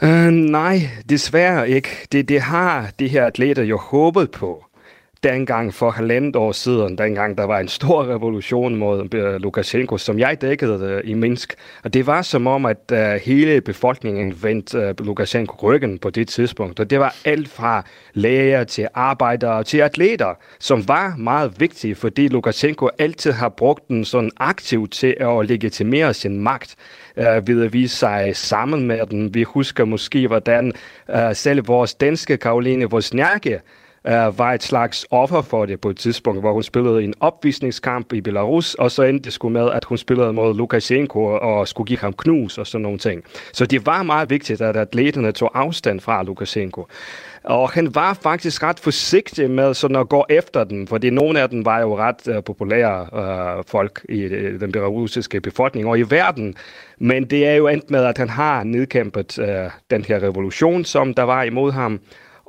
Uh, 0.04 0.30
nej, 0.30 0.90
desværre 1.10 1.70
ikke. 1.70 1.90
Det, 2.12 2.30
det 2.30 2.42
har 2.42 2.92
de 3.00 3.08
her 3.08 3.26
atleter 3.26 3.64
jo 3.64 3.78
håbet 3.78 4.32
på 4.32 4.66
dengang 5.24 5.74
for 5.74 5.92
halvandet 5.92 6.36
år 6.36 6.52
siden, 6.52 6.98
dengang 6.98 7.38
der 7.38 7.44
var 7.44 7.60
en 7.60 7.68
stor 7.68 8.08
revolution 8.08 8.76
mod 8.76 9.14
øh, 9.14 9.36
Lukashenko, 9.36 9.98
som 9.98 10.20
jeg 10.20 10.42
dækkede 10.42 10.86
øh, 10.86 11.10
i 11.10 11.14
Minsk. 11.14 11.56
Og 11.84 11.94
det 11.94 12.08
var 12.08 12.22
som 12.22 12.48
om, 12.48 12.66
at 12.66 12.92
øh, 12.92 13.14
hele 13.24 13.62
befolkningen 13.62 14.44
vendte 14.44 14.96
Lukashenko 15.00 15.56
ryggen 15.64 16.00
på 16.00 16.10
det 16.10 16.28
tidspunkt. 16.28 16.80
Og 16.80 16.90
det 16.90 17.00
var 17.00 17.16
alt 17.26 17.50
fra 17.50 17.86
læger 18.14 18.64
til 18.64 18.88
arbejdere 18.94 19.64
til 19.64 19.78
atleter, 19.78 20.34
som 20.60 20.88
var 20.88 21.16
meget 21.18 21.54
vigtige, 21.60 21.96
fordi 21.96 22.28
Lukashenko 22.28 22.90
altid 23.00 23.32
har 23.32 23.50
brugt 23.50 23.88
den 23.88 24.06
sådan 24.06 24.32
aktivt 24.38 24.92
til 24.92 25.16
at 25.20 25.46
legitimere 25.46 26.14
sin 26.14 26.40
magt 26.40 26.76
ved 27.16 27.64
at 27.66 27.74
vise 27.74 27.98
sig 27.98 28.36
sammen 28.36 28.88
med 28.88 29.06
den. 29.06 29.34
Vi 29.34 29.44
husker 29.44 29.86
måske, 29.86 30.28
hvordan 30.28 30.74
uh, 31.14 31.16
selv 31.34 31.68
vores 31.68 31.94
danske 31.94 32.38
Karoline 32.38 32.94
Wozniacki 32.94 33.54
uh, 34.08 34.40
var 34.40 34.54
et 34.54 34.64
slags 34.64 35.06
offer 35.12 35.42
for 35.42 35.66
det 35.66 35.82
på 35.82 35.90
et 35.90 35.98
tidspunkt, 35.98 36.42
hvor 36.42 36.54
hun 36.54 36.64
spillede 36.64 37.04
en 37.04 37.14
opvisningskamp 37.20 38.14
i 38.14 38.22
Belarus, 38.22 38.74
og 38.74 38.92
så 38.92 39.04
endte 39.04 39.24
det 39.24 39.34
sgu 39.34 39.50
med, 39.50 39.72
at 39.72 39.86
hun 39.86 39.98
spillede 39.98 40.34
mod 40.34 40.56
Lukashenko 40.56 41.26
og 41.26 41.68
skulle 41.68 41.88
give 41.88 42.00
ham 42.00 42.14
knus 42.14 42.58
og 42.58 42.68
sådan 42.68 42.82
nogle 42.84 42.98
ting. 42.98 43.24
Så 43.54 43.66
det 43.66 43.86
var 43.86 44.04
meget 44.04 44.30
vigtigt, 44.30 44.62
at 44.62 44.78
atleterne 44.78 45.32
tog 45.32 45.52
afstand 45.54 46.00
fra 46.00 46.24
Lukashenko. 46.24 46.88
Og 47.44 47.70
han 47.70 47.96
var 47.96 48.14
faktisk 48.14 48.64
ret 48.64 48.80
forsigtig 48.80 49.50
med 49.50 49.74
sådan 49.74 49.96
at 49.96 50.10
gå 50.10 50.26
efter 50.30 50.64
den, 50.64 50.88
fordi 50.88 51.10
nogle 51.10 51.42
af 51.42 51.50
dem 51.50 51.66
var 51.66 51.80
jo 51.80 51.98
ret 51.98 52.28
uh, 52.28 52.44
populære 52.44 53.08
uh, 53.14 53.64
folk 53.68 54.06
i 54.10 54.26
uh, 54.26 54.60
den 54.60 54.72
belarusiske 54.72 55.42
befolkning 55.42 55.88
og 55.88 56.00
i 56.00 56.02
verden. 56.02 56.56
Men 56.98 57.26
det 57.26 57.48
er 57.48 57.54
jo 57.54 57.68
endt 57.68 57.92
med, 57.92 58.04
at 58.04 58.18
han 58.18 58.30
har 58.30 58.64
nedkæmpet 58.64 59.40
uh, 59.40 59.72
den 59.92 60.06
her 60.06 60.24
revolution, 60.24 60.86
som 60.86 61.14
der 61.14 61.24
var 61.24 61.44
imod 61.44 61.72
ham, 61.72 62.00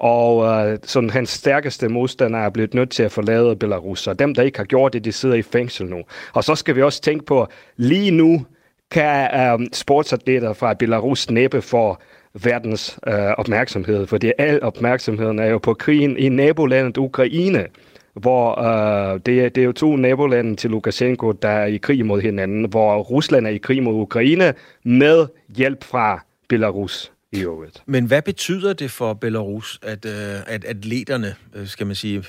og 0.02 0.44
øh, 0.44 0.78
sådan 0.82 1.10
hans 1.10 1.30
stærkeste 1.30 1.88
modstander 1.88 2.38
er 2.38 2.50
blevet 2.50 2.74
nødt 2.74 2.90
til 2.90 3.02
at 3.02 3.12
forlade 3.12 3.56
Belarus. 3.56 4.06
Og 4.06 4.18
dem, 4.18 4.34
der 4.34 4.42
ikke 4.42 4.58
har 4.58 4.64
gjort 4.64 4.92
det, 4.92 5.04
de 5.04 5.12
sidder 5.12 5.34
i 5.34 5.42
fængsel 5.42 5.86
nu. 5.86 6.02
Og 6.32 6.44
så 6.44 6.54
skal 6.54 6.76
vi 6.76 6.82
også 6.82 7.00
tænke 7.00 7.24
på, 7.24 7.46
lige 7.76 8.10
nu 8.10 8.46
kan 8.90 9.30
øh, 9.34 9.66
sportsatleter 9.72 10.52
fra 10.52 10.74
Belarus 10.74 11.30
næppe 11.30 11.62
for 11.62 12.02
verdens 12.44 12.98
øh, 13.06 13.14
opmærksomhed, 13.14 14.06
fordi 14.06 14.32
al 14.38 14.62
opmærksomheden 14.62 15.38
er 15.38 15.46
jo 15.46 15.58
på 15.58 15.74
krigen 15.74 16.18
i 16.18 16.28
nabolandet 16.28 16.96
Ukraine, 16.96 17.66
hvor 18.14 18.60
øh, 18.60 19.20
det, 19.26 19.44
er, 19.44 19.48
det 19.48 19.60
er 19.60 19.64
jo 19.64 19.72
to 19.72 19.96
nabolande 19.96 20.56
til 20.56 20.70
Lukashenko, 20.70 21.32
der 21.32 21.48
er 21.48 21.66
i 21.66 21.76
krig 21.76 22.06
mod 22.06 22.20
hinanden, 22.20 22.64
hvor 22.64 22.98
Rusland 22.98 23.46
er 23.46 23.50
i 23.50 23.56
krig 23.56 23.82
mod 23.82 23.94
Ukraine 23.94 24.54
med 24.84 25.26
hjælp 25.56 25.84
fra 25.84 26.24
Belarus 26.48 27.11
i 27.32 27.40
øvrigt. 27.40 27.82
Men 27.86 28.04
hvad 28.04 28.22
betyder 28.22 28.72
det 28.72 28.90
for 28.90 29.14
Belarus, 29.14 29.78
at, 29.82 30.04
øh, 30.04 30.40
at 30.46 30.64
atleterne, 30.64 31.34
øh, 31.54 31.66
skal 31.66 31.86
man 31.86 31.96
sige, 31.96 32.24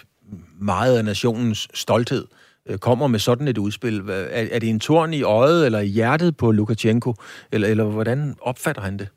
meget 0.59 0.97
af 0.97 1.05
nationens 1.05 1.67
stolthed, 1.73 2.27
øh, 2.65 2.77
kommer 2.77 3.07
med 3.07 3.19
sådan 3.19 3.47
et 3.47 3.57
udspil? 3.57 3.99
Er, 4.09 4.47
er 4.51 4.59
det 4.59 4.69
en 4.69 4.79
torn 4.79 5.13
i 5.13 5.21
øjet 5.21 5.65
eller 5.65 5.79
i 5.79 5.87
hjertet 5.87 6.37
på 6.37 6.51
Lukashenko, 6.51 7.15
eller, 7.51 7.67
eller 7.67 7.83
hvordan 7.83 8.35
opfatter 8.41 8.81
han 8.81 8.99
det? 8.99 9.07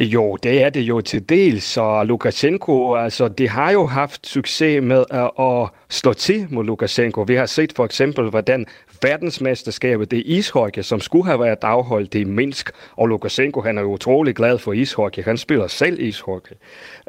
Jo, 0.00 0.36
det 0.42 0.62
er 0.62 0.70
det 0.70 0.80
jo 0.80 1.00
til 1.00 1.28
dels, 1.28 1.64
så 1.64 2.04
Lukashenko, 2.04 2.94
altså, 2.94 3.28
de 3.28 3.48
har 3.48 3.70
jo 3.70 3.86
haft 3.86 4.26
succes 4.26 4.82
med 4.82 5.04
at, 5.10 5.30
at 5.40 5.68
slå 5.88 6.12
til 6.12 6.46
mod 6.50 6.64
Lukashenko. 6.64 7.22
Vi 7.22 7.34
har 7.34 7.46
set 7.46 7.72
for 7.76 7.84
eksempel, 7.84 8.30
hvordan 8.30 8.66
verdensmesterskabet, 9.02 10.10
det 10.10 10.22
ishockey, 10.26 10.82
som 10.82 11.00
skulle 11.00 11.24
have 11.24 11.40
været 11.40 11.58
afholdt 11.62 12.14
i 12.14 12.24
Minsk, 12.24 12.70
og 12.96 13.06
Lukashenko, 13.06 13.60
han 13.60 13.78
er 13.78 13.82
jo 13.82 13.92
utrolig 13.92 14.34
glad 14.34 14.58
for 14.58 14.72
ishockey, 14.72 15.22
han 15.22 15.36
spiller 15.36 15.66
selv 15.66 16.00
ishockey. 16.00 16.52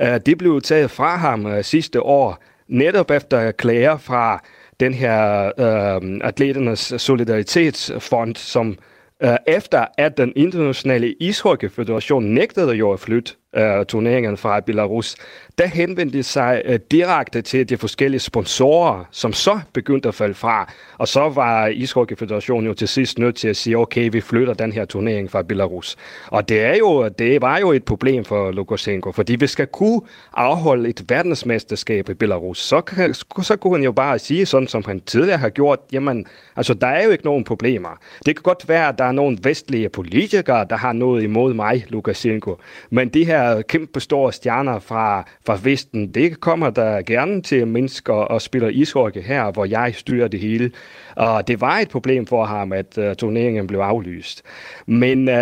Uh, 0.01 0.17
det 0.25 0.37
blev 0.37 0.61
taget 0.61 0.91
fra 0.91 1.15
ham 1.15 1.45
uh, 1.45 1.61
sidste 1.61 2.01
år, 2.01 2.43
netop 2.67 3.11
efter 3.11 3.51
klager 3.51 3.97
fra 3.97 4.43
den 4.79 4.93
her 4.93 5.45
øh, 5.45 6.19
atleternes 6.23 6.93
solidaritetsfond, 6.97 8.35
som 8.35 8.77
Øh, 9.23 9.37
efter 9.47 9.85
at 9.97 10.17
den 10.17 10.33
internationale 10.35 11.13
ishockeyfederation 11.19 12.23
nægtede 12.23 12.71
jo 12.71 12.91
at 12.91 12.99
flytte 12.99 13.33
uh, 13.59 13.85
turneringen 13.85 14.37
fra 14.37 14.59
Belarus, 14.59 15.15
der 15.57 15.67
henvendte 15.67 16.17
de 16.17 16.23
sig 16.23 16.61
øh, 16.65 16.79
direkte 16.91 17.41
til 17.41 17.69
de 17.69 17.77
forskellige 17.77 18.19
sponsorer, 18.19 19.03
som 19.11 19.33
så 19.33 19.59
begyndte 19.73 20.07
at 20.07 20.15
falde 20.15 20.33
fra. 20.33 20.73
Og 20.97 21.07
så 21.07 21.29
var 21.29 21.67
Ishockeyfederationen 21.67 22.67
jo 22.67 22.73
til 22.73 22.87
sidst 22.87 23.19
nødt 23.19 23.35
til 23.35 23.47
at 23.47 23.55
sige, 23.55 23.77
okay, 23.77 24.09
vi 24.11 24.21
flytter 24.21 24.53
den 24.53 24.71
her 24.71 24.85
turnering 24.85 25.31
fra 25.31 25.41
Belarus. 25.41 25.95
Og 26.27 26.49
det, 26.49 26.63
er 26.63 26.75
jo, 26.75 27.07
det 27.07 27.41
var 27.41 27.57
jo 27.57 27.71
et 27.71 27.83
problem 27.83 28.25
for 28.25 28.51
Lukashenko, 28.51 29.11
fordi 29.11 29.35
vi 29.35 29.47
skal 29.47 29.67
kunne 29.67 30.01
afholde 30.33 30.89
et 30.89 31.03
verdensmesterskab 31.09 32.09
i 32.09 32.13
Belarus, 32.13 32.59
så, 32.59 32.81
kan, 32.81 33.13
så 33.13 33.57
kunne 33.61 33.73
han 33.73 33.83
jo 33.83 33.91
bare 33.91 34.19
sige, 34.19 34.45
sådan 34.45 34.67
som 34.67 34.83
han 34.85 34.99
tidligere 34.99 35.37
har 35.37 35.49
gjort, 35.49 35.79
jamen, 35.91 36.25
altså 36.55 36.73
der 36.73 36.87
er 36.87 37.03
jo 37.03 37.09
ikke 37.09 37.25
nogen 37.25 37.43
problemer. 37.43 37.89
Det 38.25 38.35
kan 38.35 38.43
godt 38.43 38.69
være, 38.69 38.87
at 38.87 38.97
der 38.97 39.05
er 39.05 39.11
nogle 39.11 39.37
vestlige 39.43 39.89
politikere, 39.89 40.65
der 40.69 40.77
har 40.77 40.93
noget 40.93 41.23
imod 41.23 41.53
mig, 41.53 41.85
Lukashenko, 41.89 42.57
men 42.89 43.09
de 43.09 43.25
her 43.25 43.46
kæmpe 43.67 43.99
store 43.99 44.33
stjerner 44.33 44.79
fra 44.79 45.23
fra 45.45 45.59
Vesten, 45.63 46.07
det 46.07 46.39
kommer 46.39 46.69
der 46.69 47.01
gerne 47.01 47.41
til 47.41 47.67
Minsk 47.67 48.09
og, 48.09 48.41
spiller 48.41 48.69
ishockey 48.69 49.21
her, 49.21 49.51
hvor 49.51 49.65
jeg 49.65 49.95
styrer 49.95 50.27
det 50.27 50.39
hele. 50.39 50.71
Og 51.15 51.47
det 51.47 51.61
var 51.61 51.77
et 51.77 51.89
problem 51.89 52.25
for 52.25 52.45
ham, 52.45 52.73
at 52.73 52.97
uh, 52.97 53.13
turneringen 53.17 53.67
blev 53.67 53.79
aflyst. 53.79 54.43
Men 54.85 55.27
uh, 55.27 55.33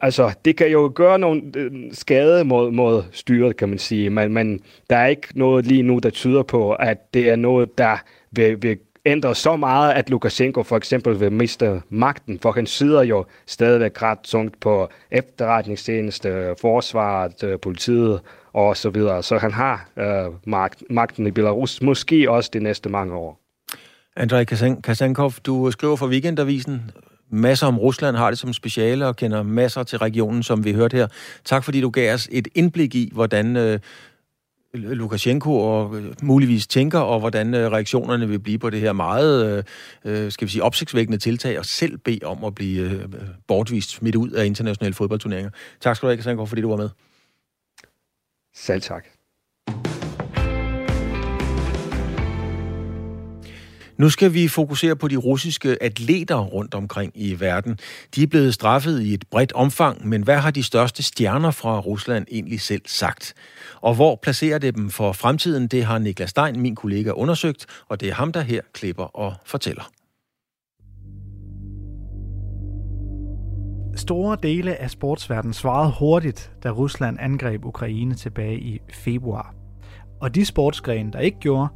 altså, 0.00 0.32
det 0.44 0.56
kan 0.56 0.68
jo 0.68 0.92
gøre 0.94 1.18
nogle 1.18 1.42
skade 1.92 2.44
mod, 2.44 2.70
mod 2.70 3.02
styret, 3.12 3.56
kan 3.56 3.68
man 3.68 3.78
sige. 3.78 4.10
Men, 4.10 4.32
men 4.32 4.60
der 4.90 4.96
er 4.96 5.06
ikke 5.06 5.28
noget 5.34 5.66
lige 5.66 5.82
nu, 5.82 5.98
der 5.98 6.10
tyder 6.10 6.42
på, 6.42 6.72
at 6.72 7.14
det 7.14 7.28
er 7.28 7.36
noget, 7.36 7.78
der 7.78 7.96
vil, 8.32 8.62
vil 8.62 8.78
ændret 9.06 9.36
så 9.36 9.56
meget, 9.56 9.92
at 9.92 10.10
Lukashenko 10.10 10.62
for 10.62 10.76
eksempel 10.76 11.20
vil 11.20 11.32
miste 11.32 11.82
magten, 11.88 12.38
for 12.38 12.52
han 12.52 12.66
sidder 12.66 13.02
jo 13.02 13.24
stadigvæk 13.46 14.02
ret 14.02 14.18
tungt 14.24 14.60
på 14.60 14.88
efterretningstjeneste, 15.10 16.54
forsvaret, 16.60 17.44
øh, 17.44 17.58
politiet 17.60 18.20
og 18.52 18.76
så 18.76 18.90
videre. 18.90 19.22
Så 19.22 19.38
han 19.38 19.52
har 19.52 19.88
øh, 19.96 20.32
magt, 20.46 20.82
magten 20.90 21.26
i 21.26 21.30
Belarus, 21.30 21.82
måske 21.82 22.30
også 22.30 22.50
de 22.52 22.60
næste 22.60 22.88
mange 22.88 23.14
år. 23.14 23.40
Andrej 24.16 24.44
Kasankov, 24.84 25.32
du 25.46 25.70
skriver 25.70 25.96
for 25.96 26.06
Weekendavisen 26.06 26.90
masser 27.30 27.66
om 27.66 27.78
Rusland, 27.78 28.16
har 28.16 28.30
det 28.30 28.38
som 28.38 28.52
speciale 28.52 29.06
og 29.06 29.16
kender 29.16 29.42
masser 29.42 29.82
til 29.82 29.98
regionen, 29.98 30.42
som 30.42 30.64
vi 30.64 30.72
hørte 30.72 30.96
her. 30.96 31.08
Tak 31.44 31.64
fordi 31.64 31.80
du 31.80 31.90
gav 31.90 32.14
os 32.14 32.28
et 32.32 32.48
indblik 32.54 32.94
i, 32.94 33.10
hvordan 33.14 33.56
øh, 33.56 33.78
Lukashenko 34.74 35.58
og 35.58 35.96
øh, 35.96 36.14
muligvis 36.22 36.66
tænker, 36.66 36.98
og 36.98 37.20
hvordan 37.20 37.54
øh, 37.54 37.70
reaktionerne 37.70 38.28
vil 38.28 38.38
blive 38.38 38.58
på 38.58 38.70
det 38.70 38.80
her 38.80 38.92
meget, 38.92 39.64
øh, 40.04 40.32
skal 40.32 40.46
vi 40.46 40.52
sige, 40.52 40.62
opsigtsvækkende 40.62 41.18
tiltag, 41.18 41.58
og 41.58 41.64
selv 41.64 41.98
bede 41.98 42.24
om 42.24 42.44
at 42.44 42.54
blive 42.54 43.08
bortvist 43.48 43.90
smidt 43.90 44.16
ud 44.16 44.30
af 44.30 44.46
internationale 44.46 44.94
fodboldturneringer. 44.94 45.50
Tak 45.80 45.96
skal 45.96 46.06
du 46.06 46.10
have, 46.10 46.16
Kasankov, 46.16 46.46
fordi 46.46 46.62
du 46.62 46.68
var 46.68 46.76
med. 46.76 46.88
Selv 48.54 48.82
tak. 48.82 49.04
Nu 53.98 54.10
skal 54.10 54.34
vi 54.34 54.48
fokusere 54.48 54.96
på 54.96 55.08
de 55.08 55.16
russiske 55.16 55.82
atleter 55.82 56.36
rundt 56.36 56.74
omkring 56.74 57.12
i 57.14 57.40
verden. 57.40 57.78
De 58.14 58.22
er 58.22 58.26
blevet 58.26 58.54
straffet 58.54 59.02
i 59.02 59.14
et 59.14 59.24
bredt 59.30 59.52
omfang, 59.52 60.08
men 60.08 60.22
hvad 60.22 60.36
har 60.36 60.50
de 60.50 60.62
største 60.62 61.02
stjerner 61.02 61.50
fra 61.50 61.80
Rusland 61.80 62.26
egentlig 62.30 62.60
selv 62.60 62.82
sagt? 62.86 63.34
Og 63.80 63.94
hvor 63.94 64.18
placerer 64.22 64.58
det 64.58 64.76
dem 64.76 64.90
for 64.90 65.12
fremtiden? 65.12 65.66
Det 65.66 65.84
har 65.84 65.98
Niklas 65.98 66.30
Stein, 66.30 66.60
min 66.60 66.74
kollega, 66.74 67.10
undersøgt, 67.10 67.66
og 67.88 68.00
det 68.00 68.08
er 68.08 68.14
ham, 68.14 68.32
der 68.32 68.40
her 68.40 68.60
klipper 68.72 69.04
og 69.04 69.34
fortæller. 69.46 69.90
Store 73.96 74.36
dele 74.42 74.76
af 74.76 74.90
sportsverdenen 74.90 75.54
svarede 75.54 75.92
hurtigt, 75.98 76.52
da 76.62 76.70
Rusland 76.70 77.16
angreb 77.20 77.64
Ukraine 77.64 78.14
tilbage 78.14 78.60
i 78.60 78.80
februar. 78.92 79.54
Og 80.20 80.34
de 80.34 80.44
sportsgrene, 80.44 81.12
der 81.12 81.18
ikke 81.18 81.38
gjorde, 81.38 81.68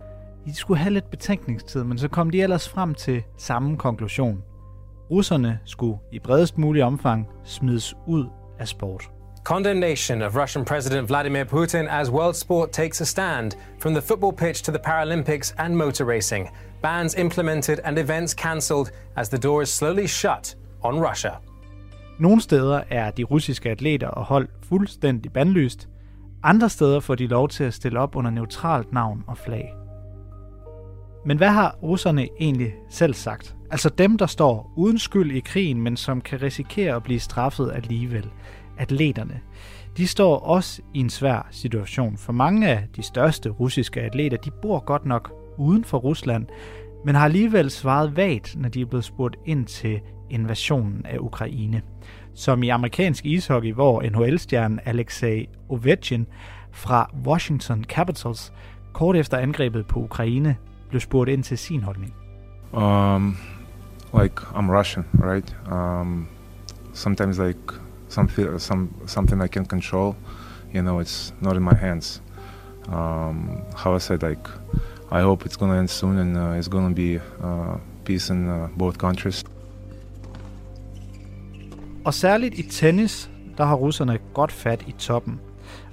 de 0.47 0.55
skulle 0.55 0.79
have 0.79 0.93
lidt 0.93 1.11
betænkningstid, 1.11 1.85
men 1.85 1.99
så 1.99 2.09
kom 2.09 2.31
de 2.31 2.43
ellers 2.43 2.69
frem 2.69 2.95
til 2.95 3.23
samme 3.39 3.77
konklusion. 3.77 4.43
Russerne 5.11 5.59
skulle 5.65 5.99
i 6.13 6.19
bredest 6.19 6.59
mulig 6.59 6.85
omfang 6.85 7.29
smides 7.45 7.95
ud 8.07 8.27
af 8.59 8.69
sport. 8.69 9.11
Condemnation 9.45 10.23
of 10.23 10.37
Russian 10.37 10.65
President 10.65 11.09
Vladimir 11.09 11.45
Putin 11.45 11.89
as 11.89 12.11
world 12.11 12.37
sport 12.37 12.73
takes 12.73 13.01
a 13.01 13.05
stand, 13.05 13.57
from 13.81 13.93
the 13.93 14.03
football 14.03 14.33
pitch 14.33 14.63
to 14.63 14.71
the 14.71 14.79
Paralympics 14.79 15.53
and 15.59 15.77
motor 15.77 16.05
racing. 16.05 16.49
Bans 16.81 17.17
implemented 17.17 17.81
and 17.85 17.99
events 17.99 18.35
cancelled 18.35 18.93
as 19.17 19.29
the 19.29 19.39
door 19.39 19.63
is 19.63 19.69
slowly 19.69 20.07
shut 20.07 20.55
on 20.83 21.01
Russia. 21.01 21.33
Nogle 22.19 22.41
steder 22.41 22.83
er 22.91 23.11
de 23.11 23.25
russiske 23.25 23.71
atleter 23.71 24.09
og 24.09 24.25
hold 24.25 24.49
fuldstændig 24.69 25.33
bandlyst. 25.33 25.89
Andre 26.43 26.69
steder 26.69 27.01
får 27.01 27.15
de 27.15 27.27
lov 27.27 27.49
til 27.49 27.65
at 27.65 27.75
stille 27.75 28.01
op 28.01 28.17
under 28.17 28.31
neutralt 28.31 28.93
navn 28.93 29.25
og 29.27 29.39
flag. 29.39 29.75
Men 31.27 31.37
hvad 31.37 31.49
har 31.51 31.79
russerne 31.83 32.29
egentlig 32.41 32.75
selv 32.91 33.15
sagt? 33.15 33.57
Altså 33.71 33.89
dem, 33.89 34.19
der 34.19 34.27
står 34.27 34.73
uden 34.77 34.99
skyld 34.99 35.31
i 35.31 35.41
krigen, 35.41 35.81
men 35.81 35.97
som 35.97 36.21
kan 36.21 36.43
risikere 36.43 36.97
at 36.97 37.03
blive 37.03 37.21
straffet 37.21 37.73
alligevel. 37.75 38.31
Atleterne. 38.83 39.41
De 39.97 40.07
står 40.07 40.39
også 40.39 40.83
i 40.95 40.99
en 41.01 41.11
svær 41.11 41.49
situation, 41.51 42.17
for 42.17 42.33
mange 42.33 42.69
af 42.69 42.85
de 42.97 43.03
største 43.03 43.49
russiske 43.49 44.01
atleter, 44.01 44.37
de 44.37 44.51
bor 44.51 44.85
godt 44.85 45.07
nok 45.07 45.33
uden 45.59 45.85
for 45.85 45.99
Rusland, 45.99 46.47
men 47.05 47.15
har 47.15 47.25
alligevel 47.25 47.71
svaret 47.71 48.17
vagt, 48.17 48.57
når 48.57 48.69
de 48.69 48.81
er 48.81 48.87
blevet 48.87 49.05
spurgt 49.05 49.37
ind 49.47 49.67
til 49.67 50.01
invasionen 50.31 51.07
af 51.07 51.19
Ukraine. 51.19 51.83
Som 52.35 52.63
i 52.63 52.69
amerikansk 52.69 53.27
ishockey, 53.27 53.73
hvor 53.75 54.03
NHL-stjernen 54.03 54.81
Alexei 54.85 55.49
Ovechkin 55.69 56.27
fra 56.73 57.11
Washington 57.27 57.85
Capitals 57.85 58.53
kort 58.93 59.17
efter 59.17 59.39
angrebet 59.39 59.87
på 59.87 60.01
Ukraine 60.01 60.57
blev 60.89 61.01
spurgt 61.01 61.31
ind 61.31 61.43
til 61.43 61.59
sin 61.59 61.83
holdning. 61.83 62.15
Um, 62.73 63.37
like 64.23 64.35
I'm 64.55 64.79
Russian, 64.79 65.05
right? 65.15 65.57
Um, 65.73 66.29
sometimes 66.93 67.39
like 67.39 67.59
some, 68.13 68.29
some 68.59 68.89
something 69.07 69.43
I 69.43 69.49
can 69.49 69.65
control, 69.67 70.15
you 70.75 70.83
know, 70.83 71.01
it's 71.01 71.33
not 71.41 71.57
in 71.57 71.63
my 71.63 71.75
hands. 71.75 72.21
um, 72.89 73.63
how 73.77 73.95
I 73.95 73.99
said, 73.99 74.23
like 74.23 74.49
I 75.11 75.21
hope 75.21 75.45
it's 75.47 75.57
gonna 75.57 75.79
end 75.79 75.91
soon 75.91 76.19
and 76.19 76.37
uh, 76.37 76.59
it's 76.59 76.69
gonna 76.69 76.95
be 76.95 77.21
uh, 77.43 77.77
peace 78.05 78.31
in 78.31 78.49
uh, 78.49 78.69
both 78.79 78.97
countries. 78.97 79.45
Og 82.05 82.15
særligt 82.15 82.55
i 82.55 82.63
tennis, 82.63 83.31
der 83.59 83.65
har 83.65 83.75
russerne 83.75 84.19
godt 84.35 84.53
fat 84.53 84.85
i 84.87 84.93
toppen. 84.99 85.41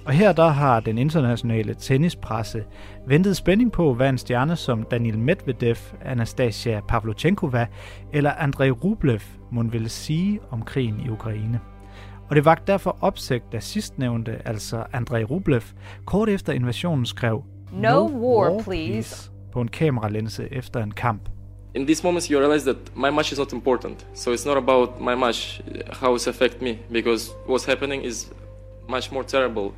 Og 0.04 0.12
her 0.12 0.32
der 0.32 0.48
har 0.48 0.80
den 0.80 0.98
internationale 0.98 1.74
tennispresse 1.74 2.64
ventet 3.06 3.36
spænding 3.36 3.72
på, 3.72 3.94
hvad 3.94 4.08
en 4.08 4.18
stjerne 4.18 4.56
som 4.56 4.82
Daniel 4.82 5.18
Medvedev, 5.18 5.76
Anastasia 6.04 6.80
Pavlochenkova 6.88 7.66
eller 8.12 8.32
Andrei 8.32 8.70
Rublev 8.70 9.20
må 9.50 9.62
ville 9.62 9.88
sige 9.88 10.40
om 10.50 10.62
krigen 10.62 11.00
i 11.00 11.08
Ukraine. 11.08 11.60
Og 12.30 12.36
det 12.36 12.44
vagt 12.44 12.66
derfor 12.66 12.96
opsigt, 13.00 13.44
da 13.52 13.60
sidstnævnte, 13.60 14.38
altså 14.44 14.84
Andrei 14.92 15.24
Rublev, 15.24 15.62
kort 16.04 16.28
efter 16.28 16.52
invasionen 16.52 17.06
skrev 17.06 17.44
No, 17.72 17.80
no 17.80 18.06
war, 18.06 18.50
war, 18.50 18.62
please 18.62 19.30
på 19.52 19.60
en 19.60 19.68
kameralinse 19.68 20.52
efter 20.52 20.82
en 20.82 20.90
kamp. 20.90 21.22
In 21.74 21.86
these 21.86 22.04
moments 22.04 22.26
you 22.26 22.40
realize 22.40 22.72
that 22.72 22.96
my 22.96 23.10
match 23.10 23.32
is 23.32 23.38
not 23.38 23.52
important. 23.52 24.06
So 24.14 24.34
it's 24.34 24.48
not 24.48 24.56
about 24.56 25.00
my 25.00 25.14
match, 25.14 25.60
how 25.92 26.14
it 26.14 26.28
affect 26.28 26.62
me, 26.62 26.78
because 26.92 27.30
what's 27.48 27.66
happening 27.66 28.04
is 28.04 28.32
much 28.88 29.12
more 29.12 29.24
terrible. 29.24 29.76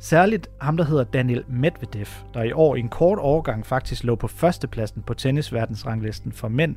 Særligt 0.00 0.50
ham, 0.60 0.76
der 0.76 0.84
hedder 0.84 1.04
Daniel 1.04 1.44
Medvedev, 1.48 2.06
der 2.34 2.42
i 2.42 2.52
år 2.52 2.76
i 2.76 2.80
en 2.80 2.88
kort 2.88 3.18
overgang 3.18 3.66
faktisk 3.66 4.04
lå 4.04 4.14
på 4.14 4.28
førstepladsen 4.28 5.02
på 5.02 5.14
tennisverdensranglisten 5.14 6.32
for 6.32 6.48
mænd, 6.48 6.76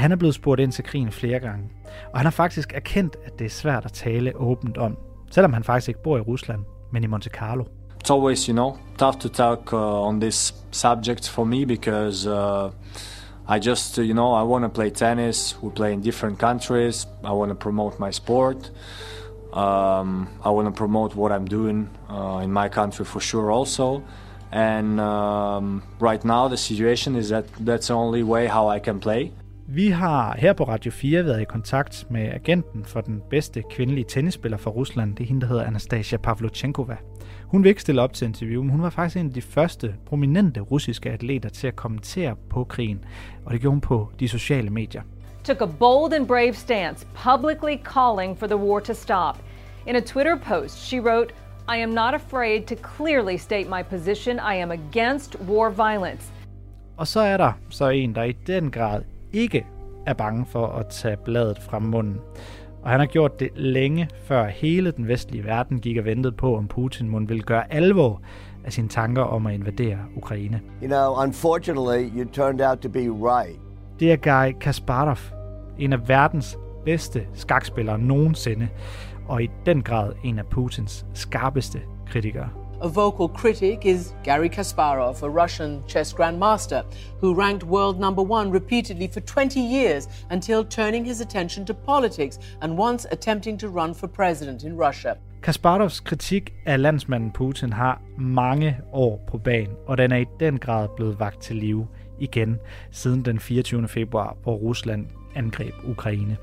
han 0.00 0.12
er 0.12 0.16
blevet 0.16 0.34
spurgt 0.34 0.60
ind 0.60 0.72
til 0.72 0.84
krigen 0.84 1.12
flere 1.12 1.38
gange. 1.38 1.64
Og 2.12 2.18
han 2.18 2.26
har 2.26 2.30
faktisk 2.30 2.72
erkendt, 2.74 3.16
at 3.24 3.38
det 3.38 3.44
er 3.44 3.50
svært 3.50 3.84
at 3.84 3.92
tale 3.92 4.36
åbent 4.36 4.78
om, 4.78 4.96
selvom 5.30 5.52
han 5.52 5.64
faktisk 5.64 5.88
ikke 5.88 6.02
bor 6.02 6.16
i 6.16 6.20
Rusland, 6.20 6.60
men 6.92 7.04
i 7.04 7.06
Monte 7.06 7.30
Carlo. 7.30 7.64
It's 8.04 8.10
always, 8.10 8.46
you 8.46 8.52
know, 8.52 8.76
tough 8.98 9.18
to 9.18 9.28
talk 9.28 9.72
uh, 9.72 10.08
on 10.08 10.20
this 10.20 10.54
subject 10.70 11.28
for 11.28 11.44
me 11.44 11.64
because 11.66 12.26
uh, 12.26 12.70
I 13.48 13.58
just, 13.58 13.98
uh, 13.98 14.04
you 14.04 14.14
know, 14.14 14.32
I 14.32 14.42
want 14.42 14.64
to 14.64 14.68
play 14.68 14.90
tennis. 14.90 15.56
We 15.62 15.70
play 15.70 15.92
in 15.92 16.00
different 16.00 16.38
countries. 16.38 17.06
I 17.24 17.32
want 17.32 17.50
to 17.50 17.54
promote 17.54 17.98
my 17.98 18.10
sport. 18.10 18.70
Um, 19.52 20.28
I 20.44 20.50
want 20.50 20.66
to 20.66 20.72
promote 20.72 21.14
what 21.14 21.30
I'm 21.30 21.44
doing 21.44 21.88
uh, 22.08 22.40
in 22.42 22.50
my 22.52 22.68
country 22.68 23.04
for 23.04 23.20
sure, 23.20 23.50
also. 23.50 24.02
And 24.50 24.98
um, 25.00 25.82
right 26.00 26.24
now, 26.24 26.48
the 26.48 26.56
situation 26.56 27.16
is 27.16 27.28
that 27.28 27.44
that's 27.60 27.88
the 27.88 27.94
only 27.94 28.22
way 28.22 28.46
how 28.46 28.68
I 28.68 28.80
can 28.80 28.98
play. 28.98 29.32
Vi 29.74 29.88
har 29.88 30.36
her 30.38 30.52
på 30.52 30.64
Radio 30.64 30.92
4 30.92 31.24
været 31.24 31.40
i 31.40 31.44
kontakt 31.44 32.06
med 32.10 32.32
agenten 32.32 32.84
for 32.84 33.00
den 33.00 33.22
bedste 33.30 33.62
kvindelige 33.70 34.04
tennisspiller 34.04 34.58
fra 34.58 34.70
Rusland. 34.70 35.16
Det 35.16 35.24
er 35.24 35.28
hende, 35.28 35.40
der 35.40 35.46
hedder 35.46 35.64
Anastasia 35.64 36.18
Pavlochenkova. 36.18 36.96
Hun 37.46 37.62
vil 37.62 37.68
ikke 37.68 37.80
stille 37.80 38.02
op 38.02 38.12
til 38.12 38.26
interview, 38.26 38.62
men 38.62 38.70
hun 38.70 38.82
var 38.82 38.90
faktisk 38.90 39.16
en 39.16 39.26
af 39.26 39.32
de 39.32 39.42
første 39.42 39.94
prominente 40.06 40.60
russiske 40.60 41.10
atleter 41.10 41.48
til 41.48 41.66
at 41.66 41.76
kommentere 41.76 42.36
på 42.50 42.64
krigen, 42.64 43.04
og 43.44 43.52
det 43.52 43.60
gjorde 43.60 43.72
hun 43.72 43.80
på 43.80 44.08
de 44.20 44.28
sociale 44.28 44.70
medier. 44.70 45.02
Took 45.44 45.60
a 45.60 45.66
bold 45.78 46.12
and 46.12 46.26
brave 46.26 46.54
stance, 46.54 47.06
publicly 47.24 47.76
calling 47.84 48.38
for 48.38 48.46
the 48.46 48.56
war 48.56 48.80
to 48.80 48.94
stop. 48.94 49.38
In 49.86 49.96
a 49.96 50.00
Twitter 50.00 50.36
post, 50.36 50.86
she 50.86 51.00
wrote, 51.00 51.34
I 51.68 51.82
am 51.82 51.88
not 51.88 52.14
afraid 52.14 52.62
to 52.62 52.74
clearly 52.96 53.36
state 53.36 53.68
my 53.68 53.82
position. 53.90 54.36
I 54.36 54.54
am 54.62 54.70
against 54.70 55.36
war 55.48 55.70
violence. 55.70 56.32
Og 56.96 57.06
så 57.06 57.20
er 57.20 57.36
der 57.36 57.52
så 57.70 57.88
en, 57.88 58.14
der 58.14 58.22
i 58.22 58.32
den 58.32 58.70
grad 58.70 59.02
ikke 59.32 59.66
er 60.06 60.14
bange 60.14 60.46
for 60.46 60.66
at 60.66 60.86
tage 60.86 61.16
bladet 61.16 61.58
fra 61.58 61.78
munden. 61.78 62.20
Og 62.82 62.90
han 62.90 63.00
har 63.00 63.06
gjort 63.06 63.40
det 63.40 63.48
længe 63.56 64.08
før 64.24 64.46
hele 64.46 64.90
den 64.90 65.08
vestlige 65.08 65.44
verden 65.44 65.80
gik 65.80 65.96
og 65.96 66.04
ventede 66.04 66.32
på, 66.32 66.56
om 66.56 66.68
Putin 66.68 67.08
må 67.08 67.20
ville 67.20 67.42
gøre 67.42 67.72
alvor 67.72 68.20
af 68.64 68.72
sine 68.72 68.88
tanker 68.88 69.22
om 69.22 69.46
at 69.46 69.54
invadere 69.54 69.98
Ukraine. 70.16 70.60
You 70.82 70.88
know, 70.88 71.22
unfortunately, 71.24 72.18
you 72.18 72.28
turned 72.32 72.60
out 72.60 72.78
to 72.78 72.88
be 72.88 72.98
right. 72.98 73.58
Det 74.00 74.12
er 74.12 74.16
Guy 74.16 74.58
Kasparov, 74.60 75.18
en 75.78 75.92
af 75.92 76.08
verdens 76.08 76.58
bedste 76.84 77.26
skakspillere 77.34 77.98
nogensinde, 77.98 78.68
og 79.28 79.42
i 79.42 79.50
den 79.66 79.82
grad 79.82 80.12
en 80.24 80.38
af 80.38 80.46
Putins 80.46 81.06
skarpeste 81.14 81.80
kritikere. 82.06 82.48
A 82.82 82.88
vocal 82.88 83.28
critic 83.28 83.86
is 83.86 84.12
Gary 84.24 84.48
Kasparov, 84.48 85.22
a 85.22 85.30
Russian 85.30 85.84
chess 85.86 86.12
grandmaster 86.12 86.84
who 87.20 87.32
ranked 87.32 87.62
world 87.62 88.00
number 88.00 88.22
one 88.22 88.50
repeatedly 88.50 89.06
for 89.06 89.20
20 89.20 89.60
years 89.60 90.08
until 90.30 90.64
turning 90.64 91.04
his 91.04 91.20
attention 91.20 91.64
to 91.66 91.74
politics 91.74 92.40
and 92.60 92.76
once 92.76 93.06
attempting 93.12 93.56
to 93.58 93.68
run 93.68 93.94
for 93.94 94.08
president 94.08 94.64
in 94.64 94.76
Russia. 94.76 95.16
Kasparovs 95.42 96.00
kritik 96.00 96.54
af 96.66 96.82
landsmanden 96.82 97.30
Putin 97.30 97.72
har 97.72 98.02
mange 98.18 98.76
år 98.92 99.20
på 99.28 99.38
banen, 99.38 99.76
og 99.86 99.98
den 99.98 100.12
er 100.12 100.16
i 100.16 100.26
den 100.40 100.58
grad 100.58 100.88
blevet 100.96 101.20
vagt 101.20 101.42
til 101.42 101.56
live 101.56 101.86
igen 102.18 102.58
siden 102.90 103.24
den 103.24 103.40
24. 103.40 103.88
februar, 103.88 104.36
hvor 104.42 104.54
Rusland 104.54 105.06
angreb 105.34 105.74
Ukraine. 105.84 106.36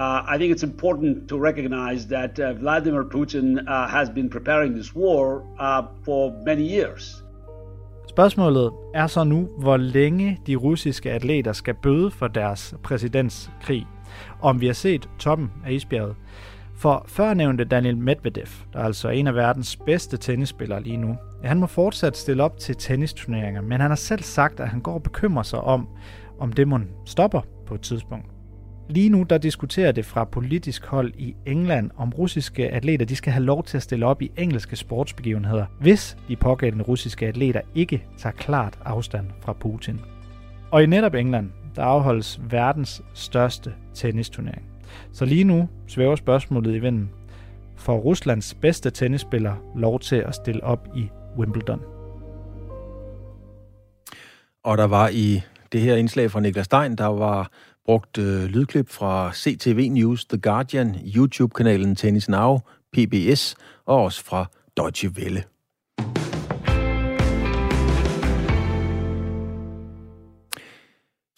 Uh, 0.00 0.34
I 0.34 0.36
think 0.38 0.52
it's 0.52 0.62
important 0.62 1.28
to 1.28 1.38
recognize 1.38 2.06
that 2.06 2.38
uh, 2.38 2.52
Vladimir 2.52 3.02
Putin 3.02 3.58
uh, 3.66 3.88
has 3.88 4.10
been 4.10 4.28
preparing 4.30 4.74
this 4.74 4.94
war 4.94 5.42
uh, 5.58 5.82
for 6.04 6.32
many 6.46 6.62
years. 6.62 7.22
Spørgsmålet 8.08 8.72
er 8.94 9.06
så 9.06 9.24
nu, 9.24 9.48
hvor 9.58 9.76
længe 9.76 10.40
de 10.46 10.56
russiske 10.56 11.12
atleter 11.12 11.52
skal 11.52 11.74
bøde 11.74 12.10
for 12.10 12.28
deres 12.28 12.74
præsidentskrig. 12.82 13.86
Om 14.42 14.60
vi 14.60 14.66
har 14.66 14.74
set 14.74 15.08
toppen 15.18 15.50
af 15.66 15.72
isbjerget. 15.72 16.16
For 16.78 17.04
førnævnte 17.08 17.64
Daniel 17.64 17.96
Medvedev, 17.96 18.46
der 18.72 18.78
er 18.78 18.84
altså 18.84 19.08
en 19.08 19.26
af 19.26 19.34
verdens 19.34 19.76
bedste 19.76 20.16
tennisspillere 20.16 20.82
lige 20.82 20.96
nu, 20.96 21.16
han 21.44 21.58
må 21.58 21.66
fortsat 21.66 22.16
stille 22.16 22.42
op 22.42 22.58
til 22.58 22.76
tennisturneringer, 22.76 23.60
men 23.60 23.80
han 23.80 23.90
har 23.90 23.96
selv 23.96 24.22
sagt, 24.22 24.60
at 24.60 24.68
han 24.68 24.80
går 24.80 24.94
og 24.94 25.02
bekymrer 25.02 25.42
sig 25.42 25.60
om, 25.60 25.88
om 26.38 26.52
det 26.52 26.68
må 26.68 26.80
stopper 27.04 27.40
på 27.66 27.74
et 27.74 27.80
tidspunkt. 27.80 28.35
Lige 28.88 29.08
nu 29.08 29.22
der 29.22 29.38
diskuterer 29.38 29.92
det 29.92 30.04
fra 30.04 30.24
politisk 30.24 30.86
hold 30.86 31.12
i 31.18 31.34
England, 31.46 31.90
om 31.96 32.10
russiske 32.10 32.68
atleter 32.70 33.04
de 33.04 33.16
skal 33.16 33.32
have 33.32 33.44
lov 33.44 33.64
til 33.64 33.76
at 33.76 33.82
stille 33.82 34.06
op 34.06 34.22
i 34.22 34.30
engelske 34.36 34.76
sportsbegivenheder, 34.76 35.66
hvis 35.80 36.16
de 36.28 36.36
pågældende 36.36 36.84
russiske 36.84 37.26
atleter 37.26 37.60
ikke 37.74 38.04
tager 38.18 38.32
klart 38.32 38.78
afstand 38.84 39.26
fra 39.40 39.52
Putin. 39.52 40.00
Og 40.70 40.82
i 40.82 40.86
netop 40.86 41.14
England, 41.14 41.50
der 41.76 41.82
afholdes 41.82 42.40
verdens 42.50 43.02
største 43.14 43.74
tennisturnering. 43.94 44.62
Så 45.12 45.24
lige 45.24 45.44
nu 45.44 45.68
svæver 45.86 46.16
spørgsmålet 46.16 46.74
i 46.74 46.78
vinden. 46.78 47.10
Får 47.76 47.98
Ruslands 47.98 48.54
bedste 48.54 48.90
tennisspiller 48.90 49.54
lov 49.76 50.00
til 50.00 50.16
at 50.16 50.34
stille 50.34 50.64
op 50.64 50.88
i 50.96 51.08
Wimbledon? 51.38 51.80
Og 54.64 54.78
der 54.78 54.86
var 54.86 55.08
i 55.08 55.40
det 55.72 55.80
her 55.80 55.96
indslag 55.96 56.30
fra 56.30 56.40
Niklas 56.40 56.64
Stein, 56.64 56.96
der 56.96 57.06
var 57.06 57.50
brugt 57.86 58.18
øh, 58.18 58.44
lydklip 58.44 58.88
fra 58.90 59.32
CTV 59.34 59.88
News, 59.90 60.24
The 60.24 60.38
Guardian, 60.38 60.96
YouTube-kanalen 61.16 61.96
Tennis 61.96 62.28
Now, 62.28 62.58
PBS 62.92 63.54
og 63.86 64.02
også 64.02 64.24
fra 64.24 64.46
Deutsche 64.76 65.08
Welle. 65.08 65.44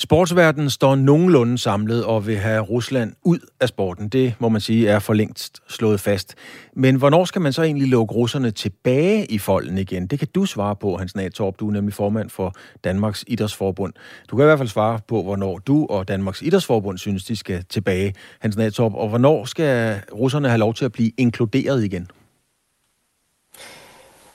Sportsverdenen 0.03 0.71
står 0.71 0.95
nogenlunde 0.95 1.59
samlet 1.59 2.05
og 2.05 2.27
vil 2.27 2.37
have 2.37 2.61
Rusland 2.61 3.13
ud 3.23 3.39
af 3.61 3.69
sporten. 3.69 4.09
Det 4.09 4.35
må 4.39 4.49
man 4.49 4.61
sige 4.61 4.89
er 4.89 4.99
for 4.99 5.13
længst 5.13 5.61
slået 5.69 6.01
fast. 6.01 6.35
Men 6.77 6.97
hvornår 6.97 7.25
skal 7.25 7.43
man 7.43 7.53
så 7.53 7.63
egentlig 7.63 7.89
lukke 7.89 8.15
russerne 8.15 8.51
tilbage 8.51 9.27
i 9.27 9.39
folden 9.39 9.79
igen? 9.79 10.07
Det 10.07 10.19
kan 10.19 10.29
du 10.35 10.45
svare 10.45 10.77
på, 10.77 10.97
Hans 10.97 11.17
Natorp. 11.17 11.59
Du 11.61 11.69
er 11.69 11.73
nemlig 11.73 11.95
formand 11.95 12.31
for 12.31 12.55
Danmarks 12.85 13.25
Idrætsforbund. 13.27 13.93
Du 14.31 14.37
kan 14.37 14.45
i 14.45 14.47
hvert 14.47 14.59
fald 14.59 14.69
svare 14.69 15.01
på, 15.09 15.23
hvornår 15.23 15.59
du 15.59 15.87
og 15.87 16.09
Danmarks 16.09 16.43
Idrætsforbund 16.43 16.99
synes, 16.99 17.25
de 17.25 17.37
skal 17.37 17.65
tilbage, 17.65 18.15
Hans 18.41 18.57
Natorp. 18.57 18.95
Og 18.95 19.09
hvornår 19.09 19.45
skal 19.45 20.01
russerne 20.13 20.49
have 20.49 20.59
lov 20.59 20.75
til 20.75 20.85
at 20.85 20.93
blive 20.93 21.11
inkluderet 21.17 21.85
igen? 21.85 22.11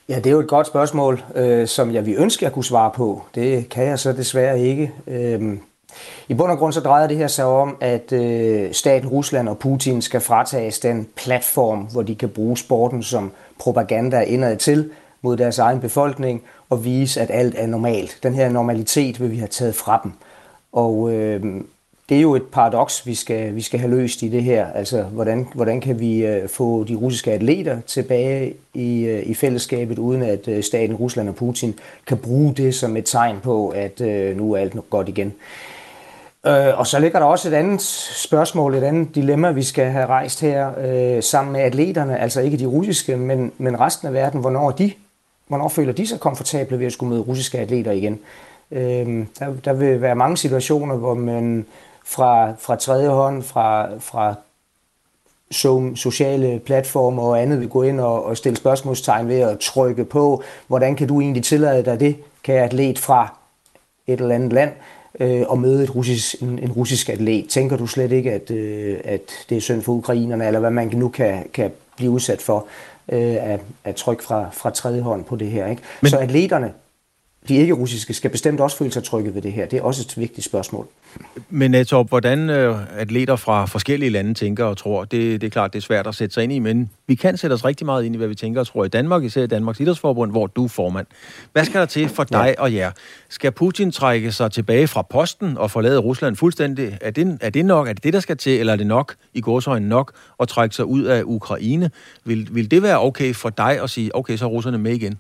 Ja, 0.10 0.16
det 0.16 0.26
er 0.26 0.32
jo 0.32 0.40
et 0.40 0.48
godt 0.48 0.68
spørgsmål, 0.68 1.24
øh, 1.36 1.68
som 1.68 1.94
jeg 1.94 2.06
vil 2.06 2.16
ønske, 2.18 2.46
jeg 2.46 2.54
kunne 2.54 2.64
svare 2.64 2.92
på. 2.92 3.22
Det 3.36 3.70
kan 3.70 3.86
jeg 3.86 4.00
så 4.00 4.14
desværre 4.14 4.60
ikke. 4.60 4.92
Øh, 5.08 5.58
I 6.28 6.34
bund 6.34 6.52
og 6.52 6.58
grund 6.58 6.74
så 6.74 6.80
drejer 6.80 7.08
det 7.08 7.18
her 7.18 7.28
sig 7.28 7.46
om, 7.46 7.78
at 7.82 8.14
øh, 8.14 8.74
staten 8.74 9.10
Rusland 9.10 9.50
og 9.50 9.60
Putin 9.60 10.02
skal 10.02 10.22
fratages 10.22 10.80
den 10.80 11.08
platform, 11.16 11.80
hvor 11.80 12.02
de 12.02 12.16
kan 12.16 12.30
bruge 12.30 12.58
sporten 12.58 13.04
som 13.04 13.32
propaganda 13.60 14.22
indad 14.22 14.58
til 14.58 14.92
mod 15.22 15.38
deres 15.38 15.60
egen 15.60 15.80
befolkning 15.80 16.44
og 16.70 16.86
vise, 16.86 17.22
at 17.22 17.32
alt 17.32 17.56
er 17.58 17.68
normalt. 17.68 18.20
Den 18.24 18.34
her 18.34 18.50
normalitet 18.50 19.20
vil 19.20 19.32
vi 19.32 19.38
have 19.38 19.48
taget 19.48 19.76
fra 19.76 20.00
dem. 20.04 20.12
Og 20.72 21.14
øh, 21.14 21.62
det 22.10 22.18
er 22.18 22.22
jo 22.22 22.36
et 22.36 22.44
paradoks, 22.44 23.08
vi 23.08 23.16
skal, 23.16 23.56
vi 23.56 23.62
skal 23.62 23.80
have 23.80 23.92
løst 23.92 24.22
i 24.22 24.28
det 24.28 24.44
her. 24.44 24.68
Altså, 24.68 25.02
hvordan, 25.02 25.48
hvordan 25.54 25.82
kan 25.82 26.00
vi 26.00 26.26
øh, 26.26 26.50
få 26.50 26.84
de 26.84 26.96
russiske 26.96 27.32
atleter 27.32 27.82
tilbage 27.82 28.54
i, 28.74 29.04
øh, 29.04 29.24
i 29.26 29.34
fællesskabet, 29.34 30.00
uden 30.00 30.22
at 30.22 30.48
øh, 30.48 30.64
staten 30.64 30.96
Rusland 30.96 31.30
og 31.30 31.36
Putin 31.36 31.80
kan 32.08 32.18
bruge 32.18 32.54
det 32.54 32.76
som 32.76 32.98
et 32.98 33.06
tegn 33.06 33.40
på, 33.44 33.70
at 33.70 34.02
øh, 34.02 34.38
nu 34.38 34.54
er 34.54 34.58
alt 34.58 34.76
godt 34.90 35.10
igen. 35.10 35.34
Øh, 36.46 36.80
og 36.80 36.88
så 36.88 37.00
ligger 37.00 37.20
der 37.20 37.26
også 37.26 37.50
et 37.50 37.54
andet 37.54 37.82
spørgsmål, 37.82 38.76
et 38.76 38.84
andet 38.84 39.16
dilemma, 39.16 39.52
vi 39.52 39.64
skal 39.64 39.86
have 39.86 40.06
rejst 40.06 40.42
her 40.42 40.72
øh, 40.78 41.24
sammen 41.24 41.54
med 41.54 41.62
atleterne, 41.62 42.20
altså 42.20 42.42
ikke 42.42 42.58
de 42.58 42.66
russiske, 42.66 43.18
men, 43.18 43.52
men 43.58 43.80
resten 43.80 44.08
af 44.08 44.14
verden, 44.14 44.42
hvornår 44.42 44.72
de 44.72 44.92
hvornår 45.48 45.70
føler 45.70 45.94
de 45.94 46.08
sig 46.08 46.20
komfortable 46.20 46.80
ved 46.80 46.86
at 46.86 46.94
skulle 46.94 47.10
møde 47.10 47.22
russiske 47.22 47.60
atleter 47.60 47.92
igen? 47.92 48.20
Øh, 48.72 49.26
der, 49.40 49.54
der 49.66 49.74
vil 49.74 50.02
være 50.02 50.16
mange 50.16 50.38
situationer, 50.38 50.96
hvor 50.96 51.14
man 51.14 51.66
fra, 52.06 52.54
fra 52.60 52.76
tredje 52.76 53.08
hånd, 53.08 53.44
fra, 53.44 53.90
fra 54.00 54.36
som 55.52 55.96
sociale 55.96 56.60
platformer 56.60 57.24
og 57.24 57.42
andet 57.42 57.60
vil 57.60 57.70
gå 57.70 57.84
ind 57.84 58.00
og, 58.00 58.26
og 58.26 58.38
stille 58.38 58.58
spørgsmålstegn 58.58 59.28
ved 59.28 59.40
at 59.40 59.60
trykke 59.60 60.06
på, 60.06 60.44
hvordan 60.68 60.96
kan 60.96 61.08
du 61.08 61.22
egentlig 61.22 61.44
tillade 61.44 61.86
dig 61.86 62.00
det, 62.00 62.16
kan 62.44 62.56
atlet 62.56 63.00
fra 63.00 63.38
et 64.08 64.22
eller 64.22 64.36
andet 64.36 64.54
land, 64.54 64.72
øh, 65.20 65.44
og 65.48 65.60
møde 65.60 65.84
et 65.84 65.96
russisk, 65.96 66.42
en, 66.42 66.60
en 66.60 66.72
russisk 66.72 67.10
atlet. 67.10 67.50
Tænker 67.50 67.78
du 67.78 67.88
slet 67.88 68.12
ikke, 68.12 68.32
at, 68.32 68.52
øh, 68.52 69.00
at 69.04 69.22
det 69.50 69.58
er 69.58 69.62
synd 69.62 69.82
for 69.82 69.94
ukrainerne, 69.94 70.48
eller 70.48 70.60
hvad 70.60 70.72
man 70.72 70.92
nu 70.94 71.10
kan, 71.10 71.50
kan 71.54 71.72
blive 71.96 72.12
udsat 72.12 72.42
for 72.42 72.66
øh, 73.12 73.36
af, 73.36 73.60
af 73.84 73.96
tryk 73.96 74.22
fra, 74.22 74.50
fra 74.52 74.70
tredje 74.70 75.02
hånd 75.02 75.24
på 75.24 75.36
det 75.36 75.48
her. 75.48 75.68
Ikke? 75.68 75.82
Men... 76.02 76.10
Så 76.10 76.18
atleterne 76.18 76.74
de 77.48 77.56
ikke-russiske 77.56 78.14
skal 78.14 78.30
bestemt 78.30 78.60
også 78.60 78.78
føle 78.78 78.92
sig 78.92 79.04
trygge 79.04 79.36
ved 79.36 79.42
det 79.42 79.52
her. 79.52 79.66
Det 79.66 79.80
er 79.80 79.84
også 79.84 80.02
et 80.02 80.18
vigtigt 80.18 80.46
spørgsmål. 80.46 80.88
Men 81.50 81.72
netop, 81.72 82.10
hvordan 82.10 82.50
øh, 82.50 83.00
atleter 83.00 83.36
fra 83.36 83.66
forskellige 83.66 84.10
lande 84.10 84.34
tænker 84.34 84.66
og 84.66 84.78
tror, 84.78 85.04
det, 85.04 85.42
det 85.42 85.48
er 85.48 85.52
klart, 85.52 85.74
det 85.74 85.80
er 85.80 85.84
svært 85.84 86.08
at 86.08 86.16
sætte 86.16 86.34
sig 86.34 86.44
ind 86.44 86.54
i, 86.54 86.60
men 86.60 86.90
vi 87.08 87.16
kan 87.16 87.38
sætte 87.38 87.54
os 87.54 87.66
rigtig 87.66 87.86
meget 87.86 88.04
ind 88.04 88.16
i, 88.16 88.18
hvad 88.18 88.28
vi 88.28 88.36
tænker 88.36 88.60
og 88.60 88.68
tror 88.68 88.86
i 88.86 88.88
Danmark, 88.88 89.24
især 89.24 89.44
i 89.44 89.48
Danmarks 89.48 89.80
Idrætsforbund, 89.80 90.32
hvor 90.32 90.48
du 90.48 90.64
er 90.64 90.68
formand. 90.68 91.08
Hvad 91.52 91.66
skal 91.66 91.80
der 91.80 91.86
til 91.86 92.10
for 92.10 92.24
dig 92.24 92.56
og 92.58 92.74
jer? 92.74 92.92
Skal 93.30 93.52
Putin 93.52 93.92
trække 93.92 94.32
sig 94.32 94.52
tilbage 94.52 94.88
fra 94.88 95.02
posten 95.02 95.58
og 95.58 95.72
forlade 95.72 96.00
Rusland 96.00 96.36
fuldstændig? 96.36 96.98
Er 97.02 97.12
det, 97.12 97.38
er 97.42 97.50
det 97.50 97.66
nok? 97.66 97.88
Er 97.88 97.94
det 97.94 98.04
det, 98.04 98.14
der 98.14 98.20
skal 98.20 98.38
til, 98.38 98.60
eller 98.60 98.74
er 98.74 98.78
det 98.78 98.88
nok, 98.88 99.16
i 99.34 99.42
gåsøjne 99.42 99.90
nok, 99.90 100.14
at 100.40 100.48
trække 100.48 100.76
sig 100.76 100.86
ud 100.86 101.04
af 101.04 101.22
Ukraine? 101.26 101.92
Vil, 102.26 102.48
vil 102.52 102.72
det 102.72 102.84
være 102.84 103.02
okay 103.02 103.34
for 103.34 103.50
dig 103.50 103.82
at 103.82 103.90
sige, 103.90 104.16
okay, 104.16 104.38
så 104.38 104.46
er 104.46 104.50
russerne 104.50 104.78
med 104.78 104.92
igen? 104.92 105.20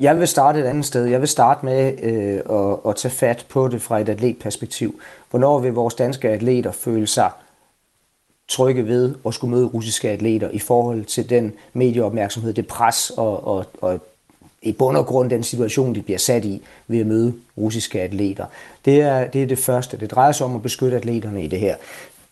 Jeg 0.00 0.18
vil 0.18 0.28
starte 0.28 0.60
et 0.60 0.64
andet 0.64 0.84
sted. 0.84 1.04
Jeg 1.04 1.20
vil 1.20 1.28
starte 1.28 1.64
med 1.64 2.02
øh, 2.02 2.40
at, 2.50 2.90
at 2.90 2.96
tage 2.96 3.12
fat 3.12 3.46
på 3.48 3.68
det 3.68 3.82
fra 3.82 4.00
et 4.00 4.08
atletperspektiv. 4.08 5.00
Hvornår 5.30 5.58
vil 5.58 5.72
vores 5.72 5.94
danske 5.94 6.28
atleter 6.28 6.72
føle 6.72 7.06
sig 7.06 7.30
trygge 8.48 8.86
ved 8.86 9.14
at 9.26 9.34
skulle 9.34 9.50
møde 9.50 9.66
russiske 9.66 10.10
atleter 10.10 10.50
i 10.50 10.58
forhold 10.58 11.04
til 11.04 11.30
den 11.30 11.52
medieopmærksomhed, 11.72 12.52
det 12.54 12.66
pres 12.66 13.10
og, 13.16 13.46
og, 13.46 13.66
og 13.80 14.00
i 14.62 14.72
bund 14.72 14.96
og 14.96 15.06
grund 15.06 15.30
den 15.30 15.42
situation, 15.42 15.94
de 15.94 16.02
bliver 16.02 16.18
sat 16.18 16.44
i 16.44 16.62
ved 16.88 17.00
at 17.00 17.06
møde 17.06 17.34
russiske 17.58 18.02
atleter. 18.02 18.46
Det 18.84 19.00
er, 19.00 19.26
det 19.26 19.42
er 19.42 19.46
det 19.46 19.58
første. 19.58 19.96
Det 19.96 20.10
drejer 20.10 20.32
sig 20.32 20.46
om 20.46 20.54
at 20.54 20.62
beskytte 20.62 20.96
atleterne 20.96 21.44
i 21.44 21.46
det 21.46 21.60
her. 21.60 21.76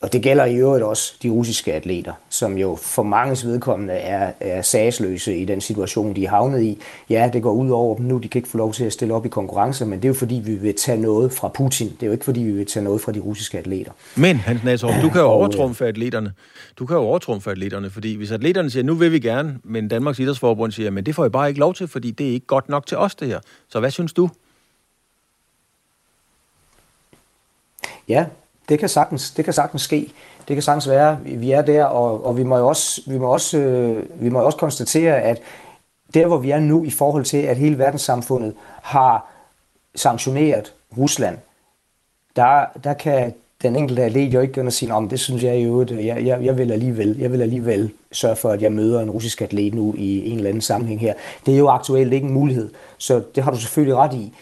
Og 0.02 0.12
det 0.12 0.22
gælder 0.22 0.44
i 0.44 0.56
øvrigt 0.56 0.84
også 0.84 1.14
de 1.22 1.30
russiske 1.30 1.72
atleter, 1.72 2.12
som 2.28 2.58
jo 2.58 2.78
for 2.82 3.02
mange 3.02 3.46
vedkommende 3.46 3.94
er, 3.94 4.32
er 4.40 4.62
sagsløse 4.62 5.36
i 5.36 5.44
den 5.44 5.60
situation, 5.60 6.16
de 6.16 6.24
er 6.24 6.28
havnet 6.28 6.62
i. 6.62 6.78
Ja, 7.10 7.30
det 7.32 7.42
går 7.42 7.52
ud 7.52 7.70
over 7.70 7.96
dem 7.96 8.06
nu, 8.06 8.18
de 8.18 8.28
kan 8.28 8.38
ikke 8.38 8.48
få 8.48 8.58
lov 8.58 8.72
til 8.72 8.84
at 8.84 8.92
stille 8.92 9.14
op 9.14 9.26
i 9.26 9.28
konkurrencer, 9.28 9.86
men 9.86 9.98
det 9.98 10.04
er 10.04 10.08
jo 10.08 10.14
fordi, 10.14 10.34
vi 10.34 10.54
vil 10.54 10.74
tage 10.74 11.00
noget 11.00 11.32
fra 11.32 11.48
Putin. 11.48 11.88
Det 11.88 12.02
er 12.02 12.06
jo 12.06 12.12
ikke 12.12 12.24
fordi, 12.24 12.40
vi 12.40 12.52
vil 12.52 12.66
tage 12.66 12.84
noget 12.84 13.00
fra 13.00 13.12
de 13.12 13.20
russiske 13.20 13.58
atleter. 13.58 13.92
Men, 14.16 14.36
Hans 14.36 14.64
Nathorp, 14.64 15.02
du 15.02 15.10
kan 15.10 15.20
jo 15.20 15.26
overtrumfe 15.26 15.86
atleterne. 15.86 16.32
Du 16.78 16.86
kan 16.86 16.96
jo 16.96 17.02
overtrumfe 17.02 17.50
atleterne, 17.50 17.90
fordi 17.90 18.14
hvis 18.14 18.30
atleterne 18.30 18.70
siger, 18.70 18.82
nu 18.82 18.94
vil 18.94 19.12
vi 19.12 19.18
gerne, 19.18 19.58
men 19.64 19.88
Danmarks 19.88 20.18
Idrætsforbund 20.18 20.72
siger, 20.72 20.90
men 20.90 21.06
det 21.06 21.14
får 21.14 21.24
I 21.24 21.28
bare 21.28 21.48
ikke 21.48 21.60
lov 21.60 21.74
til, 21.74 21.88
fordi 21.88 22.10
det 22.10 22.28
er 22.28 22.32
ikke 22.32 22.46
godt 22.46 22.68
nok 22.68 22.86
til 22.86 22.96
os, 22.96 23.14
det 23.14 23.28
her. 23.28 23.40
Så 23.68 23.80
hvad 23.80 23.90
synes 23.90 24.12
du? 24.12 24.30
Ja, 28.08 28.26
det 28.68 28.78
kan 28.78 28.88
sagtens, 28.88 29.30
det 29.30 29.44
kan 29.44 29.54
sagtens 29.54 29.82
ske. 29.82 30.12
Det 30.48 30.56
kan 30.56 30.62
sagtens 30.62 30.88
være, 30.88 31.18
vi 31.24 31.50
er 31.52 31.62
der, 31.62 31.84
og, 31.84 32.26
og 32.26 32.36
vi 32.36 32.42
må 32.42 32.58
jo 32.58 32.68
også, 32.68 33.02
vi 33.06 33.18
må 33.18 33.26
også, 33.26 33.58
øh, 33.58 34.04
vi 34.22 34.28
må 34.28 34.40
også 34.40 34.58
konstatere, 34.58 35.20
at 35.20 35.40
der 36.14 36.26
hvor 36.26 36.38
vi 36.38 36.50
er 36.50 36.60
nu 36.60 36.84
i 36.84 36.90
forhold 36.90 37.24
til, 37.24 37.36
at 37.36 37.56
hele 37.56 37.78
verdenssamfundet 37.78 38.54
har 38.82 39.26
sanktioneret 39.94 40.74
Rusland, 40.98 41.38
der, 42.36 42.64
der 42.84 42.94
kan 42.94 43.34
den 43.62 43.76
enkelte 43.76 44.02
atlet 44.02 44.34
jo 44.34 44.40
ikke 44.40 44.54
gå 44.54 44.66
og 44.66 44.72
sige, 44.72 44.94
om 44.94 45.08
det 45.08 45.20
synes 45.20 45.42
jeg 45.42 45.64
jo, 45.64 45.82
øh, 45.82 46.06
jeg, 46.06 46.26
jeg, 46.26 46.44
jeg, 46.44 46.58
vil 46.58 46.72
alligevel, 46.72 47.18
jeg 47.18 47.32
vil 47.32 47.42
alligevel 47.42 47.90
sørge 48.12 48.36
for, 48.36 48.48
at 48.48 48.62
jeg 48.62 48.72
møder 48.72 49.00
en 49.00 49.10
russisk 49.10 49.42
atlet 49.42 49.74
nu 49.74 49.94
i 49.98 50.30
en 50.30 50.36
eller 50.36 50.48
anden 50.48 50.60
sammenhæng 50.60 51.00
her. 51.00 51.14
Det 51.46 51.54
er 51.54 51.58
jo 51.58 51.68
aktuelt 51.68 52.12
ikke 52.12 52.26
en 52.26 52.32
mulighed, 52.32 52.70
så 52.98 53.22
det 53.34 53.44
har 53.44 53.50
du 53.50 53.60
selvfølgelig 53.60 53.96
ret 53.96 54.14
i. 54.14 54.32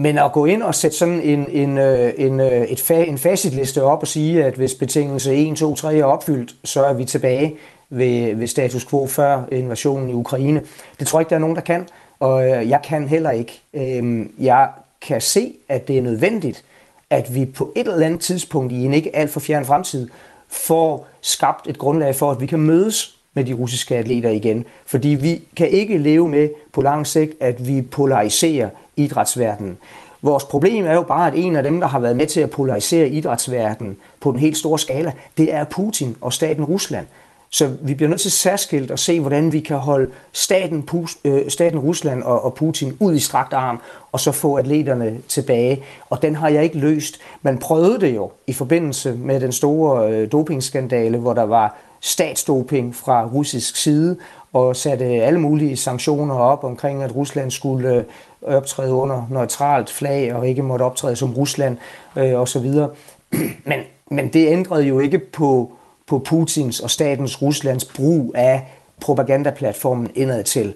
Men 0.00 0.18
at 0.18 0.32
gå 0.32 0.44
ind 0.44 0.62
og 0.62 0.74
sætte 0.74 0.96
sådan 0.96 1.20
en, 1.20 1.46
en, 1.50 1.78
øh, 1.78 2.12
en, 2.16 2.40
øh, 2.40 2.62
et 2.62 2.80
fa, 2.80 3.02
en 3.02 3.18
facitliste 3.18 3.82
op 3.82 4.02
og 4.02 4.08
sige, 4.08 4.44
at 4.44 4.54
hvis 4.54 4.74
betingelse 4.74 5.34
1, 5.34 5.56
2, 5.56 5.74
3 5.74 5.96
er 5.96 6.04
opfyldt, 6.04 6.54
så 6.64 6.84
er 6.84 6.92
vi 6.92 7.04
tilbage 7.04 7.56
ved, 7.90 8.34
ved 8.34 8.46
status 8.46 8.84
quo 8.84 9.06
før 9.06 9.42
invasionen 9.52 10.08
i 10.10 10.12
Ukraine. 10.12 10.62
Det 10.98 11.06
tror 11.06 11.18
jeg 11.18 11.22
ikke, 11.22 11.30
der 11.30 11.36
er 11.36 11.40
nogen, 11.40 11.56
der 11.56 11.62
kan, 11.62 11.88
og 12.20 12.48
øh, 12.48 12.68
jeg 12.68 12.80
kan 12.84 13.08
heller 13.08 13.30
ikke. 13.30 13.62
Øhm, 13.74 14.32
jeg 14.38 14.68
kan 15.00 15.20
se, 15.20 15.54
at 15.68 15.88
det 15.88 15.98
er 15.98 16.02
nødvendigt, 16.02 16.64
at 17.10 17.34
vi 17.34 17.46
på 17.46 17.72
et 17.76 17.88
eller 17.88 18.06
andet 18.06 18.20
tidspunkt 18.20 18.72
i 18.72 18.84
en 18.84 18.94
ikke 18.94 19.16
alt 19.16 19.30
for 19.30 19.40
fjern 19.40 19.64
fremtid 19.64 20.08
får 20.48 21.08
skabt 21.20 21.68
et 21.68 21.78
grundlag 21.78 22.14
for, 22.14 22.30
at 22.30 22.40
vi 22.40 22.46
kan 22.46 22.60
mødes 22.60 23.19
med 23.34 23.44
de 23.44 23.52
russiske 23.52 23.96
atleter 23.96 24.30
igen. 24.30 24.64
Fordi 24.86 25.08
vi 25.08 25.42
kan 25.56 25.68
ikke 25.68 25.98
leve 25.98 26.28
med 26.28 26.48
på 26.72 26.82
lang 26.82 27.06
sigt, 27.06 27.32
at 27.40 27.66
vi 27.68 27.82
polariserer 27.82 28.68
idrætsverdenen. 28.96 29.78
Vores 30.22 30.44
problem 30.44 30.86
er 30.86 30.94
jo 30.94 31.02
bare, 31.02 31.26
at 31.26 31.34
en 31.36 31.56
af 31.56 31.62
dem, 31.62 31.80
der 31.80 31.86
har 31.86 31.98
været 31.98 32.16
med 32.16 32.26
til 32.26 32.40
at 32.40 32.50
polarisere 32.50 33.08
idrætsverdenen 33.08 33.96
på 34.20 34.32
den 34.32 34.40
helt 34.40 34.56
store 34.56 34.78
skala, 34.78 35.12
det 35.36 35.54
er 35.54 35.64
Putin 35.64 36.16
og 36.20 36.32
staten 36.32 36.64
Rusland. 36.64 37.06
Så 37.52 37.70
vi 37.82 37.94
bliver 37.94 38.08
nødt 38.08 38.20
til 38.20 38.30
særskilt 38.30 38.90
at 38.90 38.98
se, 38.98 39.20
hvordan 39.20 39.52
vi 39.52 39.60
kan 39.60 39.76
holde 39.76 40.10
staten, 40.32 40.88
øh, 41.24 41.50
staten 41.50 41.78
Rusland 41.78 42.22
og, 42.22 42.44
og 42.44 42.54
Putin 42.54 42.96
ud 43.00 43.14
i 43.14 43.18
strakt 43.18 43.52
arm, 43.52 43.80
og 44.12 44.20
så 44.20 44.32
få 44.32 44.54
atleterne 44.54 45.18
tilbage. 45.28 45.82
Og 46.10 46.22
den 46.22 46.34
har 46.34 46.48
jeg 46.48 46.64
ikke 46.64 46.78
løst. 46.78 47.20
Man 47.42 47.58
prøvede 47.58 48.00
det 48.00 48.14
jo 48.14 48.30
i 48.46 48.52
forbindelse 48.52 49.12
med 49.12 49.40
den 49.40 49.52
store 49.52 50.12
øh, 50.12 50.32
dopingskandale, 50.32 51.18
hvor 51.18 51.32
der 51.32 51.42
var 51.42 51.76
statsdoping 52.00 52.96
fra 52.96 53.26
russisk 53.26 53.76
side, 53.76 54.16
og 54.52 54.76
satte 54.76 55.04
alle 55.04 55.40
mulige 55.40 55.76
sanktioner 55.76 56.34
op 56.34 56.64
omkring, 56.64 57.02
at 57.02 57.16
Rusland 57.16 57.50
skulle 57.50 57.94
øh, 57.94 58.04
optræde 58.42 58.92
under 58.92 59.26
neutralt 59.30 59.90
flag 59.90 60.34
og 60.34 60.48
ikke 60.48 60.62
måtte 60.62 60.82
optræde 60.82 61.16
som 61.16 61.34
Rusland 61.34 61.78
øh, 62.16 62.34
osv. 62.34 62.66
Men, 63.70 63.80
men 64.10 64.32
det 64.32 64.48
ændrede 64.48 64.84
jo 64.84 65.00
ikke 65.00 65.18
på, 65.18 65.72
på 66.06 66.18
Putins 66.18 66.80
og 66.80 66.90
statens 66.90 67.42
Ruslands 67.42 67.84
brug 67.84 68.32
af 68.34 68.66
propagandaplatformen 69.00 70.10
indad 70.14 70.44
til. 70.44 70.74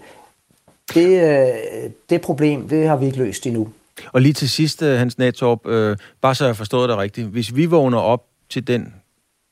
Det, 0.95 1.23
øh, 1.23 1.91
det 2.11 2.21
problem, 2.21 2.69
det 2.69 2.89
har 2.89 2.97
vi 2.97 3.07
ikke 3.07 3.19
løst 3.19 3.47
endnu. 3.47 3.69
Og 4.13 4.21
lige 4.21 4.33
til 4.33 4.51
sidst, 4.51 4.83
øh, 4.83 4.99
Hans 4.99 5.19
Natorp, 5.19 5.67
øh, 5.67 5.97
bare 6.21 6.35
så 6.35 6.47
jeg 6.47 6.57
forstået 6.57 6.89
det 6.89 6.99
rigtigt. 6.99 7.29
Hvis 7.29 7.57
vi 7.57 7.67
vågner 7.67 7.99
op 7.99 8.25
til 8.51 8.67
den 8.67 8.95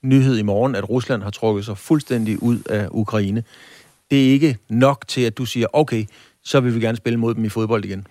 nyhed 0.03 0.39
i 0.39 0.43
morgen, 0.43 0.75
at 0.75 0.91
Rusland 0.91 1.23
har 1.23 1.31
trukket 1.31 1.65
sig 1.65 1.79
fuldstændig 1.79 2.43
ud 2.43 2.59
af 2.71 2.89
Ukraine, 2.91 3.45
det 4.11 4.27
er 4.27 4.33
ikke 4.33 4.57
nok 4.69 5.09
til, 5.09 5.21
at 5.21 5.39
du 5.39 5.45
siger, 5.45 5.67
okay, 5.73 6.07
så 6.45 6.61
vil 6.61 6.75
vi 6.75 6.81
gerne 6.81 6.97
spille 6.97 7.19
mod 7.19 7.35
dem 7.35 7.45
i 7.45 7.49
fodbold 7.49 7.85
igen? 7.85 8.07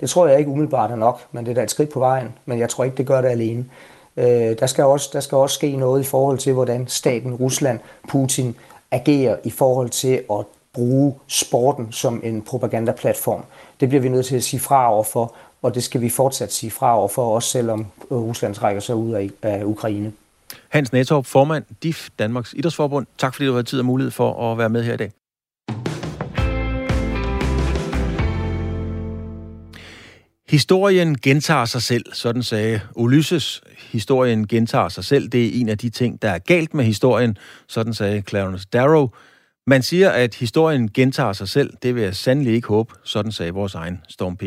Det 0.00 0.10
tror 0.10 0.26
jeg 0.26 0.38
ikke 0.38 0.50
umiddelbart 0.50 0.90
er 0.90 0.96
nok, 0.96 1.20
men 1.32 1.44
det 1.44 1.50
er 1.50 1.54
da 1.54 1.62
et 1.62 1.70
skridt 1.70 1.90
på 1.90 1.98
vejen. 1.98 2.28
Men 2.46 2.58
jeg 2.58 2.68
tror 2.68 2.84
ikke, 2.84 2.96
det 2.96 3.06
gør 3.06 3.20
det 3.20 3.28
alene. 3.28 3.64
Øh, 4.16 4.24
der, 4.58 4.66
skal 4.66 4.84
også, 4.84 5.10
der 5.12 5.20
skal 5.20 5.36
også 5.36 5.54
ske 5.54 5.76
noget 5.76 6.00
i 6.00 6.04
forhold 6.04 6.38
til, 6.38 6.52
hvordan 6.52 6.88
staten 6.88 7.34
Rusland, 7.34 7.80
Putin, 8.08 8.56
agerer 8.90 9.36
i 9.44 9.50
forhold 9.50 9.90
til 9.90 10.22
at 10.30 10.44
bruge 10.72 11.14
sporten 11.26 11.92
som 11.92 12.20
en 12.24 12.42
propagandaplatform. 12.42 13.44
Det 13.80 13.88
bliver 13.88 14.02
vi 14.02 14.08
nødt 14.08 14.26
til 14.26 14.36
at 14.36 14.42
sige 14.42 14.60
fra 14.60 14.92
over 14.92 15.04
for, 15.04 15.34
og 15.62 15.74
det 15.74 15.82
skal 15.82 16.00
vi 16.00 16.08
fortsat 16.08 16.52
sige 16.52 16.70
fra 16.70 16.98
over 16.98 17.08
for, 17.08 17.36
os, 17.36 17.44
selvom 17.44 17.86
øh, 18.10 18.16
Rusland 18.16 18.54
trækker 18.54 18.80
sig 18.80 18.94
ud 18.94 19.12
af, 19.12 19.30
af 19.42 19.64
Ukraine. 19.64 20.12
Hans 20.68 20.92
Natorp, 20.92 21.26
formand 21.26 21.64
DIF, 21.82 22.08
Danmarks 22.18 22.54
Idrætsforbund. 22.56 23.06
Tak 23.18 23.34
fordi 23.34 23.46
du 23.46 23.54
har 23.54 23.62
tid 23.62 23.78
og 23.78 23.84
mulighed 23.84 24.10
for 24.10 24.52
at 24.52 24.58
være 24.58 24.68
med 24.68 24.84
her 24.84 24.94
i 24.94 24.96
dag. 24.96 25.12
Historien 30.48 31.18
gentager 31.18 31.64
sig 31.64 31.82
selv, 31.82 32.04
sådan 32.12 32.42
sagde 32.42 32.80
Ulysses. 32.96 33.62
Historien 33.92 34.46
gentager 34.46 34.88
sig 34.88 35.04
selv. 35.04 35.28
Det 35.28 35.46
er 35.46 35.60
en 35.60 35.68
af 35.68 35.78
de 35.78 35.90
ting, 35.90 36.22
der 36.22 36.30
er 36.30 36.38
galt 36.38 36.74
med 36.74 36.84
historien, 36.84 37.38
sådan 37.68 37.94
sagde 37.94 38.22
Clarence 38.28 38.66
Darrow. 38.72 39.08
Man 39.66 39.82
siger, 39.82 40.10
at 40.10 40.34
historien 40.34 40.90
gentager 40.90 41.32
sig 41.32 41.48
selv. 41.48 41.72
Det 41.82 41.94
vil 41.94 42.02
jeg 42.02 42.16
sandelig 42.16 42.54
ikke 42.54 42.68
håbe, 42.68 42.94
sådan 43.04 43.32
sagde 43.32 43.52
vores 43.52 43.74
egen 43.74 44.00
Storm 44.08 44.36
P. 44.36 44.42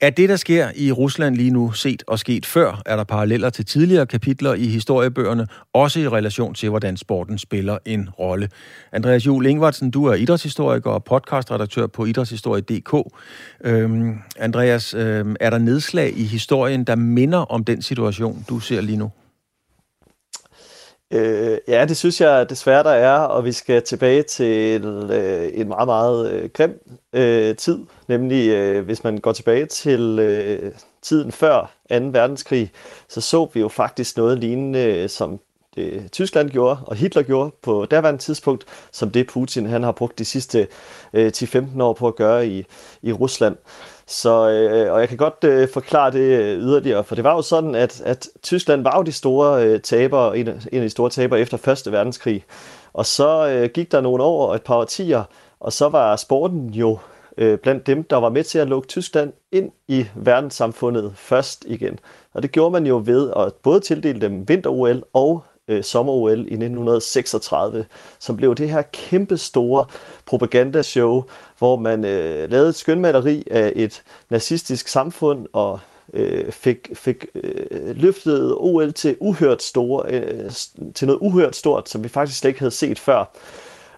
Er 0.00 0.10
det, 0.10 0.28
der 0.28 0.36
sker 0.36 0.68
i 0.76 0.92
Rusland 0.92 1.36
lige 1.36 1.50
nu, 1.50 1.72
set 1.72 2.02
og 2.06 2.18
sket 2.18 2.46
før? 2.46 2.82
Er 2.86 2.96
der 2.96 3.04
paralleller 3.04 3.50
til 3.50 3.64
tidligere 3.64 4.06
kapitler 4.06 4.54
i 4.54 4.66
historiebøgerne, 4.66 5.46
også 5.72 6.00
i 6.00 6.08
relation 6.08 6.54
til, 6.54 6.68
hvordan 6.68 6.96
sporten 6.96 7.38
spiller 7.38 7.78
en 7.84 8.08
rolle? 8.18 8.48
Andreas 8.92 9.26
Juhl 9.26 9.46
Ingvartsen, 9.46 9.90
du 9.90 10.04
er 10.04 10.14
idrætshistoriker 10.14 10.90
og 10.90 11.04
podcastredaktør 11.04 11.86
på 11.86 12.04
idrætshistorie.dk. 12.04 13.12
Øhm, 13.64 14.18
Andreas, 14.38 14.94
øhm, 14.94 15.36
er 15.40 15.50
der 15.50 15.58
nedslag 15.58 16.12
i 16.16 16.24
historien, 16.24 16.84
der 16.84 16.96
minder 16.96 17.38
om 17.38 17.64
den 17.64 17.82
situation, 17.82 18.44
du 18.48 18.60
ser 18.60 18.80
lige 18.80 18.96
nu? 18.96 19.10
Øh, 21.10 21.58
ja, 21.68 21.84
det 21.84 21.96
synes 21.96 22.20
jeg 22.20 22.50
desværre, 22.50 22.82
der 22.82 22.90
er, 22.90 23.18
og 23.18 23.44
vi 23.44 23.52
skal 23.52 23.82
tilbage 23.82 24.22
til 24.22 24.84
øh, 25.10 25.50
en 25.54 25.68
meget, 25.68 25.86
meget 25.86 26.32
øh, 26.32 26.50
grim 26.50 26.80
øh, 27.12 27.56
tid, 27.56 27.78
nemlig 28.08 28.48
øh, 28.48 28.84
hvis 28.84 29.04
man 29.04 29.18
går 29.18 29.32
tilbage 29.32 29.66
til 29.66 30.18
øh, 30.18 30.72
tiden 31.02 31.32
før 31.32 31.60
2. 31.90 31.96
verdenskrig, 31.96 32.72
så 33.08 33.20
så 33.20 33.50
vi 33.54 33.60
jo 33.60 33.68
faktisk 33.68 34.16
noget 34.16 34.38
lignende, 34.38 35.08
som 35.08 35.40
det 35.76 36.12
Tyskland 36.12 36.50
gjorde, 36.50 36.80
og 36.86 36.96
Hitler 36.96 37.22
gjorde 37.22 37.54
på 37.62 37.86
daværende 37.90 38.20
tidspunkt, 38.20 38.64
som 38.92 39.10
det 39.10 39.26
Putin 39.26 39.66
han 39.66 39.82
har 39.82 39.92
brugt 39.92 40.18
de 40.18 40.24
sidste 40.24 40.68
øh, 41.12 41.32
10-15 41.36 41.82
år 41.82 41.92
på 41.92 42.08
at 42.08 42.16
gøre 42.16 42.48
i, 42.48 42.64
i 43.02 43.12
Rusland. 43.12 43.56
Så, 44.06 44.50
øh, 44.50 44.92
og 44.92 45.00
jeg 45.00 45.08
kan 45.08 45.16
godt 45.16 45.44
øh, 45.44 45.68
forklare 45.68 46.10
det 46.10 46.40
øh, 46.40 46.58
yderligere, 46.58 47.04
for 47.04 47.14
det 47.14 47.24
var 47.24 47.34
jo 47.34 47.42
sådan, 47.42 47.74
at, 47.74 48.00
at 48.00 48.28
Tyskland 48.42 48.82
var 48.82 48.96
jo 48.96 49.02
de 49.02 49.12
store 49.12 49.64
øh, 49.66 49.80
tabere, 49.80 50.38
en, 50.38 50.48
en 50.48 50.58
af 50.72 50.82
de 50.82 50.90
store 50.90 51.10
tabere 51.10 51.40
efter 51.40 51.68
1. 51.86 51.92
verdenskrig. 51.92 52.44
Og 52.92 53.06
så 53.06 53.48
øh, 53.48 53.70
gik 53.74 53.92
der 53.92 54.00
nogle 54.00 54.22
år 54.22 54.46
og 54.46 54.54
et 54.54 54.62
par 54.62 54.76
årtier, 54.76 55.22
og 55.60 55.72
så 55.72 55.88
var 55.88 56.16
sporten 56.16 56.70
jo 56.70 56.98
øh, 57.38 57.58
blandt 57.58 57.86
dem, 57.86 58.02
der 58.02 58.16
var 58.16 58.28
med 58.28 58.44
til 58.44 58.58
at 58.58 58.68
lukke 58.68 58.88
Tyskland 58.88 59.32
ind 59.52 59.70
i 59.88 60.06
verdenssamfundet 60.14 61.12
først 61.16 61.64
igen. 61.68 61.98
Og 62.34 62.42
det 62.42 62.52
gjorde 62.52 62.72
man 62.72 62.86
jo 62.86 63.02
ved 63.04 63.32
at 63.36 63.52
både 63.54 63.80
tildele 63.80 64.20
dem 64.20 64.48
vinter-OL 64.48 65.02
og 65.12 65.44
øh, 65.68 65.84
sommer-OL 65.84 66.38
i 66.38 66.54
1936, 66.54 67.86
som 68.18 68.36
blev 68.36 68.54
det 68.54 68.70
her 68.70 68.82
kæmpe 68.82 69.36
store 69.36 69.84
propagandashow, 70.26 71.22
hvor 71.58 71.76
man 71.76 72.04
øh, 72.04 72.50
lavede 72.50 72.68
et 72.68 72.74
skønmaleri 72.74 73.44
af 73.50 73.72
et 73.76 74.02
nazistisk 74.30 74.88
samfund 74.88 75.46
og 75.52 75.80
øh, 76.12 76.52
fik, 76.52 76.90
fik 76.94 77.26
øh, 77.34 77.96
løftet 77.96 78.54
OL 78.56 78.92
til 78.92 79.16
uhørt 79.20 79.62
store, 79.62 80.10
øh, 80.10 80.50
til 80.94 81.06
noget 81.06 81.18
uhørt 81.20 81.56
stort, 81.56 81.88
som 81.88 82.04
vi 82.04 82.08
faktisk 82.08 82.38
slet 82.38 82.48
ikke 82.48 82.60
havde 82.60 82.70
set 82.70 82.98
før. 82.98 83.24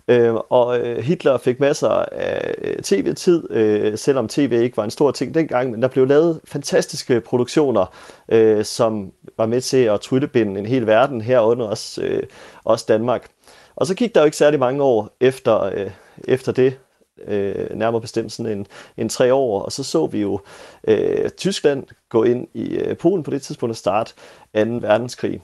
Øh, 0.08 0.34
og 0.34 0.78
øh, 0.78 1.04
Hitler 1.04 1.38
fik 1.38 1.60
masser 1.60 1.88
af 1.88 2.54
øh, 2.58 2.76
tv-tid, 2.82 3.50
øh, 3.50 3.98
selvom 3.98 4.28
tv 4.28 4.60
ikke 4.62 4.76
var 4.76 4.84
en 4.84 4.90
stor 4.90 5.10
ting 5.10 5.34
dengang, 5.34 5.70
men 5.70 5.82
der 5.82 5.88
blev 5.88 6.06
lavet 6.06 6.40
fantastiske 6.44 7.20
produktioner, 7.20 7.94
øh, 8.28 8.64
som 8.64 9.12
var 9.36 9.46
med 9.46 9.60
til 9.60 9.76
at 9.76 10.00
tryllebinde 10.00 10.60
en 10.60 10.66
hel 10.66 10.86
verden, 10.86 11.20
herunder 11.20 11.66
også, 11.66 12.02
øh, 12.02 12.22
også 12.64 12.84
Danmark. 12.88 13.28
Og 13.76 13.86
så 13.86 13.94
gik 13.94 14.14
der 14.14 14.20
jo 14.20 14.24
ikke 14.24 14.36
særlig 14.36 14.60
mange 14.60 14.82
år 14.82 15.16
efter, 15.20 15.62
øh, 15.62 15.90
efter 16.28 16.52
det, 16.52 16.78
øh, 17.26 17.76
nærmere 17.76 18.00
bestemt 18.00 18.32
sådan 18.32 18.58
en, 18.58 18.66
en 18.96 19.08
tre 19.08 19.34
år, 19.34 19.62
og 19.62 19.72
så 19.72 19.84
så 19.84 20.06
vi 20.06 20.20
jo 20.20 20.40
øh, 20.88 21.30
Tyskland 21.30 21.84
gå 22.08 22.22
ind 22.22 22.48
i 22.54 22.76
øh, 22.76 22.96
Polen 22.96 23.22
på 23.22 23.30
det 23.30 23.42
tidspunkt 23.42 23.70
og 23.70 23.76
starte 23.76 24.12
2. 24.54 24.60
verdenskrig. 24.80 25.42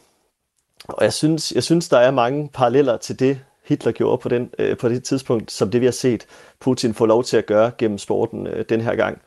Og 0.88 1.04
jeg 1.04 1.12
synes, 1.12 1.52
jeg 1.52 1.62
synes, 1.62 1.88
der 1.88 1.98
er 1.98 2.10
mange 2.10 2.50
paralleller 2.54 2.96
til 2.96 3.20
det, 3.20 3.40
Hitler 3.64 3.92
gjorde 3.92 4.18
på, 4.18 4.28
den, 4.28 4.50
øh, 4.58 4.76
på 4.76 4.88
det 4.88 5.04
tidspunkt, 5.04 5.52
som 5.52 5.70
det 5.70 5.80
vi 5.80 5.86
har 5.86 5.92
set 5.92 6.26
Putin 6.60 6.94
få 6.94 7.06
lov 7.06 7.24
til 7.24 7.36
at 7.36 7.46
gøre 7.46 7.70
gennem 7.78 7.98
sporten 7.98 8.46
øh, 8.46 8.64
den 8.68 8.80
her 8.80 8.94
gang. 8.94 9.20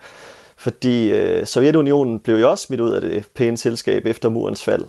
Fordi 0.58 1.12
øh, 1.12 1.46
Sovjetunionen 1.46 2.20
blev 2.20 2.36
jo 2.36 2.50
også 2.50 2.66
smidt 2.66 2.82
ud 2.82 2.92
af 2.92 3.02
det 3.02 3.26
pæne 3.36 3.58
selskab 3.58 4.06
efter 4.06 4.30
murens 4.30 4.64
fald. 4.64 4.84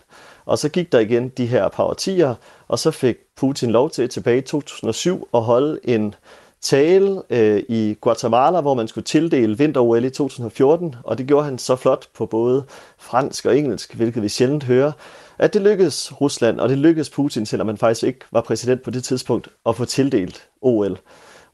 Og 0.44 0.58
så 0.58 0.68
gik 0.68 0.92
der 0.92 0.98
igen 0.98 1.28
de 1.28 1.46
her 1.46 1.68
par 1.68 1.84
årtier, 1.84 2.34
og 2.68 2.78
så 2.78 2.90
fik 2.90 3.16
Putin 3.36 3.70
lov 3.70 3.90
til 3.90 4.08
tilbage 4.08 4.38
i 4.38 4.40
2007 4.40 5.28
at 5.34 5.42
holde 5.42 5.78
en 5.84 6.14
tale 6.60 7.22
øh, 7.30 7.62
i 7.68 7.96
Guatemala, 8.00 8.60
hvor 8.60 8.74
man 8.74 8.88
skulle 8.88 9.04
tildele 9.04 9.58
vinter-OL 9.58 10.04
i 10.04 10.10
2014, 10.10 10.94
og 11.04 11.18
det 11.18 11.26
gjorde 11.26 11.44
han 11.44 11.58
så 11.58 11.76
flot 11.76 12.06
på 12.14 12.26
både 12.26 12.64
fransk 12.98 13.46
og 13.46 13.58
engelsk, 13.58 13.94
hvilket 13.94 14.22
vi 14.22 14.28
sjældent 14.28 14.64
hører 14.64 14.92
at 15.38 15.54
det 15.54 15.62
lykkedes 15.62 16.20
Rusland, 16.20 16.60
og 16.60 16.68
det 16.68 16.78
lykkedes 16.78 17.10
Putin, 17.10 17.46
selvom 17.46 17.66
man 17.66 17.76
faktisk 17.76 18.02
ikke 18.02 18.20
var 18.32 18.40
præsident 18.40 18.82
på 18.82 18.90
det 18.90 19.04
tidspunkt, 19.04 19.48
at 19.66 19.76
få 19.76 19.84
tildelt 19.84 20.48
OL. 20.62 20.98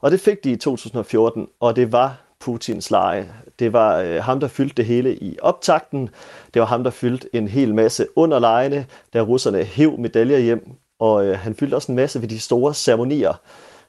Og 0.01 0.11
det 0.11 0.19
fik 0.19 0.43
de 0.43 0.51
i 0.51 0.55
2014, 0.55 1.47
og 1.59 1.75
det 1.75 1.91
var 1.91 2.23
Putins 2.39 2.91
leje. 2.91 3.33
Det 3.59 3.73
var 3.73 3.97
øh, 3.97 4.23
ham, 4.23 4.39
der 4.39 4.47
fyldte 4.47 4.75
det 4.75 4.85
hele 4.85 5.15
i 5.15 5.37
optakten. 5.41 6.09
Det 6.53 6.59
var 6.59 6.65
ham, 6.65 6.83
der 6.83 6.91
fyldte 6.91 7.35
en 7.35 7.47
hel 7.47 7.75
masse 7.75 8.07
under 8.15 8.39
lejene, 8.39 8.85
da 9.13 9.21
russerne 9.21 9.63
hæv 9.63 9.99
medaljer 9.99 10.37
hjem. 10.37 10.71
Og 10.99 11.25
øh, 11.25 11.39
han 11.39 11.55
fyldte 11.55 11.75
også 11.75 11.91
en 11.91 11.95
masse 11.95 12.21
ved 12.21 12.27
de 12.27 12.39
store 12.39 12.73
ceremonier. 12.73 13.33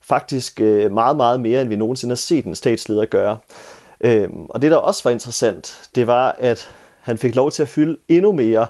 Faktisk 0.02 0.60
øh, 0.60 0.92
meget, 0.92 1.16
meget 1.16 1.40
mere, 1.40 1.60
end 1.60 1.68
vi 1.68 1.76
nogensinde 1.76 2.12
har 2.12 2.16
set 2.16 2.44
en 2.44 2.54
statsleder 2.54 3.04
gøre. 3.04 3.38
Øh, 4.00 4.28
og 4.48 4.62
det, 4.62 4.70
der 4.70 4.76
også 4.76 5.00
var 5.04 5.10
interessant, 5.10 5.88
det 5.94 6.06
var, 6.06 6.36
at 6.38 6.70
han 7.00 7.18
fik 7.18 7.34
lov 7.34 7.50
til 7.50 7.62
at 7.62 7.68
fylde 7.68 7.96
endnu 8.08 8.32
mere 8.32 8.66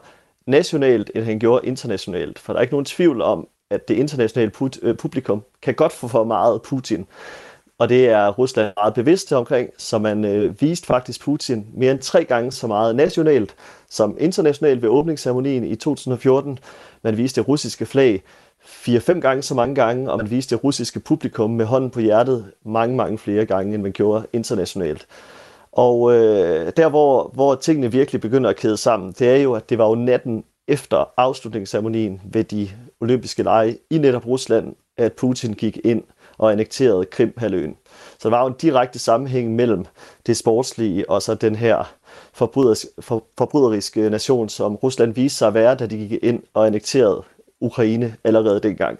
nationalt, 0.47 1.11
end 1.15 1.25
han 1.25 1.39
gjorde 1.39 1.67
internationalt. 1.67 2.39
For 2.39 2.53
der 2.53 2.59
er 2.59 2.63
ikke 2.63 2.75
nogen 2.75 2.85
tvivl 2.85 3.23
om, 3.23 3.49
at 3.71 3.89
det 3.89 3.95
internationale 3.95 4.53
øh, 4.83 4.97
publikum 4.97 5.43
kan 5.63 5.75
godt 5.75 5.93
få 5.93 6.09
for 6.09 6.25
meget 6.25 6.63
Putin. 6.63 7.07
Og 7.79 7.89
det 7.89 8.09
er 8.09 8.29
Rusland 8.29 8.73
meget 8.77 8.95
bevidst 8.95 9.33
omkring, 9.33 9.71
så 9.79 9.99
man 9.99 10.25
øh, 10.25 10.61
viste 10.61 10.87
faktisk 10.87 11.21
Putin 11.25 11.67
mere 11.75 11.93
end 11.93 11.99
tre 11.99 12.25
gange 12.25 12.53
så 12.53 12.67
meget 12.67 12.97
nationalt 12.97 13.55
som 13.91 14.17
internationalt 14.21 14.83
ved 14.83 14.89
åbningsceremonien 14.89 15.65
i 15.65 15.77
2014. 15.77 16.59
Man 17.03 17.17
viste 17.17 17.41
det 17.41 17.49
russiske 17.49 17.87
flag 17.87 18.23
fire-fem 18.65 19.21
gange 19.21 19.43
så 19.43 19.55
mange 19.55 19.75
gange, 19.75 20.11
og 20.11 20.19
man 20.19 20.31
viste 20.31 20.57
det 20.57 20.65
russiske 20.65 21.01
publikum 21.01 21.51
med 21.51 21.65
hånden 21.65 21.91
på 21.91 22.01
hjertet 22.01 22.53
mange, 22.65 22.97
mange 22.97 23.19
flere 23.19 23.47
gange, 23.47 23.75
end 23.75 23.83
man 23.83 23.93
gjorde 23.93 24.27
internationalt. 24.33 25.07
Og 25.75 26.15
øh, 26.15 26.73
der, 26.77 26.89
hvor, 26.89 27.31
hvor 27.35 27.55
tingene 27.55 27.93
virkelig 27.93 28.21
begynder 28.21 28.51
at 28.51 28.57
kæde 28.57 28.77
sammen, 28.77 29.15
det 29.19 29.29
er 29.29 29.37
jo, 29.37 29.53
at 29.53 29.71
det 29.71 29.79
var 29.79 29.89
jo 29.89 29.95
natten 29.95 30.45
efter 30.69 31.05
afslutningsceremonien 31.17 32.21
ved 32.33 32.45
de 32.45 32.69
olympiske 33.01 33.43
lege 33.43 33.79
i 33.91 33.99
netop 33.99 34.27
Rusland, 34.27 34.75
at 34.97 35.13
Putin 35.13 35.53
gik 35.53 35.79
ind 35.85 36.03
og 36.39 36.53
annekterede 36.53 37.05
Krimhaløen. 37.05 37.77
Så 38.19 38.29
der 38.29 38.37
var 38.37 38.41
jo 38.43 38.47
en 38.47 38.55
direkte 38.63 38.99
sammenhæng 38.99 39.55
mellem 39.55 39.85
det 40.27 40.37
sportslige 40.37 41.11
og 41.11 41.23
så 41.23 41.35
den 41.35 41.55
her 41.55 41.95
forbryderiske 43.39 44.11
nation, 44.11 44.49
som 44.49 44.75
Rusland 44.77 45.15
viste 45.15 45.39
sig 45.39 45.49
at 45.49 45.55
være, 45.55 45.75
da 45.75 45.87
de 45.87 45.97
gik 45.97 46.19
ind 46.23 46.43
og 46.55 46.67
annekterede 46.67 47.23
Ukraine 47.61 48.17
allerede 48.25 48.61
dengang. 48.61 48.99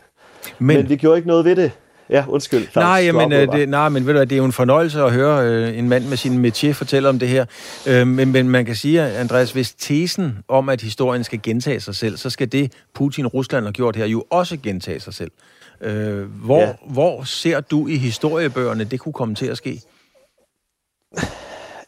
Men, 0.59 0.77
Men 0.77 0.89
vi 0.89 0.97
gjorde 0.97 1.17
ikke 1.17 1.29
noget 1.29 1.45
ved 1.45 1.57
det. 1.57 1.73
Ja, 2.11 2.25
undskyld. 2.29 2.69
Claus, 2.73 2.83
nej, 2.83 3.13
men, 3.13 3.33
øh, 3.33 3.53
det, 3.53 3.69
nej, 3.69 3.89
men 3.89 4.07
ved 4.07 4.15
du, 4.15 4.21
det 4.21 4.33
er 4.33 4.37
jo 4.37 4.45
en 4.45 4.53
fornøjelse 4.53 5.03
at 5.03 5.13
høre 5.13 5.49
øh, 5.49 5.79
en 5.79 5.89
mand 5.89 6.05
med 6.05 6.17
sin 6.17 6.45
métier 6.45 6.73
fortælle 6.73 7.09
om 7.09 7.19
det 7.19 7.29
her. 7.29 7.45
Øh, 7.87 8.07
men, 8.07 8.33
men 8.33 8.49
man 8.49 8.65
kan 8.65 8.77
sige, 8.77 9.03
Andreas, 9.03 9.53
hvis 9.53 9.75
tesen 9.75 10.39
om, 10.49 10.69
at 10.69 10.81
historien 10.81 11.25
skal 11.25 11.41
gentage 11.43 11.81
sig 11.81 11.95
selv, 11.95 12.17
så 12.17 12.31
skal 12.31 12.53
det, 12.53 12.73
Putin 12.95 13.25
og 13.25 13.35
Rusland 13.35 13.65
har 13.65 13.73
gjort 13.73 13.97
her, 13.97 14.07
jo 14.07 14.25
også 14.31 14.57
gentage 14.63 15.01
sig 15.01 15.15
selv. 15.15 15.31
Øh, 15.81 16.23
hvor, 16.23 16.61
ja. 16.61 16.73
hvor 16.89 17.25
ser 17.25 17.61
du 17.61 17.87
i 17.87 17.97
historiebøgerne, 17.97 18.85
det 18.85 19.01
kunne 19.01 19.13
komme 19.13 19.35
til 19.35 19.47
at 19.47 19.57
ske? 19.57 19.81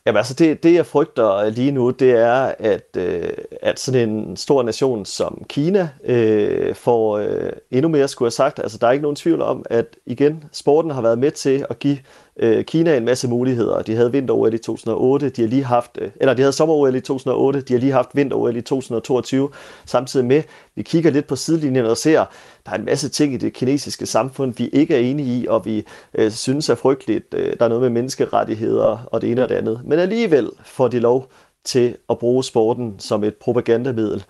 Jamen 0.06 0.16
altså, 0.16 0.34
det, 0.34 0.62
det 0.62 0.74
jeg 0.74 0.86
frygter 0.86 1.36
øh, 1.36 1.52
lige 1.52 1.72
nu, 1.72 1.90
det 1.90 2.10
er, 2.10 2.54
at, 2.58 2.96
øh, 2.96 3.28
at 3.62 3.80
sådan 3.80 4.08
en 4.08 4.36
stor 4.36 4.62
nation 4.62 5.04
som 5.04 5.42
Kina 5.48 5.88
øh, 6.04 6.74
får 6.74 7.18
øh, 7.18 7.52
endnu 7.70 7.88
mere, 7.88 8.08
skulle 8.08 8.26
jeg 8.26 8.32
sagt. 8.32 8.58
Altså, 8.58 8.78
der 8.78 8.86
er 8.86 8.92
ikke 8.92 9.02
nogen 9.02 9.16
tvivl 9.16 9.42
om, 9.42 9.66
at 9.70 9.86
igen, 10.06 10.44
sporten 10.52 10.90
har 10.90 11.00
været 11.02 11.18
med 11.18 11.30
til 11.30 11.66
at 11.70 11.78
give 11.78 11.98
øh, 12.40 12.64
Kina 12.64 12.96
en 12.96 13.04
masse 13.04 13.28
muligheder. 13.28 13.82
De 13.82 13.96
havde 13.96 14.12
vinter-OL 14.12 14.54
i 14.54 14.58
2008, 14.58 15.28
de 15.28 15.42
har 15.42 15.48
lige 15.48 15.64
haft, 15.64 15.98
øh, 16.00 16.10
eller 16.20 16.34
de 16.34 16.42
havde 16.42 16.52
sommer-OL 16.52 16.94
i 16.94 17.00
2008, 17.00 17.60
de 17.60 17.72
har 17.72 17.80
lige 17.80 17.92
haft 17.92 18.08
vinter-OL 18.14 18.56
i 18.56 18.62
2022, 18.62 19.50
samtidig 19.86 20.26
med, 20.26 20.42
vi 20.74 20.82
kigger 20.82 21.10
lidt 21.10 21.26
på 21.26 21.36
sidelinjen 21.36 21.86
og 21.86 21.96
ser, 21.96 22.24
der 22.66 22.72
er 22.72 22.76
en 22.76 22.84
masse 22.84 23.08
ting 23.08 23.34
i 23.34 23.36
det 23.36 23.52
kinesiske 23.52 24.06
samfund, 24.06 24.54
vi 24.56 24.68
ikke 24.68 24.94
er 24.94 25.00
enige 25.00 25.38
i, 25.38 25.46
og 25.46 25.64
vi 25.64 25.84
øh, 26.14 26.30
synes 26.30 26.68
er 26.68 26.74
frygteligt. 26.74 27.34
Øh, 27.34 27.56
der 27.58 27.64
er 27.64 27.68
noget 27.68 27.82
med 27.82 27.90
menneskerettigheder 27.90 29.06
og 29.06 29.20
det 29.20 29.30
ene 29.30 29.42
og 29.42 29.48
det 29.48 29.54
andet. 29.54 29.80
Men 29.84 29.98
alligevel 29.98 30.50
får 30.64 30.88
de 30.88 31.00
lov 31.00 31.30
til 31.64 31.96
at 32.10 32.18
bruge 32.18 32.44
sporten 32.44 32.94
som 32.98 33.24
et 33.24 33.34
propagandamiddel. 33.34 34.24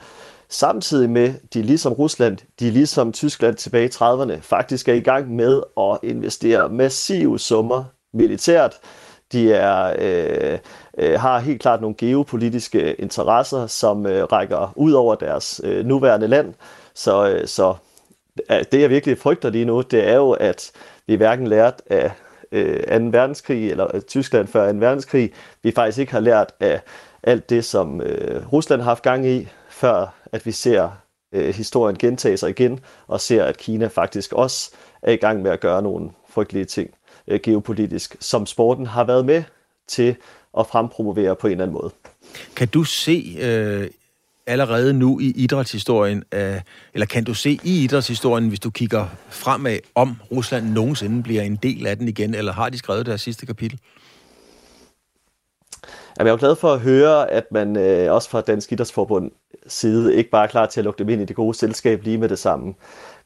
Samtidig 0.49 1.11
med, 1.11 1.35
de 1.55 1.63
ligesom 1.63 1.93
Rusland, 1.93 2.39
de 2.61 2.71
ligesom 2.71 3.13
Tyskland 3.13 3.57
tilbage 3.57 3.85
i 3.85 3.89
30'erne, 3.89 4.41
faktisk 4.41 4.89
er 4.89 4.95
i 4.95 5.01
gang 5.01 5.35
med 5.35 5.63
at 5.81 5.99
investere 6.03 6.69
massive 6.69 7.39
summer 7.39 7.85
militært. 8.15 8.79
De 9.33 9.53
er, 9.53 9.97
øh, 9.99 10.59
øh, 10.99 11.21
har 11.21 11.39
helt 11.39 11.61
klart 11.61 11.81
nogle 11.81 11.97
geopolitiske 11.99 12.95
interesser, 12.95 13.67
som 13.67 14.07
øh, 14.07 14.25
rækker 14.25 14.73
ud 14.77 14.93
over 14.93 15.15
deres 15.15 15.61
øh, 15.65 15.87
nuværende 15.87 16.27
land. 16.27 16.55
Så, 16.95 17.29
øh, 17.29 17.47
så 17.47 17.75
øh, 18.51 18.65
det, 18.73 18.81
jeg 18.81 18.91
virkelig 18.91 19.19
frygter 19.19 19.51
lige 19.51 19.65
nu, 19.65 19.81
det 19.81 20.09
er 20.09 20.17
jo, 20.17 20.31
at 20.31 20.73
vi 21.07 21.15
hverken 21.15 21.47
lært 21.47 21.83
af 21.91 22.11
øh, 22.53 23.01
2. 23.01 23.05
verdenskrig 23.19 23.71
eller 23.71 23.97
øh, 23.97 24.01
Tyskland 24.01 24.49
før 24.49 24.73
2. 24.73 24.79
verdenskrig, 24.79 25.33
vi 25.63 25.73
faktisk 25.73 25.99
ikke 25.99 26.13
har 26.13 26.21
lært 26.21 26.53
af 26.61 26.81
alt 27.23 27.51
det, 27.51 27.65
som 27.65 28.01
øh, 28.01 28.53
Rusland 28.53 28.81
har 28.83 28.91
haft 28.91 29.03
gang 29.03 29.27
i, 29.27 29.49
før 29.69 30.15
at 30.33 30.47
vi 30.47 30.53
ser 30.53 30.89
øh, 31.33 31.55
historien 31.55 31.99
gentage 31.99 32.37
sig 32.37 32.51
igen, 32.51 32.81
og 33.07 33.21
ser, 33.21 33.45
at 33.45 33.57
Kina 33.57 33.87
faktisk 33.87 34.33
også 34.33 34.71
er 35.03 35.13
i 35.13 35.17
gang 35.17 35.43
med 35.43 35.51
at 35.51 35.61
gøre 35.61 35.83
nogle 35.83 36.11
frygtelige 36.29 36.65
ting 36.65 36.91
øh, 37.29 37.41
geopolitisk, 37.43 38.17
som 38.21 38.47
sporten 38.47 38.87
har 38.87 39.05
været 39.05 39.27
med 39.27 39.43
til 39.89 40.17
at 40.59 40.67
frempromovere 40.67 41.37
på 41.37 41.47
en 41.47 41.51
eller 41.51 41.65
anden 41.65 41.75
måde. 41.75 41.91
Kan 42.57 42.69
du 42.69 42.85
se 42.85 43.37
øh, 43.41 43.91
allerede 44.47 44.93
nu 44.93 45.21
i 45.21 45.33
idrætshistorien, 45.37 46.25
øh, 46.35 46.61
eller 46.95 47.07
kan 47.07 47.25
du 47.25 47.35
se 47.35 47.59
i 47.65 47.85
idrætshistorien, 47.85 48.49
hvis 48.49 48.61
du 48.61 48.71
kigger 48.71 49.07
fremad, 49.29 49.79
om 49.95 50.17
Rusland 50.33 50.67
nogensinde 50.67 51.23
bliver 51.23 51.43
en 51.43 51.57
del 51.57 51.87
af 51.87 51.97
den 51.97 52.09
igen, 52.09 52.35
eller 52.35 52.53
har 52.53 52.69
de 52.69 52.79
skrevet 52.79 53.07
deres 53.07 53.21
sidste 53.21 53.47
kapitel? 53.47 53.79
Jamen, 56.19 56.27
jeg 56.27 56.33
er 56.33 56.37
jo 56.37 56.41
glad 56.41 56.57
for 56.57 56.73
at 56.73 56.81
høre, 56.81 57.31
at 57.31 57.45
man 57.53 57.77
øh, 57.77 58.13
også 58.13 58.31
fra 58.31 58.41
Dansk 58.41 58.73
Idrætsforbund 58.73 59.31
side 59.67 60.15
ikke 60.15 60.31
bare 60.31 60.45
er 60.45 60.51
klar 60.51 60.67
til 60.67 60.81
at 60.81 60.85
lukke 60.85 60.99
dem 60.99 61.09
ind 61.09 61.23
i 61.23 61.25
det 61.25 61.37
gode 61.37 61.55
selskab 61.55 62.03
lige 62.03 62.19
med 62.19 62.29
det 62.29 62.39
samme. 62.39 62.75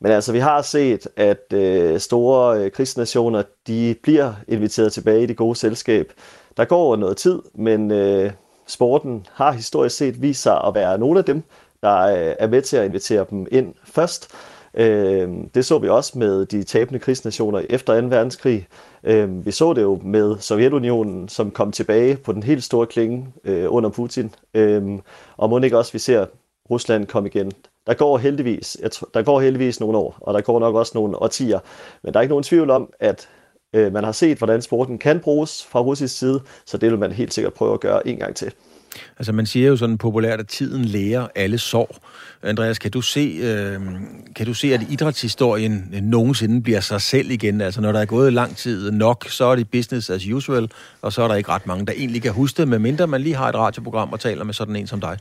Men 0.00 0.12
altså, 0.12 0.32
vi 0.32 0.38
har 0.38 0.62
set, 0.62 1.08
at 1.16 1.52
øh, 1.52 2.00
store 2.00 2.60
øh, 2.60 2.70
krigsnationer, 2.70 3.42
de 3.66 3.94
bliver 4.02 4.32
inviteret 4.48 4.92
tilbage 4.92 5.22
i 5.22 5.26
det 5.26 5.36
gode 5.36 5.56
selskab. 5.56 6.12
Der 6.56 6.64
går 6.64 6.96
noget 6.96 7.16
tid, 7.16 7.42
men 7.54 7.90
øh, 7.90 8.30
sporten 8.66 9.26
har 9.32 9.52
historisk 9.52 9.96
set 9.96 10.22
vist 10.22 10.42
sig 10.42 10.64
at 10.66 10.74
være 10.74 10.98
nogle 10.98 11.18
af 11.18 11.24
dem, 11.24 11.42
der 11.82 12.00
øh, 12.00 12.34
er 12.38 12.46
med 12.46 12.62
til 12.62 12.76
at 12.76 12.84
invitere 12.84 13.26
dem 13.30 13.46
ind 13.50 13.74
først. 13.84 14.28
Øh, 14.74 15.28
det 15.54 15.64
så 15.64 15.78
vi 15.78 15.88
også 15.88 16.18
med 16.18 16.46
de 16.46 16.62
tabende 16.62 17.00
krigsnationer 17.00 17.62
efter 17.70 18.00
2. 18.00 18.06
verdenskrig. 18.06 18.68
Øh, 19.04 19.46
vi 19.46 19.50
så 19.50 19.72
det 19.72 19.82
jo 19.82 20.00
med 20.04 20.36
Sovjetunionen, 20.38 21.28
som 21.28 21.50
kom 21.50 21.72
tilbage 21.72 22.16
på 22.16 22.32
den 22.32 22.42
helt 22.42 22.64
store 22.64 22.86
klinge 22.86 23.28
øh, 23.44 23.66
under 23.68 23.90
Putin. 23.90 24.34
Øh, 24.54 24.98
og 25.36 25.50
må 25.50 25.58
ikke 25.58 25.78
også, 25.78 25.92
vi 25.92 25.98
ser 25.98 26.26
Rusland 26.70 27.06
komme 27.06 27.28
igen. 27.28 27.52
Der 27.90 27.96
går 27.96 28.18
heldigvis, 28.18 28.76
jeg 28.82 28.90
tror, 28.90 29.10
der 29.14 29.22
går 29.22 29.40
heldigvis 29.40 29.80
nogle 29.80 29.98
år, 29.98 30.18
og 30.20 30.34
der 30.34 30.40
går 30.40 30.60
nok 30.60 30.74
også 30.74 30.92
nogle 30.94 31.22
årtier. 31.22 31.58
Men 32.02 32.12
der 32.12 32.20
er 32.20 32.22
ikke 32.22 32.32
nogen 32.32 32.42
tvivl 32.42 32.70
om, 32.70 32.92
at 33.00 33.28
øh, 33.74 33.92
man 33.92 34.04
har 34.04 34.12
set, 34.12 34.38
hvordan 34.38 34.62
sporten 34.62 34.98
kan 34.98 35.20
bruges 35.20 35.66
fra 35.70 35.80
russisk 35.80 36.18
side, 36.18 36.40
så 36.66 36.76
det 36.76 36.90
vil 36.90 36.98
man 36.98 37.12
helt 37.12 37.34
sikkert 37.34 37.54
prøve 37.54 37.74
at 37.74 37.80
gøre 37.80 38.08
en 38.08 38.16
gang 38.16 38.36
til. 38.36 38.52
Altså 39.18 39.32
man 39.32 39.46
siger 39.46 39.68
jo 39.68 39.76
sådan 39.76 39.98
populært, 39.98 40.40
at 40.40 40.48
tiden 40.48 40.84
lærer 40.84 41.26
alle 41.34 41.58
sår. 41.58 41.96
Andreas, 42.42 42.78
kan 42.78 42.90
du 42.90 43.00
se, 43.00 43.38
øh, 43.42 43.80
kan 44.36 44.46
du 44.46 44.54
se 44.54 44.74
at 44.74 44.80
idrætshistorien 44.90 45.88
nogensinde 46.02 46.62
bliver 46.62 46.80
sig 46.80 47.00
selv 47.00 47.30
igen? 47.30 47.60
Altså 47.60 47.80
når 47.80 47.92
der 47.92 48.00
er 48.00 48.04
gået 48.04 48.32
lang 48.32 48.56
tid 48.56 48.90
nok, 48.90 49.26
så 49.28 49.44
er 49.44 49.56
det 49.56 49.70
business 49.70 50.10
as 50.10 50.26
usual, 50.26 50.70
og 51.02 51.12
så 51.12 51.22
er 51.22 51.28
der 51.28 51.34
ikke 51.34 51.48
ret 51.48 51.66
mange, 51.66 51.86
der 51.86 51.92
egentlig 51.92 52.22
kan 52.22 52.32
huske 52.32 52.56
det, 52.56 52.68
medmindre 52.68 53.06
man 53.06 53.20
lige 53.20 53.36
har 53.36 53.48
et 53.48 53.54
radioprogram 53.54 54.12
og 54.12 54.20
taler 54.20 54.44
med 54.44 54.54
sådan 54.54 54.76
en 54.76 54.86
som 54.86 55.00
dig. 55.00 55.18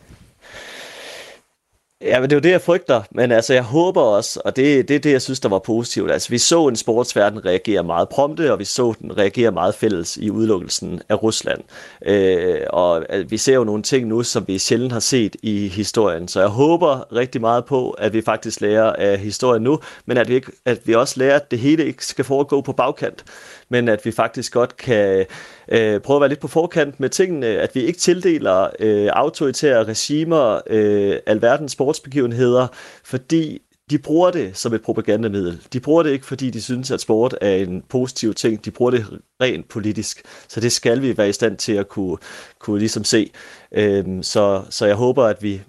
Ja, 2.02 2.20
men 2.20 2.30
det 2.30 2.36
er 2.36 2.38
jo 2.38 2.42
det, 2.42 2.52
jeg 2.52 2.62
frygter. 2.62 3.02
Men 3.12 3.32
altså, 3.32 3.54
jeg 3.54 3.64
håber 3.64 4.02
også, 4.02 4.42
og 4.46 4.56
det, 4.56 4.88
det 4.88 5.04
det, 5.04 5.12
jeg 5.12 5.22
synes, 5.22 5.40
der 5.40 5.50
var 5.50 5.60
positivt. 5.60 6.12
Altså, 6.12 6.30
vi 6.30 6.38
så 6.38 6.68
en 6.68 6.76
sportsverden 6.76 7.46
reagere 7.46 7.84
meget 7.84 8.10
prompte, 8.10 8.52
og 8.52 8.60
vi 8.60 8.66
så 8.66 8.94
den 9.02 9.18
reagere 9.18 9.52
meget 9.52 9.76
fælles 9.76 10.18
i 10.18 10.30
udelukkelsen 10.30 11.02
af 11.10 11.24
Rusland. 11.24 11.62
Øh, 12.06 12.62
og 12.70 13.06
øh, 13.10 13.32
vi 13.32 13.38
ser 13.38 13.56
jo 13.56 13.64
nogle 13.64 13.84
ting 13.84 14.08
nu, 14.08 14.24
som 14.24 14.48
vi 14.48 14.58
sjældent 14.58 14.92
har 14.92 15.00
set 15.00 15.36
i 15.44 15.68
historien. 15.68 16.28
Så 16.28 16.40
jeg 16.40 16.50
håber 16.50 17.14
rigtig 17.16 17.42
meget 17.42 17.66
på, 17.66 17.90
at 17.92 18.14
vi 18.14 18.22
faktisk 18.22 18.62
lærer 18.62 18.94
af 18.94 19.20
historien 19.20 19.64
nu, 19.64 19.80
men 20.06 20.18
at 20.18 20.28
vi, 20.28 20.34
ikke, 20.34 20.52
at 20.66 20.80
vi 20.86 20.96
også 20.96 21.16
lærer, 21.18 21.36
at 21.36 21.52
det 21.52 21.60
hele 21.60 21.86
ikke 21.86 22.06
skal 22.06 22.26
foregå 22.26 22.62
på 22.62 22.74
bagkant 22.74 23.24
men 23.70 23.88
at 23.88 24.06
vi 24.06 24.12
faktisk 24.12 24.54
godt 24.54 24.78
kan 24.78 25.26
øh, 25.68 26.00
prøve 26.02 26.18
at 26.18 26.22
være 26.22 26.30
lidt 26.30 26.40
på 26.40 26.48
forkant 26.48 27.00
med 27.00 27.10
tingene, 27.10 27.48
at 27.48 27.76
vi 27.76 27.82
ikke 27.82 28.00
tildeler 28.00 28.70
øh, 28.80 29.10
autoritære 29.14 29.84
regimer 29.84 30.62
øh, 30.68 31.18
alverdens 31.26 31.72
sportsbegivenheder, 31.72 32.68
fordi 33.04 33.62
de 33.90 33.98
bruger 33.98 34.32
det 34.32 34.58
som 34.58 34.74
et 34.74 34.82
propagandamiddel. 34.82 35.62
De 35.74 35.80
bruger 35.80 36.04
det 36.04 36.12
ikke, 36.12 36.26
fordi 36.26 36.50
de 36.50 36.62
synes, 36.62 36.92
at 36.92 37.02
sport 37.02 37.36
er 37.42 37.56
en 37.56 37.84
positiv 37.90 38.34
ting. 38.34 38.66
De 38.66 38.72
bruger 38.72 38.92
det 38.92 39.06
rent 39.42 39.68
politisk. 39.68 40.22
Så 40.48 40.60
det 40.60 40.72
skal 40.72 41.02
vi 41.02 41.18
være 41.18 41.30
i 41.30 41.34
stand 41.34 41.58
til 41.58 41.74
at 41.74 41.88
kunne, 41.88 42.18
kunne 42.60 42.80
ligesom 42.80 43.04
se. 43.04 43.32
Øhm, 43.72 44.24
så, 44.24 44.64
så 44.70 44.86
jeg 44.86 44.96
håber, 44.96 45.26
at 45.26 45.44
vi 45.44 45.62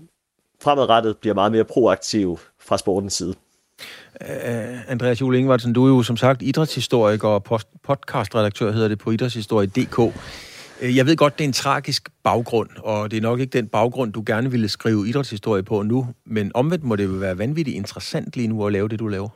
fremadrettet 0.62 1.16
bliver 1.18 1.34
meget 1.34 1.52
mere 1.52 1.64
proaktive 1.64 2.38
fra 2.60 2.78
sportens 2.78 3.14
side. 3.14 3.34
Uh, 4.20 4.90
Andreas 4.92 5.20
Jule 5.20 5.38
Ingvartsen, 5.38 5.72
du 5.72 5.84
er 5.84 5.88
jo 5.88 6.02
som 6.02 6.16
sagt 6.16 6.42
idrætshistoriker 6.42 7.28
og 7.28 7.60
podcastredaktør, 7.82 8.72
hedder 8.72 8.88
det 8.88 8.98
på 8.98 9.10
idrætshistorie.dk. 9.10 10.14
Øh, 10.80 10.96
jeg 10.96 11.06
ved 11.06 11.16
godt, 11.16 11.38
det 11.38 11.44
er 11.44 11.48
en 11.48 11.52
tragisk 11.52 12.08
baggrund, 12.24 12.68
og 12.78 13.10
det 13.10 13.16
er 13.16 13.20
nok 13.20 13.40
ikke 13.40 13.58
den 13.58 13.66
baggrund, 13.66 14.12
du 14.12 14.22
gerne 14.26 14.50
ville 14.50 14.68
skrive 14.68 15.08
idrætshistorie 15.08 15.62
på 15.62 15.82
nu, 15.82 16.06
men 16.26 16.50
omvendt 16.54 16.84
må 16.84 16.96
det 16.96 17.04
jo 17.04 17.08
være 17.08 17.38
vanvittigt 17.38 17.76
interessant 17.76 18.36
lige 18.36 18.48
nu 18.48 18.66
at 18.66 18.72
lave 18.72 18.88
det, 18.88 18.98
du 18.98 19.08
laver. 19.08 19.28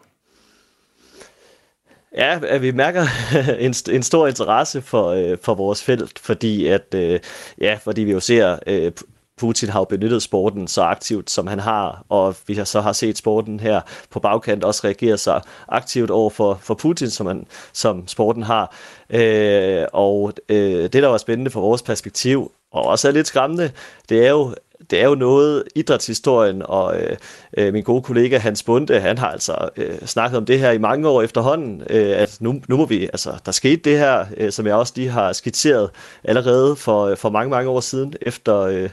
Ja, 2.17 2.39
at 2.47 2.63
vi 2.63 2.71
mærker 2.71 3.07
en, 3.67 3.75
en 3.95 4.03
stor 4.03 4.27
interesse 4.27 4.83
for, 4.83 5.09
øh, 5.09 5.39
for 5.43 5.55
vores 5.55 5.83
felt, 5.83 6.19
fordi 6.19 6.67
at 6.67 6.95
øh, 6.95 7.21
ja, 7.61 7.79
fordi 7.85 8.01
vi 8.01 8.13
jo 8.13 8.21
ser 8.21 8.59
øh, 8.67 8.93
Putin 9.37 9.69
har 9.69 9.81
jo 9.81 9.85
benyttet 9.85 10.23
sporten 10.23 10.69
så 10.69 10.83
aktivt, 10.83 11.31
som 11.31 11.47
han 11.47 11.59
har, 11.59 12.05
og 12.09 12.37
vi 12.47 12.55
har 12.55 12.65
så 12.65 12.81
har 12.81 12.93
set 12.93 13.19
sporten 13.19 13.61
her 13.61 13.81
på 14.11 14.21
bagkant 14.21 14.65
også 14.65 14.81
reagere 14.85 15.19
så 15.19 15.41
aktivt 15.69 16.11
over 16.11 16.31
for, 16.31 16.59
for 16.63 16.75
Putin, 16.75 17.11
som, 17.11 17.27
han, 17.27 17.47
som 17.73 18.09
sporten 18.09 18.43
har. 18.43 18.75
Øh, 19.11 19.85
og 19.93 20.33
øh, 20.49 20.83
det, 20.83 20.93
der 20.93 21.09
var 21.09 21.19
spændende 21.19 21.51
fra 21.51 21.61
vores 21.61 21.83
perspektiv, 21.83 22.53
og 22.73 22.85
også 22.85 23.09
er 23.09 23.13
lidt 23.13 23.27
skræmmende, 23.27 23.71
det 24.09 24.27
er 24.27 24.31
jo, 24.31 24.55
det 24.91 25.01
er 25.01 25.05
jo 25.05 25.15
noget, 25.15 25.65
idrætshistorien 25.75 26.63
og 26.65 27.01
øh, 27.01 27.17
øh, 27.59 27.73
min 27.73 27.83
gode 27.83 28.03
kollega 28.03 28.39
Hans 28.39 28.63
Bunde, 28.63 29.01
han 29.01 29.19
har 29.19 29.29
altså 29.29 29.69
øh, 29.77 29.99
snakket 30.07 30.39
om 30.39 30.47
det 30.47 30.59
her 30.59 30.71
i 30.71 30.79
mange 30.79 31.09
år 31.09 31.23
efterhånden, 31.23 31.83
øh, 31.91 32.21
at 32.21 32.37
nu, 32.41 32.61
nu 32.69 32.77
må 32.77 32.87
vi, 32.87 33.03
altså 33.03 33.33
der 33.47 33.53
skete 33.53 33.91
det 33.91 33.99
her, 33.99 34.25
øh, 34.37 34.53
som 34.53 34.67
jeg 34.67 34.75
også 34.75 34.93
lige 34.97 35.09
har 35.09 35.33
skitseret 35.33 35.91
allerede 36.25 36.77
for, 36.77 37.07
øh, 37.07 37.17
for 37.17 37.31
mange, 37.31 37.51
mange 37.51 37.71
år 37.71 37.81
siden, 37.81 38.15
efter 38.23 38.61
øh, 38.61 38.91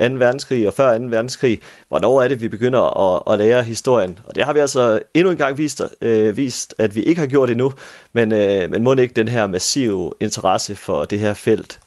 2. 0.00 0.14
verdenskrig 0.14 0.68
og 0.68 0.74
før 0.74 0.98
2. 0.98 1.04
verdenskrig. 1.04 1.60
Hvornår 1.88 2.22
er 2.22 2.28
det, 2.28 2.40
vi 2.40 2.48
begynder 2.48 3.14
at, 3.14 3.32
at 3.32 3.38
lære 3.38 3.62
historien? 3.62 4.18
Og 4.24 4.34
det 4.34 4.44
har 4.44 4.52
vi 4.52 4.58
altså 4.58 5.00
endnu 5.14 5.30
en 5.30 5.36
gang 5.36 5.58
vist, 5.58 5.82
øh, 6.00 6.36
vist 6.36 6.74
at 6.78 6.96
vi 6.96 7.02
ikke 7.02 7.20
har 7.20 7.26
gjort 7.26 7.50
endnu, 7.50 7.72
men, 8.12 8.32
øh, 8.32 8.70
men 8.70 8.82
må 8.82 8.94
ikke 8.94 9.14
den 9.14 9.28
her 9.28 9.46
massive 9.46 10.12
interesse 10.20 10.76
for 10.76 11.04
det 11.04 11.18
her 11.18 11.34
felt 11.34 11.80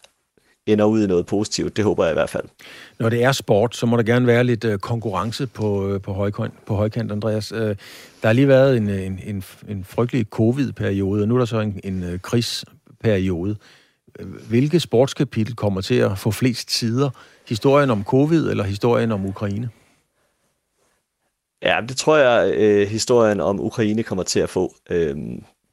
ender 0.68 0.86
ud 0.86 1.04
i 1.04 1.08
noget 1.08 1.26
positivt. 1.26 1.78
Det 1.78 1.86
håber 1.86 2.04
jeg 2.04 2.12
i 2.12 2.14
hvert 2.14 2.30
fald. 2.30 2.44
Når 3.00 3.10
det 3.10 3.24
er 3.24 3.32
sport, 3.32 3.76
så 3.76 3.86
må 3.86 3.98
der 3.98 4.04
gerne 4.04 4.28
være 4.28 4.44
lidt 4.44 4.66
øh, 4.66 4.80
konkurrence 4.80 5.48
på, 5.48 5.90
øh, 5.90 6.02
på, 6.02 6.14
højkant, 6.14 6.54
på 6.66 6.76
højkant, 6.76 7.12
Andreas. 7.12 7.52
Øh, 7.52 7.76
der 8.22 8.28
har 8.28 8.34
lige 8.34 8.48
været 8.48 8.78
en, 8.78 8.90
en, 8.90 9.20
en, 9.26 9.44
en 9.68 9.84
frygtelig 9.84 10.26
covid-periode, 10.26 11.22
og 11.22 11.28
nu 11.28 11.36
er 11.36 11.40
der 11.40 11.46
så 11.46 11.60
en, 11.60 11.80
en 11.84 12.20
krigsperiode. 12.24 13.56
Hvilke 14.50 14.80
sportskapitel 14.80 15.56
kommer 15.56 15.82
til 15.82 15.96
at 15.96 16.18
få 16.18 16.32
flest 16.32 16.72
sider? 16.72 17.10
Historien 17.48 17.90
om 17.90 18.04
covid 18.04 18.50
eller 18.50 18.64
historien 18.64 19.12
om 19.12 19.26
Ukraine? 19.26 19.70
Ja, 21.62 21.80
det 21.88 21.98
tror 21.98 22.18
jeg, 22.18 22.54
øh, 22.54 22.88
historien 22.88 23.40
om 23.40 23.60
Ukraine 23.60 24.04
kommer 24.04 24.24
til 24.24 24.40
at 24.40 24.50
få. 24.50 24.74
Øh, 24.90 25.18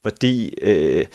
fordi 0.02 0.54
øh, 0.62 1.06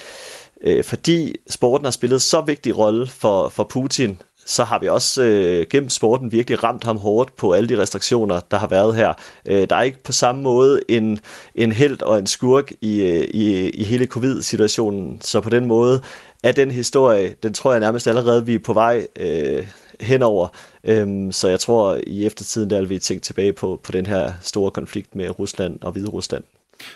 øh, 0.63 0.83
fordi 0.83 1.35
sporten 1.49 1.85
har 1.85 1.91
spillet 1.91 2.21
så 2.21 2.41
vigtig 2.41 2.77
rolle 2.77 3.07
for, 3.07 3.49
for 3.49 3.63
Putin, 3.63 4.21
så 4.45 4.63
har 4.63 4.79
vi 4.79 4.87
også 4.87 5.23
øh, 5.23 5.65
gennem 5.69 5.89
sporten 5.89 6.31
virkelig 6.31 6.63
ramt 6.63 6.83
ham 6.83 6.97
hårdt 6.97 7.35
på 7.35 7.51
alle 7.51 7.69
de 7.69 7.81
restriktioner, 7.81 8.39
der 8.51 8.57
har 8.57 8.67
været 8.67 8.95
her. 8.95 9.13
Øh, 9.45 9.69
der 9.69 9.75
er 9.75 9.81
ikke 9.81 10.03
på 10.03 10.11
samme 10.11 10.41
måde 10.41 10.81
en, 10.87 11.19
en 11.55 11.71
held 11.71 12.01
og 12.01 12.19
en 12.19 12.27
skurk 12.27 12.71
i, 12.81 13.01
øh, 13.01 13.23
i, 13.23 13.69
i 13.69 13.83
hele 13.83 14.05
covid-situationen, 14.05 15.21
så 15.21 15.41
på 15.41 15.49
den 15.49 15.65
måde 15.65 16.01
er 16.43 16.51
den 16.51 16.71
historie, 16.71 17.35
den 17.43 17.53
tror 17.53 17.71
jeg 17.71 17.79
nærmest 17.79 18.07
allerede, 18.07 18.45
vi 18.45 18.55
er 18.55 18.59
på 18.59 18.73
vej 18.73 19.07
øh, 19.19 19.67
henover. 20.01 20.47
Øhm, 20.83 21.31
så 21.31 21.47
jeg 21.47 21.59
tror, 21.59 21.99
i 22.07 22.25
eftertiden, 22.25 22.69
der 22.69 22.79
vil 22.79 22.89
vi 22.89 22.99
tænke 22.99 23.23
tilbage 23.23 23.53
på, 23.53 23.79
på 23.83 23.91
den 23.91 24.05
her 24.05 24.33
store 24.41 24.71
konflikt 24.71 25.15
med 25.15 25.39
Rusland 25.39 25.79
og 25.81 25.91
Hvide 25.91 26.09
Rusland. 26.09 26.43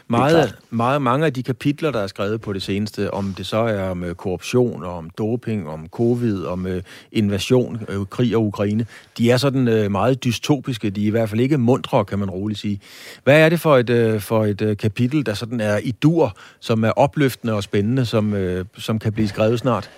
Meget, 0.07 0.55
meget, 0.69 1.01
mange 1.01 1.25
af 1.25 1.33
de 1.33 1.43
kapitler, 1.43 1.91
der 1.91 1.99
er 1.99 2.07
skrevet 2.07 2.41
på 2.41 2.53
det 2.53 2.63
seneste, 2.63 3.13
om 3.13 3.33
det 3.37 3.45
så 3.45 3.57
er 3.57 3.89
om 3.89 4.03
øh, 4.03 4.15
korruption, 4.15 4.83
og 4.83 4.97
om 4.97 5.09
doping, 5.09 5.69
om 5.69 5.87
covid, 5.87 6.45
om 6.45 6.67
øh, 6.67 6.81
invasion, 7.11 7.81
øh, 7.89 8.05
krig 8.05 8.35
og 8.35 8.45
Ukraine, 8.45 8.85
de 9.17 9.31
er 9.31 9.37
sådan 9.37 9.91
meget 9.91 10.23
dystopiske. 10.23 10.89
De 10.89 11.03
er 11.03 11.07
i 11.07 11.09
hvert 11.09 11.29
fald 11.29 11.41
ikke 11.41 11.57
mundre, 11.57 12.05
kan 12.05 12.19
man 12.19 12.29
roligt 12.29 12.59
sige. 12.59 12.79
Hvad 13.23 13.39
er 13.39 13.49
det 13.49 13.59
for 13.59 13.77
et, 13.77 14.23
for 14.23 14.45
et 14.45 14.77
kapitel, 14.79 15.25
der 15.25 15.33
sådan 15.33 15.61
er 15.61 15.77
i 15.77 15.91
dur, 15.91 16.37
som 16.59 16.83
er 16.83 16.91
opløftende 16.91 17.53
og 17.53 17.63
spændende, 17.63 18.05
som, 18.05 18.35
som 18.77 18.99
kan 18.99 19.13
blive 19.13 19.27
skrevet 19.27 19.59
snart? 19.59 19.89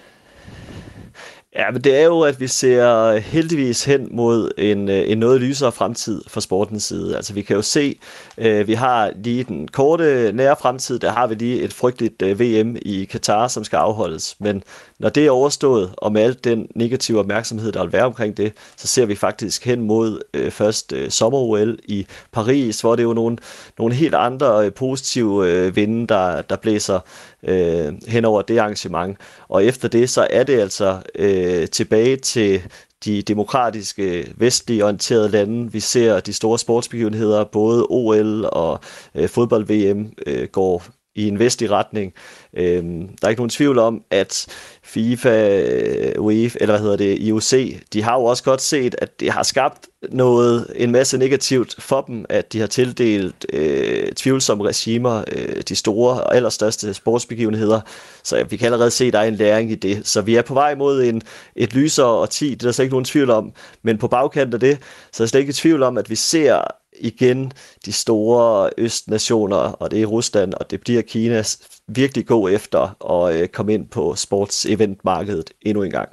Ja, 1.56 1.72
men 1.72 1.82
det 1.82 1.95
er 1.95 2.03
jo, 2.03 2.22
at 2.22 2.39
vi 2.39 2.47
ser 2.47 3.18
heldigvis 3.18 3.86
hen 3.86 4.08
mod 4.12 4.51
en, 4.58 4.89
øh, 4.89 5.12
en 5.12 5.18
noget 5.18 5.41
lysere 5.41 5.72
fremtid 5.72 6.22
for 6.28 6.39
sportens 6.39 6.84
side. 6.84 7.16
Altså 7.16 7.34
vi 7.34 7.41
kan 7.41 7.56
jo 7.56 7.62
se, 7.62 7.99
øh, 8.38 8.68
vi 8.68 8.74
har 8.74 9.12
lige 9.16 9.43
den 9.43 9.68
korte 9.68 10.32
nære 10.34 10.56
fremtid, 10.62 10.99
der 10.99 11.12
har 11.12 11.28
vi 11.28 11.36
lige 11.36 11.62
et 11.62 11.74
frygteligt 11.74 12.22
øh, 12.22 12.39
VM 12.39 12.76
i 12.82 13.06
Katar, 13.06 13.47
som 13.47 13.64
skal 13.64 13.78
afholdes. 13.78 14.36
Men 14.39 14.64
når 15.00 15.10
det 15.10 15.26
er 15.26 15.32
overstået, 15.32 15.93
og 15.98 16.12
med 16.12 16.22
al 16.22 16.38
den 16.43 16.68
negative 16.76 17.20
opmærksomhed, 17.20 17.72
der 17.72 17.84
vil 17.84 17.93
være 17.93 18.06
omkring 18.06 18.38
det, 18.38 18.54
så 18.78 18.88
ser 18.88 19.06
vi 19.06 19.16
faktisk 19.16 19.66
hen 19.66 19.82
mod 19.82 20.22
øh, 20.34 20.52
først 20.52 20.93
øh, 20.93 21.10
sommer-OL 21.10 21.80
i 21.84 22.08
Paris, 22.32 22.82
hvor 22.82 22.96
det 22.96 23.04
er 23.04 23.08
jo 23.08 23.14
nogle, 23.14 23.38
nogle 23.78 23.96
helt 23.96 24.16
andre 24.16 24.66
øh, 24.66 24.74
positive 24.74 25.50
øh, 25.50 25.76
vinde, 25.76 26.08
der, 26.08 26.41
der 26.41 26.56
blæser 26.56 27.00
øh, 27.43 27.93
hen 28.08 28.26
over 28.26 28.41
det 28.41 28.58
arrangement. 28.58 29.18
Og 29.48 29.66
efter 29.66 29.88
det, 29.88 30.10
så 30.10 30.28
er 30.30 30.43
det 30.43 30.60
altså 30.60 30.98
øh, 31.16 31.68
tilbage 31.68 32.18
til 32.18 32.62
de 33.06 33.22
demokratiske, 33.22 34.34
vestlige 34.36 34.84
orienterede 34.84 35.30
lande. 35.30 35.72
Vi 35.72 35.80
ser 35.80 36.20
de 36.20 36.34
store 36.34 36.60
sportsbegivenheder, 36.60 37.43
både 37.43 37.86
OL 37.89 38.46
og 38.46 38.80
øh, 39.16 39.30
fodbold-VM, 39.30 40.14
øh, 40.28 40.48
går 40.48 40.84
i 41.16 41.28
en 41.28 41.39
vestlig 41.39 41.72
retning. 41.72 42.13
Øhm, 42.57 43.07
der 43.07 43.26
er 43.26 43.30
ikke 43.30 43.39
nogen 43.39 43.49
tvivl 43.49 43.80
om, 43.80 44.01
at 44.11 44.47
FIFA, 44.84 46.13
UEFA, 46.18 46.57
eller 46.61 46.74
hvad 46.74 46.82
hedder 46.82 46.97
det, 46.97 47.20
IOC, 47.20 47.53
de 47.93 48.03
har 48.03 48.16
jo 48.16 48.24
også 48.24 48.43
godt 48.43 48.61
set, 48.61 48.95
at 48.97 49.20
det 49.20 49.32
har 49.32 49.43
skabt 49.43 49.88
noget, 50.11 50.74
en 50.76 50.91
masse 50.91 51.18
negativt 51.18 51.76
for 51.80 52.01
dem, 52.01 52.26
at 52.30 52.53
de 52.53 52.59
har 52.59 52.68
tildelt 52.68 53.45
øh, 53.53 54.11
tvivlsomme 54.11 54.63
regimer, 54.63 55.24
øh, 55.32 55.61
de 55.70 55.76
store 55.76 56.24
og 56.24 56.36
allerstørste 56.36 56.93
sportsbegivenheder. 56.93 57.82
Så 58.24 58.43
vi 58.43 58.57
kan 58.57 58.66
allerede 58.66 58.91
se, 58.91 59.05
at 59.05 59.13
der 59.13 59.20
er 59.20 59.24
en 59.24 59.36
læring 59.36 59.72
i 59.72 59.76
det. 59.76 60.07
Så 60.07 60.22
vi 60.22 60.36
er 60.36 60.41
på 60.41 60.53
vej 60.53 60.76
mod 60.76 61.03
en, 61.03 61.22
et 61.55 61.74
lysere 61.74 62.07
og 62.07 62.30
10, 62.30 62.49
det 62.49 62.63
er 62.63 62.68
der 62.68 62.72
slet 62.72 62.86
ikke 62.86 62.93
nogen 62.93 63.05
tvivl 63.05 63.30
om. 63.30 63.51
Men 63.84 63.97
på 63.97 64.07
bagkanten 64.07 64.53
af 64.53 64.59
det, 64.59 64.78
så 65.11 65.24
er 65.24 65.26
der 65.26 65.30
slet 65.30 65.39
ikke 65.39 65.53
tvivl 65.53 65.84
om, 65.84 65.97
at 65.97 66.09
vi 66.09 66.16
ser 66.16 66.61
igen 67.00 67.52
de 67.86 67.91
store 67.93 68.70
østnationer, 68.78 69.56
og 69.58 69.91
det 69.91 70.02
er 70.02 70.06
Rusland, 70.06 70.54
og 70.54 70.72
det 70.72 70.82
bliver 70.82 71.02
Kina, 71.02 71.43
virkelig 71.88 72.26
gå 72.26 72.48
efter 72.48 73.12
at 73.14 73.36
øh, 73.36 73.48
komme 73.48 73.74
ind 73.74 73.88
på 73.88 74.16
sports-eventmarkedet 74.16 75.50
endnu 75.62 75.84
en 75.84 75.91
gang. 75.91 76.10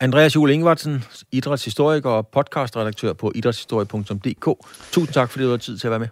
Andreas 0.00 0.34
Jule 0.34 0.52
Ingvartsen, 0.52 1.04
idrætshistoriker 1.32 2.10
og 2.10 2.26
podcastredaktør 2.26 3.12
på 3.12 3.32
idrætshistorie.dk. 3.34 4.66
Tusind 4.92 5.14
tak, 5.14 5.30
fordi 5.30 5.44
du 5.44 5.50
har 5.50 5.56
tid 5.56 5.78
til 5.78 5.86
at 5.86 5.90
være 5.90 6.00
med. 6.00 6.08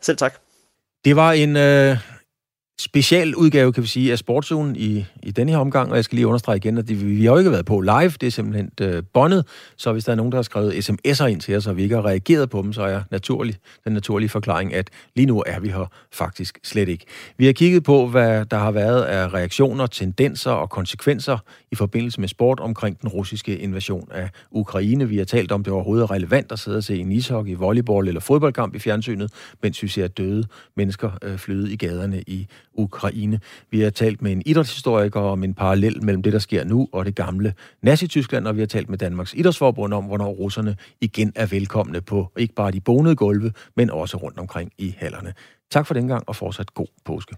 Selv 0.00 0.16
tak. 0.16 0.34
Det 1.04 1.16
var 1.16 1.32
en 1.32 1.56
øh, 1.56 1.96
specialudgave, 2.78 3.72
kan 3.72 3.82
vi 3.82 3.88
sige, 3.88 4.12
af 4.12 4.18
sportszonen 4.18 4.76
i, 4.76 5.04
i 5.22 5.30
denne 5.30 5.52
her 5.52 5.58
omgang, 5.58 5.90
og 5.90 5.96
jeg 5.96 6.04
skal 6.04 6.16
lige 6.16 6.26
understrege 6.26 6.56
igen, 6.56 6.78
at 6.78 6.88
det, 6.88 7.06
vi 7.06 7.24
har 7.24 7.32
jo 7.32 7.38
ikke 7.38 7.50
været 7.50 7.66
på 7.66 7.80
live, 7.80 8.12
det 8.20 8.22
er 8.22 8.30
simpelthen 8.30 8.70
øh, 8.80 9.02
bondet, 9.14 9.46
så 9.76 9.92
hvis 9.92 10.04
der 10.04 10.12
er 10.12 10.16
nogen, 10.16 10.32
der 10.32 10.38
har 10.38 10.42
skrevet 10.42 10.90
sms'er 10.90 11.24
ind 11.24 11.40
til 11.40 11.56
os, 11.56 11.66
og 11.66 11.76
vi 11.76 11.82
ikke 11.82 11.94
har 11.94 12.06
reageret 12.06 12.50
på 12.50 12.62
dem, 12.62 12.72
så 12.72 12.82
er 12.82 13.02
naturlig, 13.10 13.56
den 13.84 13.92
naturlige 13.92 14.28
forklaring, 14.28 14.74
at 14.74 14.90
lige 15.16 15.26
nu 15.26 15.42
er 15.46 15.60
vi 15.60 15.68
her 15.68 15.90
faktisk 16.12 16.58
slet 16.64 16.88
ikke. 16.88 17.04
Vi 17.38 17.46
har 17.46 17.52
kigget 17.52 17.84
på, 17.84 18.06
hvad 18.06 18.44
der 18.44 18.58
har 18.58 18.70
været 18.70 19.02
af 19.02 19.34
reaktioner, 19.34 19.86
tendenser 19.86 20.50
og 20.50 20.70
konsekvenser 20.70 21.38
i 21.72 21.74
forbindelse 21.74 22.20
med 22.20 22.28
sport 22.28 22.60
omkring 22.60 23.00
den 23.00 23.08
russiske 23.08 23.58
invasion 23.58 24.08
af 24.10 24.30
Ukraine. 24.50 25.08
Vi 25.08 25.18
har 25.18 25.24
talt 25.24 25.52
om, 25.52 25.64
det 25.64 25.72
overhovedet 25.72 26.02
er 26.02 26.10
relevant 26.10 26.52
at 26.52 26.58
sidde 26.58 26.76
og 26.76 26.84
se 26.84 26.98
en 26.98 27.12
ishockey, 27.12 27.56
volleyball 27.56 28.08
eller 28.08 28.20
fodboldkamp 28.20 28.74
i 28.74 28.78
fjernsynet, 28.78 29.32
mens 29.62 29.82
vi 29.82 29.88
ser 29.88 30.08
døde 30.08 30.46
mennesker 30.76 31.10
øh, 31.22 31.38
flyde 31.38 31.72
i 31.72 31.76
gaderne 31.76 32.22
i 32.26 32.46
Ukraine. 32.74 33.40
Vi 33.70 33.80
har 33.80 33.90
talt 33.90 34.22
med 34.22 34.32
en 34.32 34.42
idrætshistoriker 34.46 35.20
om 35.20 35.44
en 35.44 35.54
parallel 35.54 36.04
mellem 36.04 36.22
det, 36.22 36.32
der 36.32 36.38
sker 36.38 36.64
nu, 36.64 36.88
og 36.92 37.04
det 37.04 37.14
gamle 37.14 37.54
Nazi-Tyskland, 37.82 38.46
og 38.46 38.54
vi 38.54 38.60
har 38.60 38.66
talt 38.66 38.88
med 38.88 38.98
Danmarks 38.98 39.34
Idrætsforbund 39.34 39.94
om, 39.94 40.04
hvornår 40.04 40.30
russerne 40.30 40.76
igen 41.00 41.32
er 41.36 41.46
velkomne 41.46 42.00
på 42.00 42.32
ikke 42.36 42.54
bare 42.54 42.70
de 42.70 42.80
bonede 42.80 43.16
gulve, 43.16 43.52
men 43.76 43.90
også 43.90 44.16
rundt 44.16 44.38
omkring 44.38 44.72
i 44.78 44.94
hallerne. 44.98 45.34
Tak 45.70 45.86
for 45.86 45.94
den 45.94 46.08
gang, 46.08 46.24
og 46.26 46.36
fortsat 46.36 46.74
god 46.74 46.86
påske. 47.04 47.36